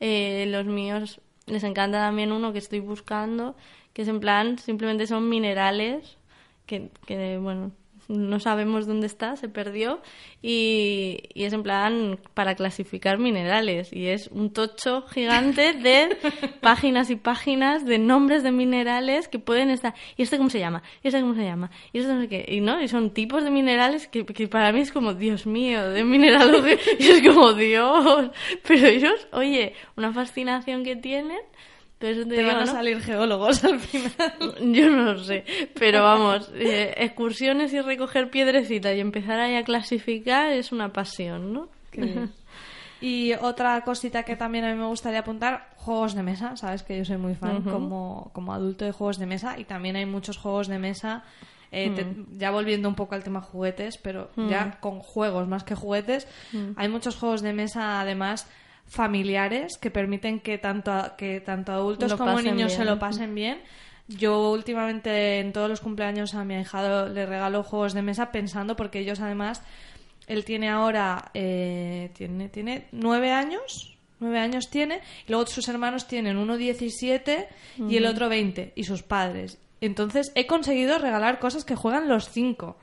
eh, 0.00 0.46
los 0.48 0.64
míos 0.66 1.20
les 1.46 1.64
encanta 1.64 1.98
también 1.98 2.30
uno 2.32 2.52
que 2.52 2.58
estoy 2.60 2.78
buscando, 2.80 3.56
que 3.92 4.02
es 4.02 4.08
en 4.08 4.20
plan, 4.20 4.56
simplemente 4.58 5.06
son 5.08 5.28
minerales 5.28 6.16
que, 6.64 6.90
que 7.06 7.38
bueno, 7.38 7.72
no 8.08 8.40
sabemos 8.40 8.86
dónde 8.86 9.06
está, 9.06 9.36
se 9.36 9.48
perdió 9.48 10.00
y, 10.42 11.24
y 11.34 11.44
es 11.44 11.52
en 11.52 11.62
plan 11.62 12.18
para 12.34 12.54
clasificar 12.54 13.18
minerales 13.18 13.92
y 13.92 14.08
es 14.08 14.28
un 14.28 14.52
tocho 14.52 15.02
gigante 15.08 15.72
de 15.72 16.16
páginas 16.60 17.10
y 17.10 17.16
páginas 17.16 17.84
de 17.84 17.98
nombres 17.98 18.42
de 18.42 18.52
minerales 18.52 19.28
que 19.28 19.38
pueden 19.38 19.70
estar 19.70 19.94
y 20.16 20.22
este 20.22 20.38
cómo 20.38 20.50
se 20.50 20.58
llama 20.58 20.82
y 21.02 21.08
este 21.08 21.20
cómo 21.20 21.34
se 21.34 21.44
llama 21.44 21.70
y 21.92 21.98
este 21.98 22.12
no 22.12 22.20
sé 22.20 22.28
qué 22.28 22.46
y 22.48 22.60
no 22.60 22.80
y 22.80 22.88
son 22.88 23.10
tipos 23.10 23.44
de 23.44 23.50
minerales 23.50 24.08
que, 24.08 24.24
que 24.24 24.48
para 24.48 24.72
mí 24.72 24.80
es 24.80 24.92
como 24.92 25.14
Dios 25.14 25.46
mío 25.46 25.90
de 25.90 26.04
mineralogía 26.04 26.76
y 26.98 27.08
es 27.08 27.22
como 27.26 27.52
Dios 27.54 28.30
pero 28.66 28.86
ellos 28.86 29.28
oye 29.32 29.74
una 29.96 30.12
fascinación 30.12 30.84
que 30.84 30.96
tienen 30.96 31.40
pero 31.98 32.12
eso 32.12 32.22
te, 32.28 32.34
Te 32.34 32.40
digo, 32.42 32.48
van 32.52 32.62
a 32.62 32.66
¿no? 32.66 32.72
salir 32.72 33.00
geólogos 33.00 33.64
al 33.64 33.80
final. 33.80 34.12
Yo 34.72 34.90
no 34.90 35.12
lo 35.14 35.18
sé, 35.24 35.44
pero 35.78 36.02
vamos, 36.02 36.50
eh, 36.54 36.94
excursiones 36.98 37.72
y 37.72 37.80
recoger 37.80 38.30
piedrecitas 38.30 38.94
y 38.94 39.00
empezar 39.00 39.38
ahí 39.40 39.54
a 39.56 39.64
clasificar 39.64 40.52
es 40.52 40.72
una 40.72 40.92
pasión, 40.92 41.52
¿no? 41.52 41.68
Y 43.00 43.34
otra 43.34 43.80
cosita 43.82 44.22
que 44.22 44.36
también 44.36 44.64
a 44.64 44.72
mí 44.72 44.78
me 44.78 44.86
gustaría 44.86 45.20
apuntar, 45.20 45.68
juegos 45.76 46.14
de 46.14 46.22
mesa. 46.22 46.56
Sabes 46.56 46.82
que 46.82 46.96
yo 46.96 47.04
soy 47.04 47.18
muy 47.18 47.34
fan 47.34 47.62
como, 47.62 48.30
como 48.32 48.52
adulto 48.54 48.84
de 48.84 48.92
juegos 48.92 49.18
de 49.18 49.26
mesa 49.26 49.58
y 49.58 49.64
también 49.64 49.96
hay 49.96 50.06
muchos 50.06 50.38
juegos 50.38 50.68
de 50.68 50.78
mesa. 50.78 51.22
eh, 51.72 51.90
te- 51.90 52.14
ya 52.38 52.50
volviendo 52.50 52.88
un 52.88 52.94
poco 52.94 53.14
al 53.14 53.24
tema 53.24 53.40
juguetes, 53.42 53.98
pero 53.98 54.30
ya 54.48 54.78
con 54.80 55.00
juegos 55.00 55.46
más 55.48 55.64
que 55.64 55.74
juguetes, 55.74 56.26
hay 56.76 56.88
muchos 56.88 57.16
juegos 57.16 57.42
de 57.42 57.52
mesa 57.52 58.00
además 58.00 58.48
familiares 58.88 59.78
que 59.78 59.90
permiten 59.90 60.40
que 60.40 60.58
tanto, 60.58 60.92
a- 60.92 61.16
que 61.16 61.40
tanto 61.40 61.72
adultos 61.72 62.10
Lo 62.10 62.18
como 62.18 62.30
niños 62.54 62.72
se 62.72 62.84
lo 62.84 62.98
pasen 62.98 63.34
bien. 63.34 63.58
Yo 64.08 64.50
últimamente 64.52 65.40
en 65.40 65.52
todos 65.52 65.68
los 65.68 65.80
cumpleaños 65.80 66.34
a 66.34 66.44
mi 66.44 66.54
ahijado 66.54 67.08
le 67.08 67.26
regalo 67.26 67.62
juegos 67.64 67.92
de 67.92 68.02
mesa 68.02 68.30
pensando 68.30 68.76
porque 68.76 69.00
ellos 69.00 69.20
además 69.20 69.62
él 70.28 70.44
tiene 70.44 70.68
ahora 70.68 71.30
eh, 71.34 72.10
tiene 72.14 72.48
tiene 72.48 72.86
nueve 72.92 73.32
años 73.32 73.96
nueve 74.20 74.38
años 74.38 74.70
tiene 74.70 75.00
y 75.26 75.30
luego 75.32 75.46
sus 75.46 75.68
hermanos 75.68 76.06
tienen 76.06 76.36
uno 76.36 76.56
17 76.56 77.48
y 77.88 77.96
el 77.96 78.06
otro 78.06 78.28
20 78.28 78.72
y 78.74 78.84
sus 78.84 79.02
padres. 79.02 79.58
Entonces 79.80 80.32
he 80.34 80.46
conseguido 80.46 80.98
regalar 80.98 81.38
cosas 81.38 81.64
que 81.64 81.74
juegan 81.76 82.08
los 82.08 82.30
cinco 82.30 82.78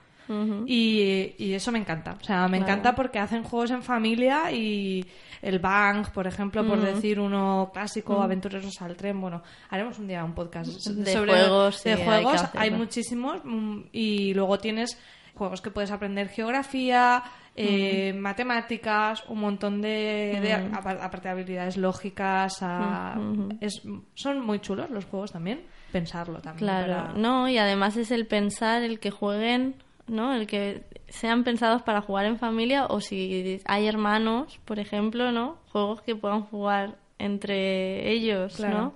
y, 0.65 1.33
y 1.37 1.53
eso 1.53 1.71
me 1.71 1.79
encanta 1.79 2.17
o 2.19 2.23
sea 2.23 2.47
me 2.47 2.57
Claro. 2.57 2.71
encanta 2.73 2.95
porque 2.95 3.19
hacen 3.19 3.43
juegos 3.43 3.71
en 3.71 3.81
familia 3.83 4.51
y 4.51 5.05
el 5.41 5.59
Bang, 5.59 6.07
por 6.13 6.25
ejemplo, 6.25 6.65
por 6.65 6.79
decir 6.79 7.19
uno 7.19 7.69
clásico, 7.73 8.21
Aventureros 8.21 8.81
al 8.81 8.95
tren. 8.95 9.19
Bueno, 9.19 9.43
haremos 9.69 9.99
un 9.99 10.07
día 10.07 10.23
un 10.23 10.33
podcast 10.33 10.71
De 10.87 11.11
sobre 11.11 11.33
juegos, 11.33 11.83
de 11.83 11.93
hay 11.95 12.03
juegos. 12.05 12.33
hacerlo. 12.35 12.61
hay 12.61 12.71
muchísimos 12.71 13.41
mm, 13.43 13.79
y 13.91 14.33
luego 14.35 14.57
tienes 14.59 14.97
juegos 15.35 15.59
que 15.61 15.69
puedes 15.69 15.91
aprender 15.91 16.29
geografía, 16.29 17.23
eh, 17.57 18.13
matemáticas, 18.13 19.23
un 19.27 19.39
montón 19.41 19.81
de, 19.81 20.39
de- 20.41 20.53
apa- 20.53 20.91
aparte 21.03 21.27
de 21.27 21.31
habilidades 21.33 21.75
lógicas, 21.75 22.59
a- 22.61 23.19
es- 23.59 23.81
son 24.13 24.39
muy 24.45 24.59
chulos 24.59 24.89
los 24.91 25.03
juegos 25.03 25.33
también, 25.33 25.63
pensarlo 25.91 26.39
también. 26.39 26.59
Claro, 26.69 27.07
para- 27.07 27.19
no, 27.19 27.49
y 27.49 27.57
además 27.57 27.97
es 27.97 28.11
el 28.11 28.27
pensar, 28.27 28.81
el 28.83 28.99
que 29.01 29.11
jueguen, 29.11 29.75
¿no? 30.07 30.33
El 30.33 30.47
que 30.47 30.83
sean 31.07 31.43
pensados 31.43 31.81
para 31.83 32.01
jugar 32.01 32.25
en 32.25 32.37
familia 32.37 32.85
o 32.87 32.99
si 33.01 33.59
hay 33.65 33.87
hermanos, 33.87 34.59
por 34.65 34.79
ejemplo, 34.79 35.31
¿no? 35.31 35.57
Juegos 35.71 36.01
que 36.01 36.15
puedan 36.15 36.41
jugar 36.43 36.95
entre 37.19 38.11
ellos, 38.11 38.55
Claro. 38.55 38.93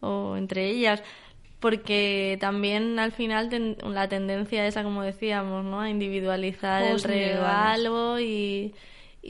¿no? 0.00 0.08
O 0.08 0.36
entre 0.36 0.70
ellas. 0.70 1.02
Porque 1.60 2.36
también 2.40 2.98
al 3.00 3.10
final 3.12 3.48
ten- 3.48 3.76
la 3.84 4.08
tendencia 4.08 4.64
esa, 4.66 4.84
como 4.84 5.02
decíamos, 5.02 5.64
¿no? 5.64 5.80
A 5.80 5.90
individualizar 5.90 6.82
Juegos 6.82 7.04
el 7.04 7.10
regalo 7.10 8.20
y, 8.20 8.74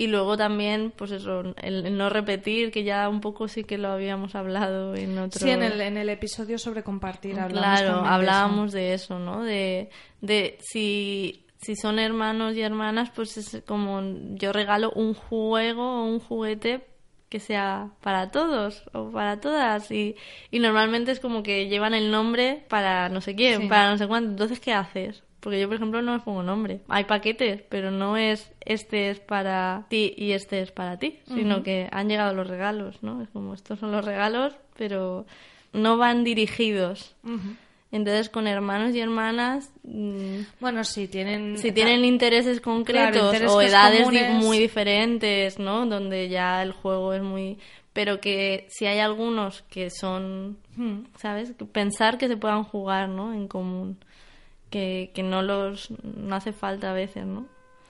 y 0.01 0.07
luego 0.07 0.37
también, 0.37 0.93
pues 0.95 1.11
eso, 1.11 1.41
el, 1.61 1.87
el 1.87 1.97
no 1.99 2.09
repetir, 2.09 2.71
que 2.71 2.85
ya 2.85 3.09
un 3.09 3.21
poco 3.21 3.49
sí 3.49 3.65
que 3.65 3.79
lo 3.79 3.89
habíamos 3.89 4.35
hablado 4.37 4.95
en 4.95 5.19
otro... 5.19 5.41
Sí, 5.41 5.51
en 5.51 5.63
el, 5.63 5.81
en 5.81 5.97
el 5.97 6.09
episodio 6.09 6.57
sobre 6.59 6.83
compartir 6.85 7.39
hablamos 7.41 7.59
Claro, 7.81 7.87
también 7.89 8.03
de 8.03 8.07
eso. 8.07 8.15
hablábamos 8.15 8.73
de 8.73 8.95
eso, 8.95 9.19
¿no? 9.19 9.43
De, 9.43 9.91
de 10.21 10.57
si, 10.61 11.45
si 11.61 11.75
son 11.75 11.99
hermanos 11.99 12.55
y 12.55 12.61
hermanas, 12.63 13.11
pues 13.15 13.37
es 13.39 13.63
como 13.67 14.01
yo 14.37 14.53
regalo 14.53 14.93
un 14.93 15.15
juego 15.15 16.03
o 16.03 16.05
un 16.05 16.21
juguete 16.21 16.87
que 17.29 17.41
sea 17.41 17.91
para 18.01 18.31
todos 18.31 18.85
o 18.95 19.11
para 19.11 19.39
todas 19.41 19.91
y, 19.91 20.17
y 20.51 20.61
normalmente 20.61 21.11
es 21.11 21.21
como 21.21 21.43
que 21.43 21.69
llevan 21.69 21.93
el 21.93 22.11
nombre 22.11 22.65
para 22.69 23.09
no 23.11 23.21
sé 23.21 23.35
quién, 23.35 23.63
Sí. 23.63 23.69
para 23.69 23.91
no 23.91 23.99
sé 23.99 24.07
cuánto. 24.07 24.31
Entonces, 24.31 24.61
¿qué 24.61 24.73
haces? 24.73 25.25
Porque 25.41 25.61
yo, 25.61 25.69
por 25.69 25.77
ejemplo, 25.77 26.03
no 26.03 26.13
me 26.13 26.19
pongo 26.21 26.43
nombre. 26.43 26.81
Hay 26.89 27.05
paquetes, 27.05 27.63
pero 27.69 27.91
no 27.91 28.17
es 28.17 28.51
este 28.65 29.11
es 29.11 29.21
para 29.21 29.87
ti 29.89 30.13
y 30.17 30.33
este 30.33 30.61
es 30.61 30.73
para 30.73 30.99
ti, 30.99 31.21
sino 31.27 31.63
que 31.63 31.89
han 31.93 32.09
llegado 32.09 32.35
los 32.35 32.47
regalos, 32.49 33.03
¿no? 33.03 33.23
Es 33.23 33.29
como 33.29 33.55
estos 33.55 33.79
son 33.79 33.93
los 33.93 34.05
regalos, 34.05 34.55
pero 34.77 35.27
no 35.73 35.97
van 35.97 36.25
dirigidos. 36.25 37.15
Entonces, 37.91 38.29
con 38.29 38.47
hermanos 38.47 38.95
y 38.95 39.01
hermanas, 39.01 39.73
mm, 39.85 40.41
Bueno, 40.61 40.85
sí, 40.85 41.09
tienen... 41.09 41.57
si 41.57 41.73
tienen 41.73 42.05
intereses 42.05 42.61
concretos 42.61 43.13
Claro, 43.13 43.27
intereses 43.27 43.51
o 43.51 43.63
edades 43.63 44.03
comunes. 44.03 44.45
muy 44.45 44.59
diferentes, 44.59 45.59
¿no? 45.59 45.87
Donde 45.87 46.29
ya 46.29 46.63
el 46.63 46.73
juego 46.73 47.15
es 47.15 47.23
muy... 47.23 47.59
Pero 47.95 48.21
que 48.21 48.67
si 48.69 48.87
hay 48.87 48.99
algunos 48.99 49.63
que 49.63 49.91
son. 49.91 50.59
¿sabes? 51.17 51.55
Pensar 51.73 52.19
que 52.19 52.29
se 52.29 52.37
puedan 52.37 52.63
jugar, 52.63 53.09
¿no? 53.09 53.33
En 53.33 53.49
común. 53.49 53.99
Que, 54.71 55.11
que 55.15 55.23
no 55.23 55.43
los... 55.43 55.91
No 56.03 56.37
hace 56.37 56.53
falta 56.53 56.91
a 56.91 56.95
veces, 56.95 57.27
¿no? 57.27 57.47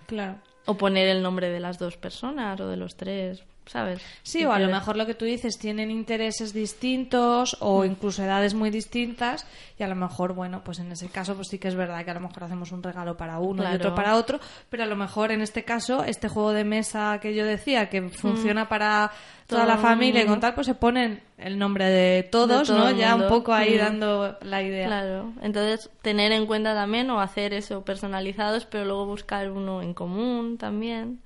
Claro. 0.06 0.36
O 0.66 0.74
poner 0.74 1.08
el 1.08 1.22
nombre 1.22 1.48
de 1.48 1.60
las 1.60 1.78
dos 1.78 1.96
personas 1.96 2.60
o 2.60 2.68
de 2.68 2.76
los 2.76 2.96
tres, 2.96 3.44
¿sabes? 3.68 4.00
Sí, 4.22 4.44
o 4.44 4.52
a 4.52 4.58
lo 4.58 4.68
mejor 4.68 4.96
lo 4.96 5.06
que 5.06 5.14
tú 5.14 5.24
dices, 5.24 5.58
tienen 5.58 5.90
intereses 5.90 6.52
distintos 6.52 7.56
o 7.60 7.82
Mm. 7.82 7.86
incluso 7.86 8.22
edades 8.24 8.54
muy 8.54 8.70
distintas 8.70 9.46
y 9.78 9.82
a 9.82 9.88
lo 9.88 9.94
mejor, 9.94 10.32
bueno, 10.34 10.62
pues 10.64 10.78
en 10.80 10.90
ese 10.90 11.08
caso 11.08 11.34
pues 11.36 11.48
sí 11.48 11.58
que 11.58 11.68
es 11.68 11.74
verdad 11.76 12.04
que 12.04 12.10
a 12.10 12.14
lo 12.14 12.20
mejor 12.20 12.44
hacemos 12.44 12.72
un 12.72 12.82
regalo 12.82 13.16
para 13.16 13.38
uno 13.38 13.62
y 13.70 13.74
otro 13.74 13.94
para 13.94 14.16
otro, 14.16 14.40
pero 14.70 14.82
a 14.82 14.86
lo 14.86 14.96
mejor 14.96 15.30
en 15.32 15.40
este 15.40 15.64
caso 15.64 16.02
este 16.04 16.28
juego 16.28 16.52
de 16.52 16.64
mesa 16.64 17.18
que 17.20 17.34
yo 17.34 17.44
decía 17.44 17.88
que 17.88 18.08
funciona 18.08 18.68
para 18.68 19.10
toda 19.46 19.62
Mm. 19.62 19.66
Todo 19.66 19.66
la 19.66 19.78
familia 19.78 20.22
y 20.22 20.26
con 20.26 20.40
tal, 20.40 20.54
pues 20.54 20.66
se 20.66 20.74
ponen 20.74 21.22
el 21.38 21.58
nombre 21.58 21.86
de 21.86 22.22
todos, 22.22 22.66
todo 22.68 22.90
¿no? 22.90 22.90
Ya 22.90 23.14
un 23.14 23.28
poco 23.28 23.54
ahí 23.54 23.74
Mm. 23.76 23.78
dando 23.78 24.38
la 24.42 24.62
idea. 24.62 24.86
Claro, 24.88 25.32
entonces 25.40 25.88
tener 26.02 26.32
en 26.32 26.44
cuenta 26.46 26.74
también 26.74 27.08
o 27.10 27.20
hacer 27.20 27.54
eso 27.54 27.82
personalizados, 27.82 28.66
pero 28.66 28.84
luego 28.84 29.06
buscar 29.06 29.50
uno 29.50 29.80
en 29.82 29.94
común 29.94 30.58
también. 30.58 31.20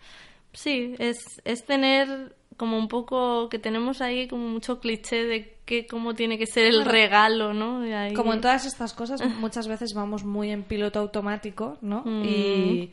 Sí, 0.53 0.95
es, 0.99 1.41
es 1.45 1.65
tener 1.65 2.35
como 2.57 2.77
un 2.79 2.89
poco 2.89 3.49
que 3.49 3.59
tenemos 3.59 4.01
ahí 4.03 4.29
como 4.29 4.47
mucho 4.49 4.79
cliché 4.81 5.25
de 5.25 5.57
que 5.65 5.87
cómo 5.87 6.15
tiene 6.15 6.37
que 6.39 6.47
ser 6.47 6.67
el 6.67 6.85
regalo, 6.85 7.55
¿no? 7.55 7.81
Ahí- 7.97 8.13
Como 8.15 8.35
en 8.35 8.41
todas 8.41 8.67
estas 8.67 8.93
cosas, 8.93 9.23
muchas 9.41 9.67
veces 9.67 9.95
vamos 9.95 10.25
muy 10.25 10.51
en 10.51 10.63
piloto 10.63 10.99
automático, 11.01 11.79
¿no? 11.81 12.03
Mm. 12.05 12.23
Y, 12.25 12.91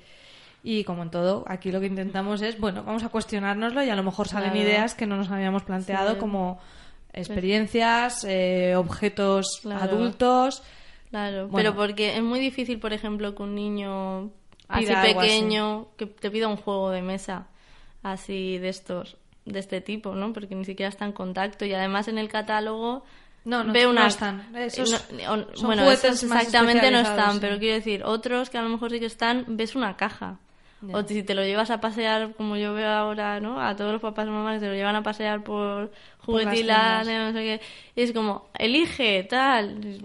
y 0.63 0.83
como 0.85 1.03
en 1.03 1.11
todo, 1.11 1.43
aquí 1.47 1.71
lo 1.71 1.79
que 1.81 1.87
intentamos 1.87 2.41
es, 2.41 2.59
bueno, 2.59 2.83
vamos 2.83 3.03
a 3.03 3.09
cuestionárnoslo 3.09 3.83
y 3.83 3.89
a 3.89 3.95
lo 3.95 4.03
mejor 4.03 4.27
salen 4.27 4.51
Claro. 4.51 4.65
ideas 4.67 4.95
que 4.95 5.05
no 5.05 5.17
nos 5.17 5.29
habíamos 5.29 5.63
planteado, 5.63 6.13
Sí. 6.13 6.19
como 6.19 6.59
experiencias, 7.13 8.23
eh, 8.27 8.75
objetos 8.75 9.59
Claro. 9.61 9.83
adultos. 9.83 10.63
Claro, 11.09 11.47
Bueno. 11.47 11.71
pero 11.71 11.75
porque 11.75 12.15
es 12.15 12.23
muy 12.23 12.39
difícil, 12.39 12.79
por 12.79 12.93
ejemplo, 12.93 13.35
que 13.35 13.43
un 13.43 13.55
niño 13.55 14.31
así 14.69 14.85
pequeño 15.01 15.87
que 15.97 16.05
te 16.05 16.31
pida 16.31 16.47
un 16.47 16.55
juego 16.57 16.91
de 16.91 17.01
mesa 17.01 17.47
así 18.03 18.57
de 18.59 18.69
estos 18.69 19.17
de 19.45 19.59
este 19.59 19.81
tipo, 19.81 20.13
¿no? 20.15 20.31
Porque 20.31 20.53
ni 20.55 20.63
siquiera 20.63 20.89
está 20.89 21.05
en 21.05 21.11
contacto 21.11 21.65
y 21.65 21.73
además 21.73 22.07
en 22.07 22.17
el 22.19 22.29
catálogo 22.29 23.03
No, 23.45 23.63
no, 23.63 23.73
ve 23.73 23.83
no 23.83 23.89
una 23.89 24.07
están. 24.07 24.55
Esos 24.55 24.91
no- 25.11 25.33
o- 25.33 25.55
son 25.55 25.65
bueno, 25.67 25.89
esos 25.89 26.21
exactamente 26.23 26.91
no 26.91 26.99
están, 26.99 27.33
sí. 27.33 27.37
pero 27.41 27.57
quiero 27.57 27.75
decir, 27.75 28.03
otros 28.03 28.49
que 28.49 28.57
a 28.57 28.61
lo 28.61 28.69
mejor 28.69 28.91
sí 28.91 28.99
que 28.99 29.07
están, 29.07 29.45
ves 29.47 29.75
una 29.75 29.97
caja. 29.97 30.37
O 30.93 31.01
si 31.03 31.23
te 31.23 31.33
lo 31.35 31.43
llevas 31.43 31.71
a 31.71 31.81
pasear, 31.81 32.35
como 32.35 32.55
yo 32.55 32.73
veo 32.73 32.87
ahora, 32.89 33.41
¿no? 33.41 33.59
A 33.61 33.75
todos 33.75 33.91
los 33.91 34.01
papás 34.01 34.27
y 34.27 34.29
mamás 34.29 34.53
que 34.55 34.59
se 34.61 34.67
lo 34.67 34.75
llevan 34.75 34.95
a 34.95 35.03
pasear 35.03 35.43
por 35.43 35.89
Por 35.89 35.89
las 35.89 36.25
juguetilandia, 36.25 37.25
no 37.25 37.33
sé 37.33 37.39
qué. 37.39 37.61
Y 37.97 38.03
es 38.03 38.13
como, 38.13 38.47
elige, 38.57 39.23
tal. 39.23 39.99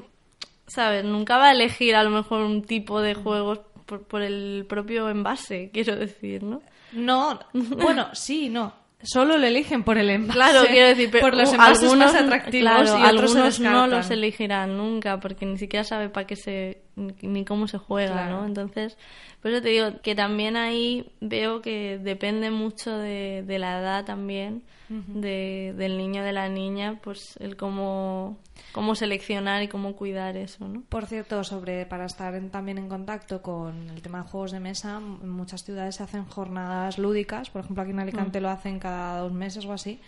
¿Sabes? 0.67 1.05
Nunca 1.05 1.37
va 1.39 1.49
a 1.49 1.53
elegir 1.53 1.95
a 1.95 2.03
lo 2.03 2.11
mejor 2.11 2.41
un 2.41 2.63
tipo 2.63 3.01
de 3.03 3.15
juegos 3.15 3.61
por, 3.87 4.03
por 4.03 4.23
el 4.23 4.67
propio 4.69 5.09
envase, 5.09 5.71
quiero 5.75 5.97
decir, 5.97 6.43
¿no? 6.43 6.63
No, 6.93 7.41
bueno, 7.53 8.09
sí, 8.13 8.49
no. 8.49 8.73
Solo 9.03 9.37
lo 9.37 9.47
eligen 9.47 9.83
por 9.83 9.99
el 9.99 10.09
envase. 10.09 10.39
Claro, 10.39 10.67
quiero 10.67 10.89
decir, 10.89 11.11
pero 11.11 11.23
por 11.27 11.37
los 11.37 11.53
envases 11.53 11.83
algunos, 11.83 12.13
más 12.13 12.23
atractivos 12.23 12.63
claro, 12.63 12.99
y 12.99 13.03
otros 13.03 13.33
se 13.33 13.39
algunos 13.39 13.61
no 13.61 13.87
los 13.87 14.11
elegirán 14.11 14.77
nunca 14.79 15.21
porque 15.21 15.45
ni 15.45 15.59
siquiera 15.59 15.85
sabe 15.85 16.09
para 16.09 16.27
qué 16.27 16.37
se 16.37 16.84
ni 16.97 17.45
cómo 17.45 17.67
se 17.69 17.79
juega, 17.79 18.13
Claro. 18.27 18.41
¿no? 18.41 18.47
Entonces, 18.47 18.97
por 19.43 19.51
eso 19.51 19.63
te 19.63 19.69
digo 19.71 20.01
que 20.03 20.15
también 20.15 20.57
ahí 20.57 21.13
veo 21.21 21.61
que 21.61 21.99
depende 21.99 22.51
mucho 22.51 22.97
de, 22.97 23.43
de 23.47 23.59
la 23.59 23.81
edad 23.81 24.05
también 24.05 24.63
de, 25.09 25.75
del 25.77 25.97
niño 25.99 26.23
de 26.23 26.33
la 26.33 26.49
niña, 26.49 27.01
pues 27.03 27.37
el 27.41 27.57
cómo 27.57 28.39
cómo 28.73 28.95
seleccionar 28.95 29.63
y 29.63 29.69
cómo 29.69 29.97
cuidar 29.97 30.37
eso, 30.37 30.69
¿no? 30.69 30.83
Por 30.89 31.07
cierto, 31.07 31.43
sobre 31.43 31.85
para 31.87 32.05
estar 32.07 32.35
en- 32.35 32.51
también 32.51 32.79
en 32.79 32.89
contacto 32.89 33.43
con 33.43 33.89
el 33.91 34.03
tema 34.03 34.23
de 34.23 34.29
juegos 34.29 34.53
de 34.53 34.61
mesa, 34.61 34.99
en 35.23 35.29
muchas 35.31 35.65
ciudades 35.65 35.97
se 35.97 36.03
hacen 36.05 36.25
jornadas 36.27 36.99
lúdicas. 36.99 37.51
Por 37.51 37.63
ejemplo, 37.63 37.83
aquí 37.83 37.91
en 37.93 38.01
Alicante 38.01 38.41
lo 38.41 38.51
hacen 38.51 38.79
cada 38.79 39.19
dos 39.21 39.33
meses 39.33 39.65
o 39.65 39.73
así. 39.73 40.01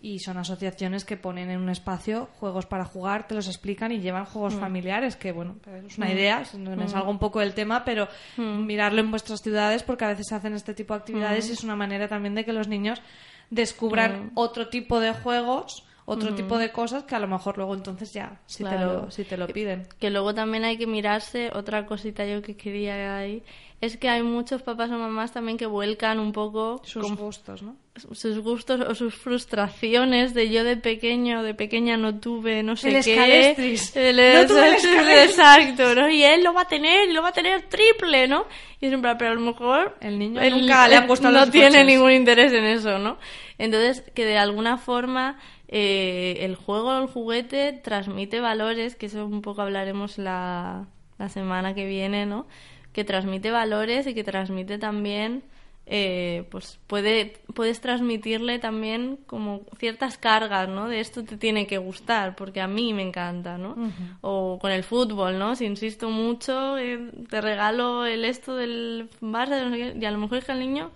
Y 0.00 0.20
son 0.20 0.36
asociaciones 0.38 1.04
que 1.04 1.16
ponen 1.16 1.50
en 1.50 1.60
un 1.60 1.70
espacio 1.70 2.28
juegos 2.38 2.66
para 2.66 2.84
jugar, 2.84 3.26
te 3.26 3.34
los 3.34 3.48
explican 3.48 3.90
y 3.90 4.00
llevan 4.00 4.26
juegos 4.26 4.54
familiares, 4.54 5.16
que 5.16 5.32
bueno, 5.32 5.56
es 5.86 5.98
una 5.98 6.12
idea, 6.12 6.44
me 6.54 6.88
salgo 6.88 7.10
un 7.10 7.18
poco 7.18 7.40
del 7.40 7.54
tema, 7.54 7.84
pero 7.84 8.08
mirarlo 8.36 9.00
en 9.00 9.10
vuestras 9.10 9.40
ciudades 9.40 9.82
porque 9.82 10.04
a 10.04 10.08
veces 10.08 10.26
se 10.28 10.34
hacen 10.34 10.54
este 10.54 10.74
tipo 10.74 10.94
de 10.94 11.00
actividades 11.00 11.48
y 11.48 11.52
es 11.52 11.64
una 11.64 11.74
manera 11.74 12.06
también 12.06 12.34
de 12.34 12.44
que 12.44 12.52
los 12.52 12.68
niños 12.68 13.02
descubran 13.50 14.30
otro 14.34 14.68
tipo 14.68 15.00
de 15.00 15.12
juegos, 15.12 15.84
otro 16.04 16.34
tipo 16.34 16.58
de 16.58 16.72
cosas 16.72 17.04
que 17.04 17.14
a 17.14 17.18
lo 17.18 17.28
mejor 17.28 17.58
luego 17.58 17.74
entonces 17.74 18.12
ya, 18.12 18.40
si, 18.46 18.64
te, 18.64 18.78
lo, 18.78 19.10
si 19.10 19.24
te 19.24 19.36
lo 19.36 19.46
piden. 19.46 19.86
Que 19.98 20.10
luego 20.10 20.34
también 20.34 20.64
hay 20.64 20.78
que 20.78 20.86
mirarse, 20.86 21.50
otra 21.54 21.86
cosita 21.86 22.24
yo 22.24 22.40
que 22.40 22.56
quería 22.56 23.16
ahí, 23.18 23.42
es 23.80 23.96
que 23.96 24.08
hay 24.08 24.22
muchos 24.22 24.62
papás 24.62 24.90
o 24.90 24.98
mamás 24.98 25.32
también 25.32 25.58
que 25.58 25.66
vuelcan 25.66 26.18
un 26.18 26.32
poco 26.32 26.80
sus 26.84 27.14
gustos, 27.14 27.62
¿no? 27.62 27.76
Sus 28.12 28.38
gustos 28.40 28.80
o 28.80 28.94
sus 28.94 29.14
frustraciones 29.14 30.34
de 30.34 30.50
yo 30.50 30.64
de 30.64 30.76
pequeño, 30.76 31.42
de 31.42 31.54
pequeña 31.54 31.96
no 31.96 32.18
tuve 32.20 32.62
no 32.62 32.76
sé 32.76 32.88
El 32.96 33.04
qué. 33.04 33.10
escalestris. 33.12 33.96
El- 33.96 34.16
No 34.16 34.46
tuve 34.46 34.68
el 34.68 34.74
escalestris. 34.74 35.30
Exacto, 35.30 35.94
¿no? 35.94 36.08
Y 36.10 36.22
él 36.24 36.44
lo 36.44 36.52
va 36.54 36.62
a 36.62 36.68
tener, 36.68 37.08
lo 37.12 37.22
va 37.22 37.28
a 37.28 37.32
tener 37.32 37.62
triple, 37.62 38.28
¿no? 38.28 38.46
Y 38.80 38.86
es 38.86 38.96
plan, 39.00 39.16
pero 39.18 39.32
a 39.32 39.34
lo 39.34 39.40
mejor... 39.40 39.96
El 40.00 40.18
niño 40.18 40.40
nunca 40.50 40.86
le 40.88 40.96
han 40.96 41.06
gustado 41.08 41.32
No 41.34 41.40
los 41.40 41.50
tiene 41.50 41.68
coches. 41.70 41.86
ningún 41.86 42.12
interés 42.12 42.52
en 42.52 42.64
eso, 42.64 42.98
¿no? 42.98 43.18
Entonces, 43.58 44.04
que 44.14 44.24
de 44.24 44.38
alguna 44.38 44.78
forma 44.78 45.38
eh, 45.66 46.38
el 46.42 46.54
juego 46.54 46.90
o 46.90 47.02
el 47.02 47.08
juguete 47.08 47.72
transmite 47.72 48.40
valores, 48.40 48.94
que 48.94 49.06
eso 49.06 49.26
un 49.26 49.42
poco 49.42 49.62
hablaremos 49.62 50.16
la, 50.18 50.86
la 51.18 51.28
semana 51.28 51.74
que 51.74 51.86
viene, 51.86 52.24
¿no? 52.24 52.46
Que 52.92 53.02
transmite 53.04 53.50
valores 53.50 54.06
y 54.06 54.14
que 54.14 54.22
transmite 54.24 54.78
también, 54.78 55.42
eh, 55.90 56.44
pues 56.50 56.78
puede, 56.86 57.34
puedes 57.54 57.80
transmitirle 57.80 58.58
también 58.58 59.18
como 59.26 59.62
ciertas 59.78 60.18
cargas, 60.18 60.68
¿no? 60.68 60.86
De 60.86 61.00
esto 61.00 61.24
te 61.24 61.38
tiene 61.38 61.66
que 61.66 61.78
gustar, 61.78 62.36
porque 62.36 62.60
a 62.60 62.68
mí 62.68 62.92
me 62.92 63.02
encanta, 63.02 63.56
¿no? 63.56 63.74
O 64.20 64.58
con 64.60 64.70
el 64.70 64.84
fútbol, 64.84 65.38
¿no? 65.38 65.56
Si 65.56 65.64
insisto 65.64 66.10
mucho, 66.10 66.76
eh, 66.76 67.10
te 67.30 67.40
regalo 67.40 68.04
el 68.04 68.26
esto 68.26 68.54
del 68.54 69.08
Barça, 69.22 69.56
de 69.56 69.64
no 69.64 69.70
sé 69.70 69.76
qué, 69.78 69.98
y 69.98 70.04
a 70.04 70.10
lo 70.10 70.18
mejor 70.18 70.38
es 70.38 70.44
que 70.44 70.52
el 70.52 70.60
niño 70.60 70.90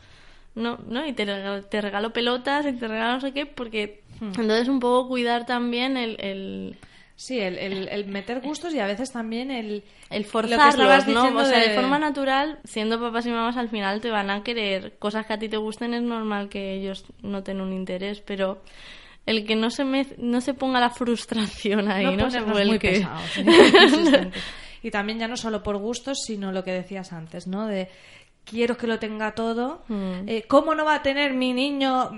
no, 0.55 0.79
¿no? 0.87 1.07
Y 1.07 1.15
te 1.15 1.25
regalo, 1.25 1.65
te 1.65 1.81
regalo 1.81 2.13
pelotas 2.13 2.67
y 2.67 2.73
te 2.75 2.87
regalo 2.87 3.15
no 3.15 3.21
sé 3.23 3.33
qué, 3.33 3.47
porque 3.47 4.03
entonces 4.21 4.69
un 4.69 4.79
poco 4.79 5.09
cuidar 5.09 5.47
también 5.47 5.97
el, 5.97 6.17
el, 6.21 6.77
Sí, 7.15 7.39
el, 7.39 7.59
el- 7.59 7.89
el 7.89 8.07
meter 8.07 8.41
gustos 8.41 8.75
y 8.75 8.81
a 8.81 8.87
veces 8.87 9.13
también 9.13 9.51
el... 9.51 9.85
El 10.11 10.23
Lo 10.23 10.25
que 10.25 10.25
forzarlos, 10.25 11.07
¿no? 11.09 11.37
O 11.37 11.45
sea, 11.45 11.59
de... 11.61 11.69
de- 11.69 11.75
forma 11.75 11.99
natural, 11.99 12.59
siendo 12.65 12.99
papás 13.01 13.27
y 13.27 13.31
mamás, 13.31 13.57
al 13.57 13.69
final 13.69 14.01
te 14.01 14.11
van 14.11 14.31
a 14.31 14.43
querer 14.43 14.97
cosas 14.99 15.27
que 15.27 15.33
a 15.35 15.39
ti 15.39 15.49
te 15.49 15.57
gusten, 15.57 15.95
es 15.95 16.03
normal 16.03 16.49
que 16.49 16.75
ellos 16.75 17.05
noten 17.23 17.61
un 17.61 17.73
interés, 17.73 18.21
pero 18.21 18.63
el 19.27 19.47
que 19.47 19.55
no 19.55 19.71
se 19.71 19.85
me, 19.85 20.07
no 20.19 20.41
se 20.41 20.55
ponga 20.55 20.81
la 20.81 20.91
frustración 20.91 21.89
ahí, 21.91 22.17
¿no? 22.17 22.31
Se 22.31 22.41
ponernos 22.41 22.67
muy 22.67 22.79
pesados, 22.79 23.37
¿eh? 23.39 24.31
Y 24.83 24.91
también 24.91 25.19
ya 25.21 25.29
no 25.29 25.37
solo 25.37 25.63
por 25.63 25.77
gustos, 25.77 26.19
sino 26.27 26.51
lo 26.51 26.65
que 26.65 26.73
decías 26.73 27.13
antes, 27.13 27.47
¿no? 27.47 27.67
De 27.69 27.89
quiero 28.45 28.77
que 28.77 28.89
lo 28.89 28.99
tenga 28.99 29.33
todo. 29.37 29.85
Mm. 29.87 30.29
Eh, 30.29 30.45
¿Cómo 30.49 30.75
no 30.75 30.85
va 30.85 30.97
a 30.97 31.03
tener 31.03 31.33
mi 31.35 31.53
niño 31.53 32.11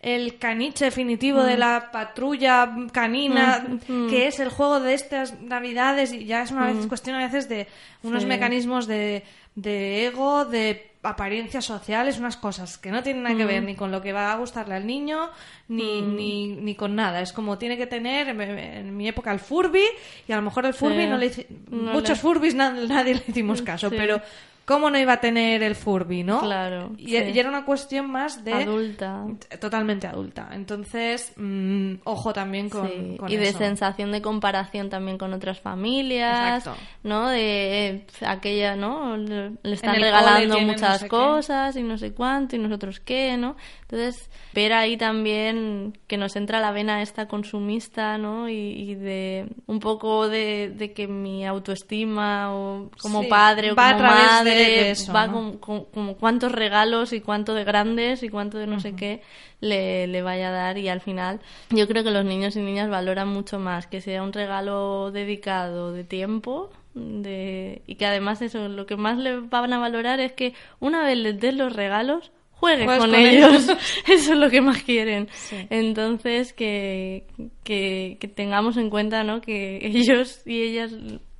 el 0.00 0.38
caniche 0.38 0.84
definitivo 0.86 1.42
de 1.42 1.56
la 1.56 1.90
patrulla 1.90 2.70
canina, 2.92 3.64
Mm, 3.88 4.08
que 4.08 4.26
es 4.28 4.38
el 4.40 4.48
juego 4.48 4.80
de 4.80 4.94
estas 4.94 5.40
navidades? 5.40 6.12
Y 6.12 6.24
ya 6.24 6.42
es 6.42 6.50
una 6.50 6.66
vez 6.72 6.86
cuestión 6.86 7.16
a 7.16 7.24
veces 7.24 7.48
de 7.48 7.66
unos 8.02 8.22
Sí. 8.22 8.28
mecanismos 8.28 8.86
de, 8.86 9.24
de 9.54 10.06
ego, 10.06 10.44
de 10.44 10.84
apariencias 11.02 11.64
sociales, 11.64 12.18
unas 12.18 12.36
cosas 12.36 12.76
que 12.76 12.90
no 12.90 13.02
tienen 13.02 13.22
nada 13.22 13.36
que 13.36 13.44
ver 13.44 13.62
ni 13.62 13.76
con 13.76 13.92
lo 13.92 14.02
que 14.02 14.12
va 14.12 14.32
a 14.32 14.36
gustarle 14.36 14.74
al 14.74 14.86
niño, 14.86 15.30
ni, 15.68 16.02
ni, 16.02 16.48
ni 16.48 16.74
con 16.74 16.94
nada. 16.96 17.20
Es 17.22 17.32
como 17.32 17.56
tiene 17.56 17.76
que 17.78 17.86
tener, 17.86 18.28
en, 18.28 18.40
en 18.40 18.96
mi 18.96 19.08
época, 19.08 19.32
el 19.32 19.38
Furby, 19.38 19.84
y 20.26 20.32
a 20.32 20.36
lo 20.36 20.42
mejor 20.42 20.66
el 20.66 20.74
Furby 20.74 21.02
Sí. 21.04 21.06
no 21.06 21.16
le 21.16 21.46
No 21.70 21.92
Muchos 21.92 22.22
le- 22.24 22.54
na- 22.54 22.72
nadie 22.72 23.14
le 23.14 23.22
hicimos 23.28 23.62
caso, 23.70 23.88
Sí. 23.90 23.96
pero 23.96 24.20
¿cómo 24.68 24.90
no 24.90 24.98
iba 24.98 25.14
a 25.14 25.20
tener 25.20 25.62
el 25.62 25.74
Furby, 25.74 26.22
no? 26.24 26.40
Claro, 26.42 26.92
Y, 26.98 27.06
sí. 27.08 27.16
y 27.34 27.38
era 27.38 27.48
una 27.48 27.64
cuestión 27.64 28.10
más 28.10 28.44
de... 28.44 28.52
Adulta. 28.52 29.24
Totalmente 29.58 30.06
adulta. 30.06 30.50
Entonces, 30.52 31.32
mm, 31.36 31.94
ojo 32.04 32.34
también 32.34 32.68
con, 32.68 32.86
Sí, 32.86 33.16
con 33.18 33.32
y 33.32 33.36
de 33.36 33.52
sensación 33.54 34.12
de 34.12 34.20
comparación 34.20 34.90
también 34.90 35.16
con 35.16 35.32
otras 35.32 35.58
familias, 35.58 36.58
Exacto. 36.58 36.78
¿no? 37.02 37.28
De 37.30 37.86
eh, 37.88 38.06
aquella, 38.26 38.76
¿no? 38.76 39.16
Le, 39.16 39.52
le 39.62 39.72
están 39.72 39.96
regalando 39.96 40.60
muchas 40.60 40.80
no 40.90 40.98
sé 40.98 41.04
qué. 41.04 41.08
cosas 41.08 41.76
y 41.76 41.82
no 41.82 41.96
sé 41.96 42.12
cuánto 42.12 42.54
y 42.54 42.58
nosotros 42.58 43.00
qué, 43.00 43.38
¿no? 43.38 43.56
Entonces, 43.82 44.28
ver 44.52 44.74
ahí 44.74 44.98
también 44.98 45.96
que 46.06 46.18
nos 46.18 46.36
entra 46.36 46.60
la 46.60 46.72
vena 46.72 47.00
esta 47.00 47.26
consumista, 47.26 48.18
¿no? 48.18 48.50
Y, 48.50 48.54
y 48.54 48.94
de 48.96 49.46
un 49.66 49.80
poco 49.80 50.28
de, 50.28 50.68
de 50.76 50.92
que 50.92 51.08
mi 51.08 51.46
autoestima 51.46 52.54
o 52.54 52.90
como 53.00 53.22
Sí, 53.22 53.28
padre 53.28 53.72
o 53.72 53.74
va 53.74 53.88
a 53.90 53.92
como 53.92 54.02
de- 54.44 54.57
madre 54.58 54.84
de 54.84 54.90
eso, 54.90 55.12
va 55.12 55.26
¿no? 55.26 55.60
con, 55.60 56.14
cuántos 56.14 56.52
regalos 56.52 57.12
y 57.12 57.20
cuánto 57.20 57.54
de 57.54 57.64
grandes 57.64 58.22
y 58.22 58.28
cuánto 58.28 58.58
de 58.58 58.66
no 58.66 58.80
sé 58.80 58.94
qué 58.94 59.22
le, 59.60 60.06
le 60.06 60.22
vaya 60.22 60.48
a 60.48 60.52
dar 60.52 60.78
y 60.78 60.88
al 60.88 61.00
final 61.00 61.40
yo 61.70 61.86
creo 61.88 62.04
que 62.04 62.10
los 62.10 62.24
niños 62.24 62.56
y 62.56 62.60
niñas 62.60 62.88
valoran 62.90 63.28
mucho 63.28 63.58
más 63.58 63.86
que 63.86 64.00
sea 64.00 64.22
un 64.22 64.32
regalo 64.32 65.10
dedicado 65.10 65.92
de 65.92 66.04
tiempo 66.04 66.70
de, 66.94 67.82
y 67.86 67.94
que 67.96 68.06
además 68.06 68.42
eso 68.42 68.68
lo 68.68 68.86
que 68.86 68.96
más 68.96 69.18
le 69.18 69.40
van 69.40 69.72
a 69.72 69.78
valorar 69.78 70.20
es 70.20 70.32
que 70.32 70.54
una 70.80 71.02
vez 71.04 71.16
les 71.18 71.38
des 71.38 71.54
los 71.54 71.72
regalos 71.72 72.30
juegues 72.58 72.84
Juegues 72.84 73.02
con, 73.02 73.10
con 73.10 73.18
ellos. 73.20 73.64
ellos. 73.64 73.78
eso 74.08 74.32
es 74.32 74.38
lo 74.38 74.50
que 74.50 74.60
más 74.60 74.82
quieren 74.82 75.28
Sí. 75.32 75.56
entonces 75.70 76.52
que, 76.52 77.26
que, 77.64 78.16
que 78.20 78.28
tengamos 78.28 78.76
en 78.76 78.90
cuenta 78.90 79.24
¿no? 79.24 79.40
que 79.40 79.78
ellos 79.82 80.42
y 80.46 80.62
ellas 80.62 80.92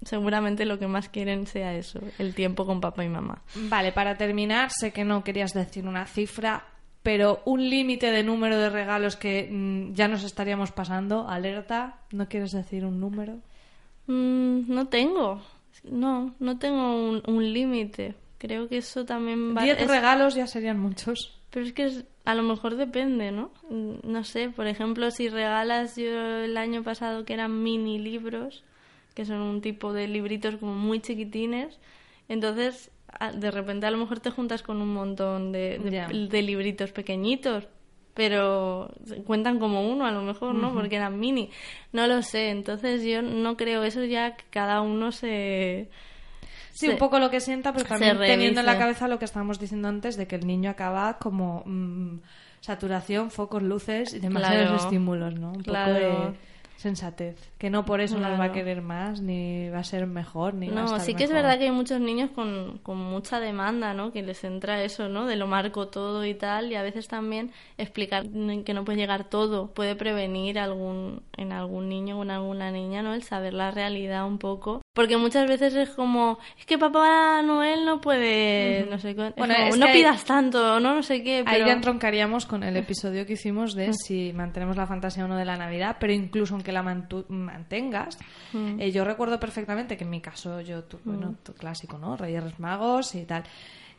seguramente 0.05 0.65
lo 0.65 0.79
que 0.79 0.87
más 0.87 1.09
quieren 1.09 1.47
sea 1.47 1.75
eso 1.75 2.01
el 2.19 2.35
tiempo 2.35 2.65
con 2.67 2.81
papá 2.81 3.05
y 3.05 3.09
mamá 3.09 3.43
Vale, 3.55 3.93
para 3.93 4.17
terminar, 4.17 4.71
sé 4.71 4.93
que 4.93 5.05
no 5.05 5.25
querías 5.25 5.53
decir 5.53 5.87
una 5.87 6.07
cifra, 6.07 6.65
pero 7.03 7.43
un 7.47 7.69
límite 7.69 8.11
de 8.13 8.23
número 8.23 8.57
de 8.59 8.71
regalos 8.71 9.17
que 9.17 9.49
mm, 9.51 9.95
ya 9.95 10.07
nos 10.09 10.23
estaríamos 10.25 10.71
pasando, 10.73 11.29
alerta, 11.29 11.99
¿no 12.13 12.29
quieres 12.29 12.53
decir 12.53 12.85
un 12.85 13.01
número? 13.01 13.39
Mm, 14.07 14.73
no 14.73 14.87
tengo. 14.89 15.41
No, 15.85 16.35
no 16.39 16.59
tengo 16.59 17.09
un, 17.09 17.23
un 17.27 17.53
límite. 17.53 18.15
Creo 18.39 18.69
que 18.69 18.79
eso 18.79 19.05
también 19.05 19.57
va... 19.57 19.63
Diez 19.65 19.81
es- 19.81 19.89
regalos 19.89 20.35
ya 20.35 20.47
serían 20.47 20.79
muchos. 20.79 21.35
Pero 21.51 21.67
es 21.67 21.73
que 21.73 21.85
es- 21.87 22.05
a 22.25 22.35
lo 22.35 22.43
mejor 22.43 22.77
depende, 22.77 23.33
¿no? 23.33 23.51
Mm, 23.71 23.95
No 24.05 24.23
sé, 24.25 24.49
por 24.51 24.67
ejemplo, 24.67 25.11
si 25.11 25.29
regalas 25.29 25.97
yo 25.97 26.39
el 26.45 26.57
año 26.57 26.83
pasado 26.83 27.25
que 27.25 27.35
eran 27.35 27.63
mini 27.63 27.99
libros, 27.99 28.63
que 29.15 29.25
son 29.25 29.39
un 29.41 29.61
tipo 29.61 29.93
de 29.93 30.07
libritos 30.09 30.57
como 30.57 30.75
muy 30.75 31.01
chiquitines, 31.01 31.79
entonces 32.29 32.91
de 33.35 33.51
repente 33.51 33.87
a 33.87 33.91
lo 33.91 33.97
mejor 33.99 34.21
te 34.21 34.31
juntas 34.31 34.63
con 34.63 34.81
un 34.83 34.93
montón 34.93 35.51
de, 35.51 35.79
de- 35.79 35.91
Ya. 35.91 36.09
de 36.09 36.43
libritos 36.43 36.93
pequeñitos, 36.93 37.67
pero 38.15 38.91
cuentan 39.27 39.59
como 39.59 39.89
uno 39.91 40.05
a 40.07 40.11
lo 40.13 40.23
mejor, 40.23 40.55
¿no? 40.55 40.73
Porque 40.75 40.97
eran 40.97 41.19
mini. 41.19 41.51
No 41.93 42.07
lo 42.07 42.23
sé, 42.23 42.51
entonces 42.51 43.03
yo 43.05 43.23
no 43.23 43.57
creo 43.57 43.83
eso 43.85 44.05
ya 44.05 44.37
que 44.37 44.45
cada 44.51 44.81
uno 44.83 45.11
se... 45.13 45.89
Sí, 46.79 46.87
se- 46.87 46.93
un 46.93 46.99
poco 46.99 47.19
lo 47.19 47.29
que 47.31 47.41
sienta, 47.41 47.73
pero 47.73 47.85
también 47.85 48.19
teniendo 48.19 48.61
en 48.61 48.67
la 48.67 48.79
cabeza 48.79 49.09
lo 49.09 49.19
que 49.19 49.25
estábamos 49.25 49.59
diciendo 49.59 49.89
antes 49.89 50.17
de 50.17 50.27
que 50.27 50.37
el 50.37 50.47
niño 50.47 50.71
acaba 50.71 51.19
como 51.19 51.63
mm, 51.67 52.21
saturación, 52.61 53.31
focos, 53.31 53.63
luces 53.63 54.15
y 54.15 54.19
demasiados 54.21 54.69
Claro. 54.69 54.77
estímulos, 54.85 55.35
¿no? 55.35 55.53
Un 55.53 55.63
Claro. 55.63 55.93
poco 55.95 55.99
de 56.33 56.39
sensatez. 56.79 57.37
Que 57.59 57.71
no 57.71 57.85
por 57.85 58.01
eso 58.01 58.15
nos 58.19 58.31
va 58.31 58.35
a 58.35 58.37
Claro. 58.37 58.53
querer 58.55 58.83
más, 58.83 59.21
ni 59.21 59.69
va 59.69 59.81
a 59.81 59.85
ser 59.85 60.07
mejor, 60.07 60.55
ni 60.55 60.69
va 60.69 60.73
a 60.73 60.77
No, 60.77 60.85
estar 60.85 61.01
sí 61.01 61.15
que 61.15 61.25
es 61.25 61.31
mejor. 61.31 61.43
verdad 61.45 61.59
que 61.59 61.65
hay 61.65 61.71
muchos 61.73 62.01
niños 62.01 62.31
con, 62.31 62.79
con 62.85 62.97
mucha 62.99 63.41
demanda, 63.41 63.95
¿no? 63.95 64.13
Que 64.13 64.23
les 64.23 64.43
entra 64.45 64.83
eso, 64.85 65.09
¿no? 65.09 65.27
De 65.27 65.35
lo 65.37 65.47
marco 65.49 65.89
todo 65.89 66.25
y 66.25 66.35
tal, 66.35 66.71
y 66.71 66.77
a 66.77 66.83
veces 66.83 67.09
también 67.09 67.51
explicar 67.79 68.25
que 68.65 68.75
no 68.75 68.85
puede 68.85 68.99
llegar 68.99 69.25
todo 69.29 69.73
puede 69.75 69.97
prevenir 69.97 70.59
algún 70.59 71.23
en 71.37 71.53
algún 71.53 71.89
niño 71.89 72.19
o 72.19 72.23
en 72.23 72.31
alguna 72.31 72.71
niña, 72.71 73.03
¿no? 73.03 73.13
El 73.13 73.23
saber 73.25 73.55
la 73.55 73.71
realidad 73.73 74.25
un 74.27 74.39
poco, 74.39 74.81
porque 74.95 75.17
muchas 75.17 75.49
veces 75.49 75.75
es 75.75 75.91
como 75.91 76.39
es 76.59 76.65
que 76.65 76.79
Papá 76.79 77.43
Noel 77.43 77.85
no 77.85 78.01
puede, 78.01 78.87
no 78.89 78.99
sé, 78.99 79.11
es 79.11 79.17
Bueno, 79.37 79.55
como, 79.55 79.69
es 79.69 79.79
no 79.79 79.87
ahí- 79.87 79.93
pidas 79.93 80.25
tanto, 80.25 80.79
no 80.81 80.95
no 80.95 81.03
sé 81.03 81.23
qué, 81.23 81.39
Ahí 81.39 81.45
pero 81.47 81.67
ya 81.67 81.73
entroncaríamos 81.73 82.47
con 82.47 82.63
el 82.63 82.77
episodio 82.77 83.27
que 83.27 83.33
hicimos 83.35 83.75
de 83.75 83.93
si 83.93 84.33
mantenemos 84.33 84.77
la 84.77 84.87
fantasía 84.87 85.25
o 85.25 85.29
no 85.29 85.37
de 85.37 85.45
la 85.45 85.57
Navidad, 85.57 85.97
pero 85.99 86.13
incluso 86.13 86.55
aunque 86.55 86.68
la 86.73 86.83
mantu- 86.83 87.27
mantengas, 87.29 88.19
Mm. 88.53 88.81
eh, 88.81 88.93
yo 88.93 89.05
recuerdo 89.05 89.39
perfectamente 89.41 89.97
que 89.97 90.05
en 90.05 90.11
mi 90.11 90.21
caso 90.21 90.61
yo, 90.61 90.85
tu, 90.85 90.99
bueno, 91.05 91.35
tu 91.43 91.53
clásico, 91.55 91.99
¿no? 91.99 92.17
Reyes 92.17 92.59
Magos 92.59 93.15
y 93.15 93.25
tal. 93.25 93.45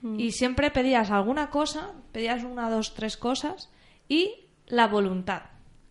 Mm. 0.01 0.19
Y 0.19 0.31
siempre 0.31 0.71
pedías 0.71 1.11
alguna 1.11 1.49
cosa, 1.49 1.91
pedías 2.11 2.43
una, 2.43 2.69
dos, 2.69 2.93
tres 2.93 3.17
cosas 3.17 3.69
y 4.07 4.33
la 4.67 4.87
voluntad. 4.87 5.41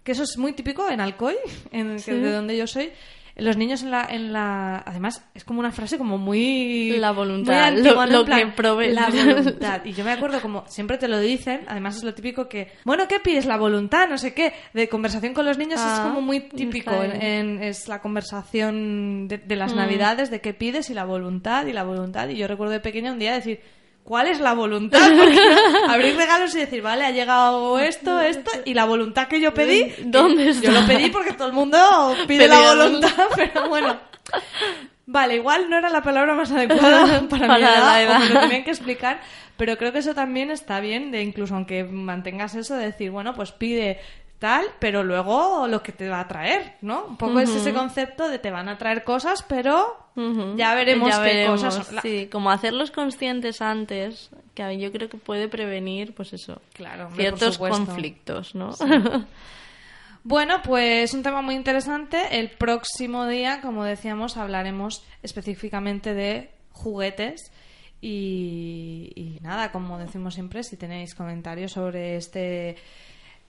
Que 0.02 0.12
eso 0.12 0.22
es 0.22 0.38
muy 0.38 0.54
típico 0.54 0.88
en 0.88 1.00
Alcoy, 1.00 1.34
en, 1.72 1.92
que- 1.96 1.98
Sí. 1.98 2.12
de 2.12 2.32
donde 2.32 2.56
yo 2.56 2.66
soy. 2.66 2.90
Los 3.38 3.56
niños 3.56 3.82
en 3.84 3.92
la, 3.92 4.04
en 4.10 4.32
la... 4.32 4.82
Además, 4.84 5.24
es 5.32 5.44
como 5.44 5.60
una 5.60 5.70
frase 5.70 5.96
como 5.96 6.18
muy... 6.18 6.96
La 6.98 7.12
muy 7.12 7.18
voluntad, 7.24 7.64
antigua, 7.68 8.06
lo- 8.06 8.24
plan, 8.24 8.40
que 8.40 8.46
provee. 8.56 8.90
La 8.92 9.08
voluntad. 9.08 9.84
Y 9.84 9.92
yo 9.92 10.04
me 10.04 10.10
acuerdo 10.10 10.40
como 10.40 10.64
siempre 10.66 10.98
te 10.98 11.06
lo 11.06 11.20
dicen, 11.20 11.60
además 11.68 11.96
es 11.98 12.02
lo 12.04 12.14
típico 12.14 12.48
que, 12.48 12.72
bueno, 12.84 13.06
¿qué 13.08 13.20
pides? 13.20 13.46
La 13.46 13.56
voluntad, 13.56 14.08
no 14.08 14.18
sé 14.18 14.34
qué. 14.34 14.52
De 14.74 14.88
conversación 14.88 15.34
con 15.34 15.46
los 15.46 15.56
niños 15.56 15.80
es 15.80 15.86
Ah, 15.86 16.02
como 16.08 16.20
muy 16.20 16.40
típico. 16.48 16.90
En, 17.02 17.22
en- 17.22 17.62
es 17.62 17.86
la 17.86 18.00
conversación 18.00 19.28
de, 19.28 19.38
de 19.38 19.56
las 19.56 19.72
Mm. 19.72 19.76
navidades, 19.76 20.30
de 20.30 20.40
qué 20.40 20.52
pides 20.54 20.90
y 20.90 20.94
la 20.94 21.04
voluntad 21.04 21.66
y 21.66 21.72
la 21.72 21.84
voluntad. 21.84 22.28
Y 22.28 22.36
yo 22.36 22.48
recuerdo 22.48 22.72
de 22.72 22.80
pequeña 22.80 23.12
un 23.12 23.18
día 23.18 23.34
decir, 23.34 23.60
¿cuál 24.08 24.26
es 24.26 24.40
la 24.40 24.54
voluntad? 24.54 24.98
Porque 25.18 25.38
abrir 25.86 26.16
regalos 26.16 26.54
y 26.54 26.60
decir, 26.60 26.80
vale, 26.80 27.04
ha 27.04 27.10
llegado 27.10 27.78
esto, 27.78 28.18
esto, 28.22 28.50
y 28.64 28.72
la 28.72 28.86
voluntad 28.86 29.28
que 29.28 29.38
yo 29.38 29.52
pedí. 29.52 29.92
¿Dónde 30.04 30.48
está? 30.48 30.66
Yo 30.66 30.72
lo 30.72 30.86
pedí 30.86 31.10
porque 31.10 31.34
todo 31.34 31.48
el 31.48 31.52
mundo 31.52 31.78
pide 32.26 32.48
la 32.48 32.74
voluntad, 32.74 33.10
pero 33.36 33.68
bueno. 33.68 33.98
Vale, 35.04 35.36
igual 35.36 35.68
no 35.68 35.76
era 35.76 35.90
la 35.90 36.02
palabra 36.02 36.34
más 36.34 36.50
adecuada 36.50 37.28
para, 37.28 37.28
Para 37.28 37.58
mi 37.58 37.62
edad, 37.62 37.80
la 37.80 37.92
o 37.92 38.00
edad. 38.00 38.18
me 38.20 38.28
lo 38.30 38.40
tenían 38.40 38.64
que 38.64 38.70
explicar, 38.70 39.20
pero 39.58 39.76
creo 39.76 39.92
que 39.92 39.98
eso 39.98 40.14
también 40.14 40.50
está 40.50 40.80
bien, 40.80 41.10
de 41.10 41.22
incluso 41.22 41.54
aunque 41.54 41.84
mantengas 41.84 42.54
eso, 42.54 42.76
de 42.76 42.86
decir, 42.86 43.10
bueno, 43.10 43.34
pues 43.34 43.52
pide 43.52 44.00
tal, 44.38 44.66
pero 44.78 45.02
luego 45.04 45.66
lo 45.68 45.82
que 45.82 45.92
te 45.92 46.08
va 46.08 46.20
a 46.20 46.28
traer, 46.28 46.76
¿no? 46.80 47.04
Un 47.06 47.16
poco 47.16 47.40
es 47.40 47.50
ese 47.50 47.72
concepto 47.74 48.28
de 48.28 48.38
te 48.38 48.50
van 48.50 48.68
a 48.68 48.78
traer 48.78 49.04
cosas, 49.04 49.42
pero 49.48 49.96
ya 50.56 50.74
veremos 50.74 51.08
Ya 51.10 51.16
qué 51.22 51.28
veremos, 51.28 51.62
cosas. 51.64 51.92
La- 51.92 52.02
Sí, 52.02 52.28
como 52.30 52.50
hacerlos 52.50 52.90
conscientes 52.90 53.60
antes, 53.62 54.30
que 54.54 54.78
yo 54.78 54.90
creo 54.92 55.08
que 55.08 55.16
puede 55.18 55.48
prevenir, 55.48 56.14
pues 56.14 56.32
eso, 56.32 56.60
Claro, 56.74 57.06
hombre, 57.06 57.30
por 57.30 57.38
ciertos 57.38 57.58
conflictos, 57.58 58.54
¿no? 58.54 58.70
Bueno, 60.24 60.60
pues 60.62 61.14
un 61.14 61.22
tema 61.22 61.40
muy 61.42 61.54
interesante. 61.54 62.38
El 62.38 62.50
próximo 62.50 63.26
día, 63.26 63.60
como 63.62 63.84
decíamos, 63.84 64.36
hablaremos 64.36 65.02
específicamente 65.22 66.12
de 66.12 66.50
juguetes. 66.72 67.50
Y, 68.00 69.12
y 69.16 69.38
nada, 69.42 69.72
como 69.72 69.96
decimos 69.98 70.34
siempre, 70.34 70.62
si 70.64 70.76
tenéis 70.76 71.14
comentarios 71.14 71.72
sobre 71.72 72.16
este, 72.16 72.76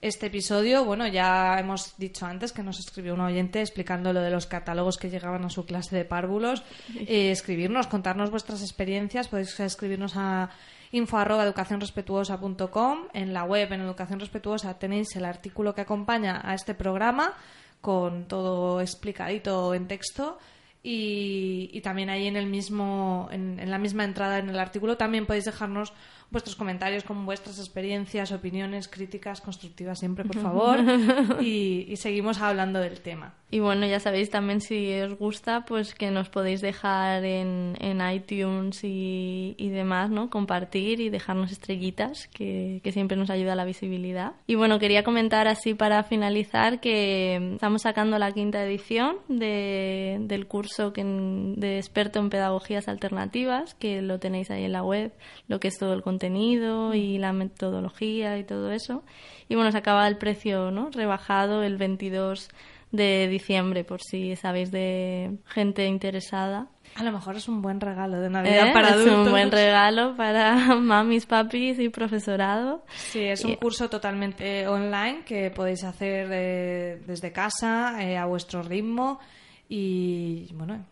este 0.02 0.26
episodio, 0.26 0.84
bueno, 0.84 1.06
ya 1.06 1.58
hemos 1.58 1.96
dicho 1.98 2.24
antes 2.24 2.52
que 2.52 2.62
nos 2.62 2.78
escribió 2.78 3.12
un 3.12 3.20
oyente 3.20 3.60
explicando 3.60 4.14
lo 4.14 4.22
de 4.22 4.30
los 4.30 4.46
catálogos 4.46 4.96
que 4.96 5.10
llegaban 5.10 5.44
a 5.44 5.50
su 5.50 5.66
clase 5.66 5.94
de 5.94 6.06
párvulos. 6.06 6.62
Eh, 6.96 7.30
escribirnos, 7.30 7.86
contarnos 7.86 8.30
vuestras 8.30 8.62
experiencias. 8.62 9.28
Podéis 9.28 9.60
escribirnos 9.60 10.16
a 10.16 10.48
info 10.92 11.18
arroba 11.18 11.44
educacionrespetuosa.com. 11.44 13.08
En 13.12 13.34
la 13.34 13.44
web, 13.44 13.70
en 13.72 13.82
Educación 13.82 14.20
Respetuosa, 14.20 14.78
tenéis 14.78 15.14
el 15.16 15.26
artículo 15.26 15.74
que 15.74 15.82
acompaña 15.82 16.40
a 16.42 16.54
este 16.54 16.74
programa 16.74 17.34
con 17.82 18.24
todo 18.24 18.80
explicadito 18.80 19.74
en 19.74 19.86
texto. 19.86 20.38
Y, 20.82 21.68
y 21.74 21.82
también 21.82 22.08
ahí 22.08 22.26
en 22.26 22.36
el 22.36 22.46
mismo 22.46 23.28
en, 23.30 23.60
en 23.60 23.70
la 23.70 23.76
misma 23.76 24.04
entrada 24.04 24.38
en 24.38 24.48
el 24.48 24.58
artículo 24.58 24.96
también 24.96 25.26
podéis 25.26 25.44
dejarnos 25.44 25.92
vuestros 26.30 26.56
comentarios 26.56 27.04
con 27.04 27.26
vuestras 27.26 27.58
experiencias, 27.58 28.32
opiniones, 28.32 28.88
críticas 28.88 29.40
constructivas 29.40 29.98
siempre, 29.98 30.24
por 30.24 30.38
favor. 30.40 30.78
y, 31.40 31.86
y 31.88 31.96
seguimos 31.96 32.40
hablando 32.40 32.80
del 32.80 33.00
tema. 33.00 33.34
Y 33.52 33.58
bueno, 33.58 33.84
ya 33.84 33.98
sabéis 33.98 34.30
también 34.30 34.60
si 34.60 34.92
os 35.00 35.18
gusta, 35.18 35.64
pues 35.64 35.92
que 35.92 36.12
nos 36.12 36.28
podéis 36.28 36.60
dejar 36.60 37.24
en, 37.24 37.76
en 37.80 38.00
iTunes 38.08 38.84
y, 38.84 39.56
y, 39.58 39.70
demás, 39.70 40.08
¿no? 40.08 40.30
Compartir 40.30 41.00
y 41.00 41.10
dejarnos 41.10 41.50
estrellitas, 41.50 42.28
que, 42.28 42.80
que, 42.84 42.92
siempre 42.92 43.16
nos 43.16 43.28
ayuda 43.28 43.54
a 43.54 43.56
la 43.56 43.64
visibilidad. 43.64 44.34
Y 44.46 44.54
bueno, 44.54 44.78
quería 44.78 45.02
comentar 45.02 45.48
así 45.48 45.74
para 45.74 46.04
finalizar 46.04 46.78
que 46.78 47.54
estamos 47.54 47.82
sacando 47.82 48.20
la 48.20 48.30
quinta 48.30 48.64
edición 48.64 49.16
de, 49.26 50.18
del 50.20 50.46
curso 50.46 50.92
que, 50.92 51.02
de 51.02 51.78
experto 51.78 52.20
en 52.20 52.30
pedagogías 52.30 52.86
alternativas, 52.86 53.74
que 53.74 54.00
lo 54.00 54.20
tenéis 54.20 54.52
ahí 54.52 54.62
en 54.62 54.72
la 54.72 54.84
web, 54.84 55.12
lo 55.48 55.58
que 55.58 55.66
es 55.66 55.76
todo 55.76 55.92
el 55.92 56.02
contenido 56.02 56.19
y 56.26 57.18
la 57.18 57.32
metodología 57.32 58.38
y 58.38 58.44
todo 58.44 58.70
eso. 58.72 59.02
Y 59.48 59.54
bueno, 59.54 59.72
se 59.72 59.78
acaba 59.78 60.06
el 60.06 60.18
precio, 60.18 60.70
¿no? 60.70 60.90
Rebajado 60.90 61.62
el 61.62 61.76
22 61.76 62.48
de 62.92 63.28
diciembre, 63.28 63.84
por 63.84 64.02
si 64.02 64.34
sabéis 64.36 64.70
de 64.70 65.38
gente 65.46 65.86
interesada. 65.86 66.68
A 66.96 67.04
lo 67.04 67.12
mejor 67.12 67.36
es 67.36 67.48
un 67.48 67.62
buen 67.62 67.80
regalo 67.80 68.20
de 68.20 68.28
Navidad 68.30 68.68
¿Eh? 68.68 68.72
para 68.72 68.88
adultos. 68.88 69.12
Es 69.12 69.26
un 69.26 69.30
buen 69.30 69.50
regalo 69.50 70.16
para 70.16 70.74
mamis, 70.76 71.26
papis 71.26 71.78
y 71.78 71.88
profesorado. 71.88 72.84
Sí, 72.88 73.20
es 73.20 73.44
un 73.44 73.52
y... 73.52 73.56
curso 73.56 73.88
totalmente 73.88 74.66
online 74.66 75.22
que 75.24 75.50
podéis 75.50 75.84
hacer 75.84 76.28
eh, 76.32 77.02
desde 77.06 77.30
casa, 77.30 78.02
eh, 78.02 78.16
a 78.16 78.26
vuestro 78.26 78.62
ritmo. 78.62 79.20
Y 79.68 80.52
bueno, 80.54 80.84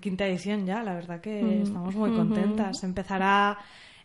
quinta 0.00 0.26
edición 0.26 0.66
ya, 0.66 0.82
la 0.82 0.94
verdad 0.94 1.20
que 1.20 1.42
mm. 1.42 1.62
estamos 1.62 1.94
muy 1.94 2.10
contentas. 2.10 2.82
Empezará 2.82 3.56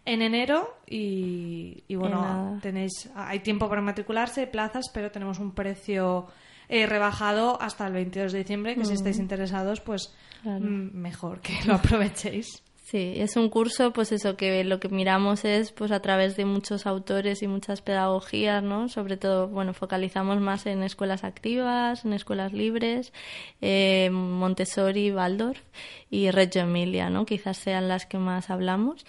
en 0.05 0.21
enero 0.21 0.77
y, 0.87 1.83
y 1.87 1.95
bueno, 1.95 2.59
tenéis 2.61 3.09
hay 3.15 3.39
tiempo 3.39 3.69
para 3.69 3.81
matricularse, 3.81 4.47
plazas, 4.47 4.89
pero 4.93 5.11
tenemos 5.11 5.39
un 5.39 5.51
precio 5.51 6.27
eh, 6.69 6.85
rebajado 6.85 7.61
hasta 7.61 7.85
el 7.87 7.93
22 7.93 8.31
de 8.31 8.39
diciembre, 8.39 8.75
que 8.75 8.81
mm. 8.81 8.85
si 8.85 8.93
estáis 8.93 9.19
interesados, 9.19 9.81
pues 9.81 10.13
claro. 10.41 10.65
mejor 10.65 11.41
que 11.41 11.53
lo 11.65 11.75
aprovechéis. 11.75 12.63
Sí, 12.91 13.13
es 13.15 13.37
un 13.37 13.49
curso, 13.49 13.93
pues 13.93 14.11
eso, 14.11 14.35
que 14.35 14.65
lo 14.65 14.81
que 14.81 14.89
miramos 14.89 15.45
es, 15.45 15.71
pues 15.71 15.91
a 15.91 16.01
través 16.01 16.35
de 16.35 16.43
muchos 16.43 16.85
autores 16.85 17.41
y 17.41 17.47
muchas 17.47 17.81
pedagogías, 17.81 18.61
¿no? 18.61 18.89
Sobre 18.89 19.15
todo, 19.15 19.47
bueno, 19.47 19.73
focalizamos 19.73 20.41
más 20.41 20.65
en 20.65 20.83
escuelas 20.83 21.23
activas, 21.23 22.03
en 22.03 22.11
escuelas 22.11 22.51
libres, 22.51 23.13
eh, 23.61 24.09
Montessori, 24.09 25.09
Waldorf 25.09 25.61
y 26.09 26.31
Reggio 26.31 26.63
Emilia, 26.63 27.09
¿no? 27.09 27.25
Quizás 27.25 27.55
sean 27.55 27.87
las 27.87 28.05
que 28.05 28.17
más 28.17 28.49
hablamos. 28.49 29.05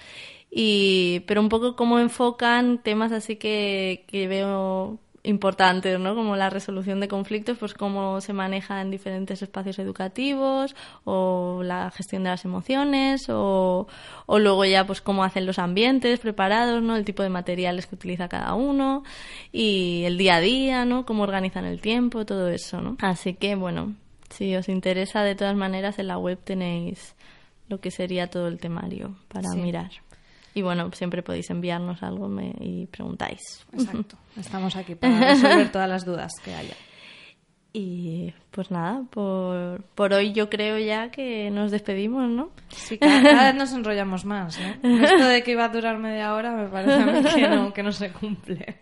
Y, 0.55 1.21
pero 1.21 1.41
un 1.41 1.49
poco 1.49 1.77
cómo 1.77 1.99
enfocan 1.99 2.83
temas 2.83 3.11
así 3.11 3.37
que, 3.37 4.05
que 4.07 4.29
veo 4.29 4.99
importantes, 5.23 5.99
¿no? 5.99 6.15
Como 6.15 6.37
la 6.37 6.51
resolución 6.51 7.01
de 7.01 7.09
conflictos, 7.09 7.57
pues 7.57 7.75
cómo 7.75 8.21
se 8.21 8.33
maneja 8.33 8.81
en 8.81 8.91
diferentes 8.91 9.41
espacios 9.41 9.79
educativos, 9.79 10.75
o 11.05 11.63
la 11.65 11.91
gestión 11.91 12.25
de 12.25 12.31
las 12.31 12.45
emociones, 12.45 13.29
o, 13.29 13.87
o 14.27 14.39
luego 14.39 14.65
ya 14.65 14.87
pues 14.87 15.01
cómo 15.01 15.25
hacen 15.25 15.47
los 15.47 15.59
ambientes 15.59 16.21
preparados, 16.21 16.83
¿no? 16.83 16.97
El 16.97 17.05
tipo 17.05 17.23
de 17.23 17.29
materiales 17.29 17.87
que 17.87 17.95
utiliza 17.95 18.29
cada 18.29 18.55
uno, 18.55 19.05
y 19.53 20.03
el 20.05 20.19
día 20.19 20.37
a 20.37 20.41
día, 20.41 20.85
¿no? 20.85 21.07
Cómo 21.07 21.23
organizan 21.23 21.65
el 21.65 21.81
tiempo, 21.81 22.27
todo 22.27 22.49
eso, 22.49 22.81
¿no? 22.81 22.97
Así 23.01 23.35
que, 23.35 23.55
bueno, 23.55 23.95
si 24.29 24.55
os 24.57 24.69
interesa, 24.69 25.23
de 25.23 25.35
todas 25.35 25.57
maneras, 25.57 25.99
en 25.99 26.09
la 26.09 26.19
web 26.19 26.39
tenéis 26.43 27.15
lo 27.69 27.81
que 27.81 27.91
sería 27.91 28.27
todo 28.29 28.49
el 28.49 28.59
temario 28.59 29.15
para 29.29 29.49
sí. 29.51 29.59
mirar. 29.59 29.91
Y 30.55 30.63
bueno, 30.63 30.91
siempre 30.93 31.23
podéis 31.23 31.51
enviarnos 31.51 32.03
algo 32.03 32.29
me, 32.29 32.55
y 32.61 32.87
preguntáis. 32.87 33.65
Exacto. 33.73 34.17
Estamos 34.37 34.77
aquí 34.77 34.95
para 34.95 35.35
resolver 35.35 35.73
todas 35.73 35.89
las 35.89 36.05
dudas 36.05 36.33
que 36.45 36.55
haya. 36.55 36.75
Y 37.75 38.35
pues 38.51 38.71
nada, 38.71 39.03
por, 39.09 39.83
por 39.95 40.13
hoy 40.13 40.35
yo 40.35 40.51
creo 40.51 40.79
ya 40.79 41.11
que 41.11 41.51
nos 41.51 41.71
despedimos, 41.71 42.29
¿no? 42.29 42.51
Sí, 42.69 42.99
cada, 42.99 43.23
cada 43.23 43.45
vez 43.45 43.55
nos 43.59 43.73
enrollamos 43.73 44.27
más, 44.27 44.59
¿no? 44.61 45.03
Esto 45.03 45.27
de 45.27 45.43
que 45.43 45.53
iba 45.53 45.65
a 45.65 45.69
durar 45.71 45.97
media 45.97 46.35
hora 46.35 46.53
me 46.53 46.69
parece 46.69 46.93
a 46.93 47.07
mí 47.07 47.23
que 47.23 47.49
no, 47.49 47.73
que 47.73 47.83
no 47.83 47.93
se 47.93 48.13
cumple. 48.13 48.81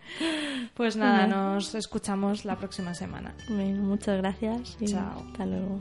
Pues 0.73 0.97
nada, 0.97 1.25
nos 1.25 1.73
escuchamos 1.73 2.43
la 2.43 2.57
próxima 2.57 2.93
semana. 2.93 3.33
Bueno, 3.47 3.81
muchas 3.83 4.17
gracias. 4.17 4.77
Chao. 4.83 5.25
Hasta 5.31 5.45
luego. 5.45 5.79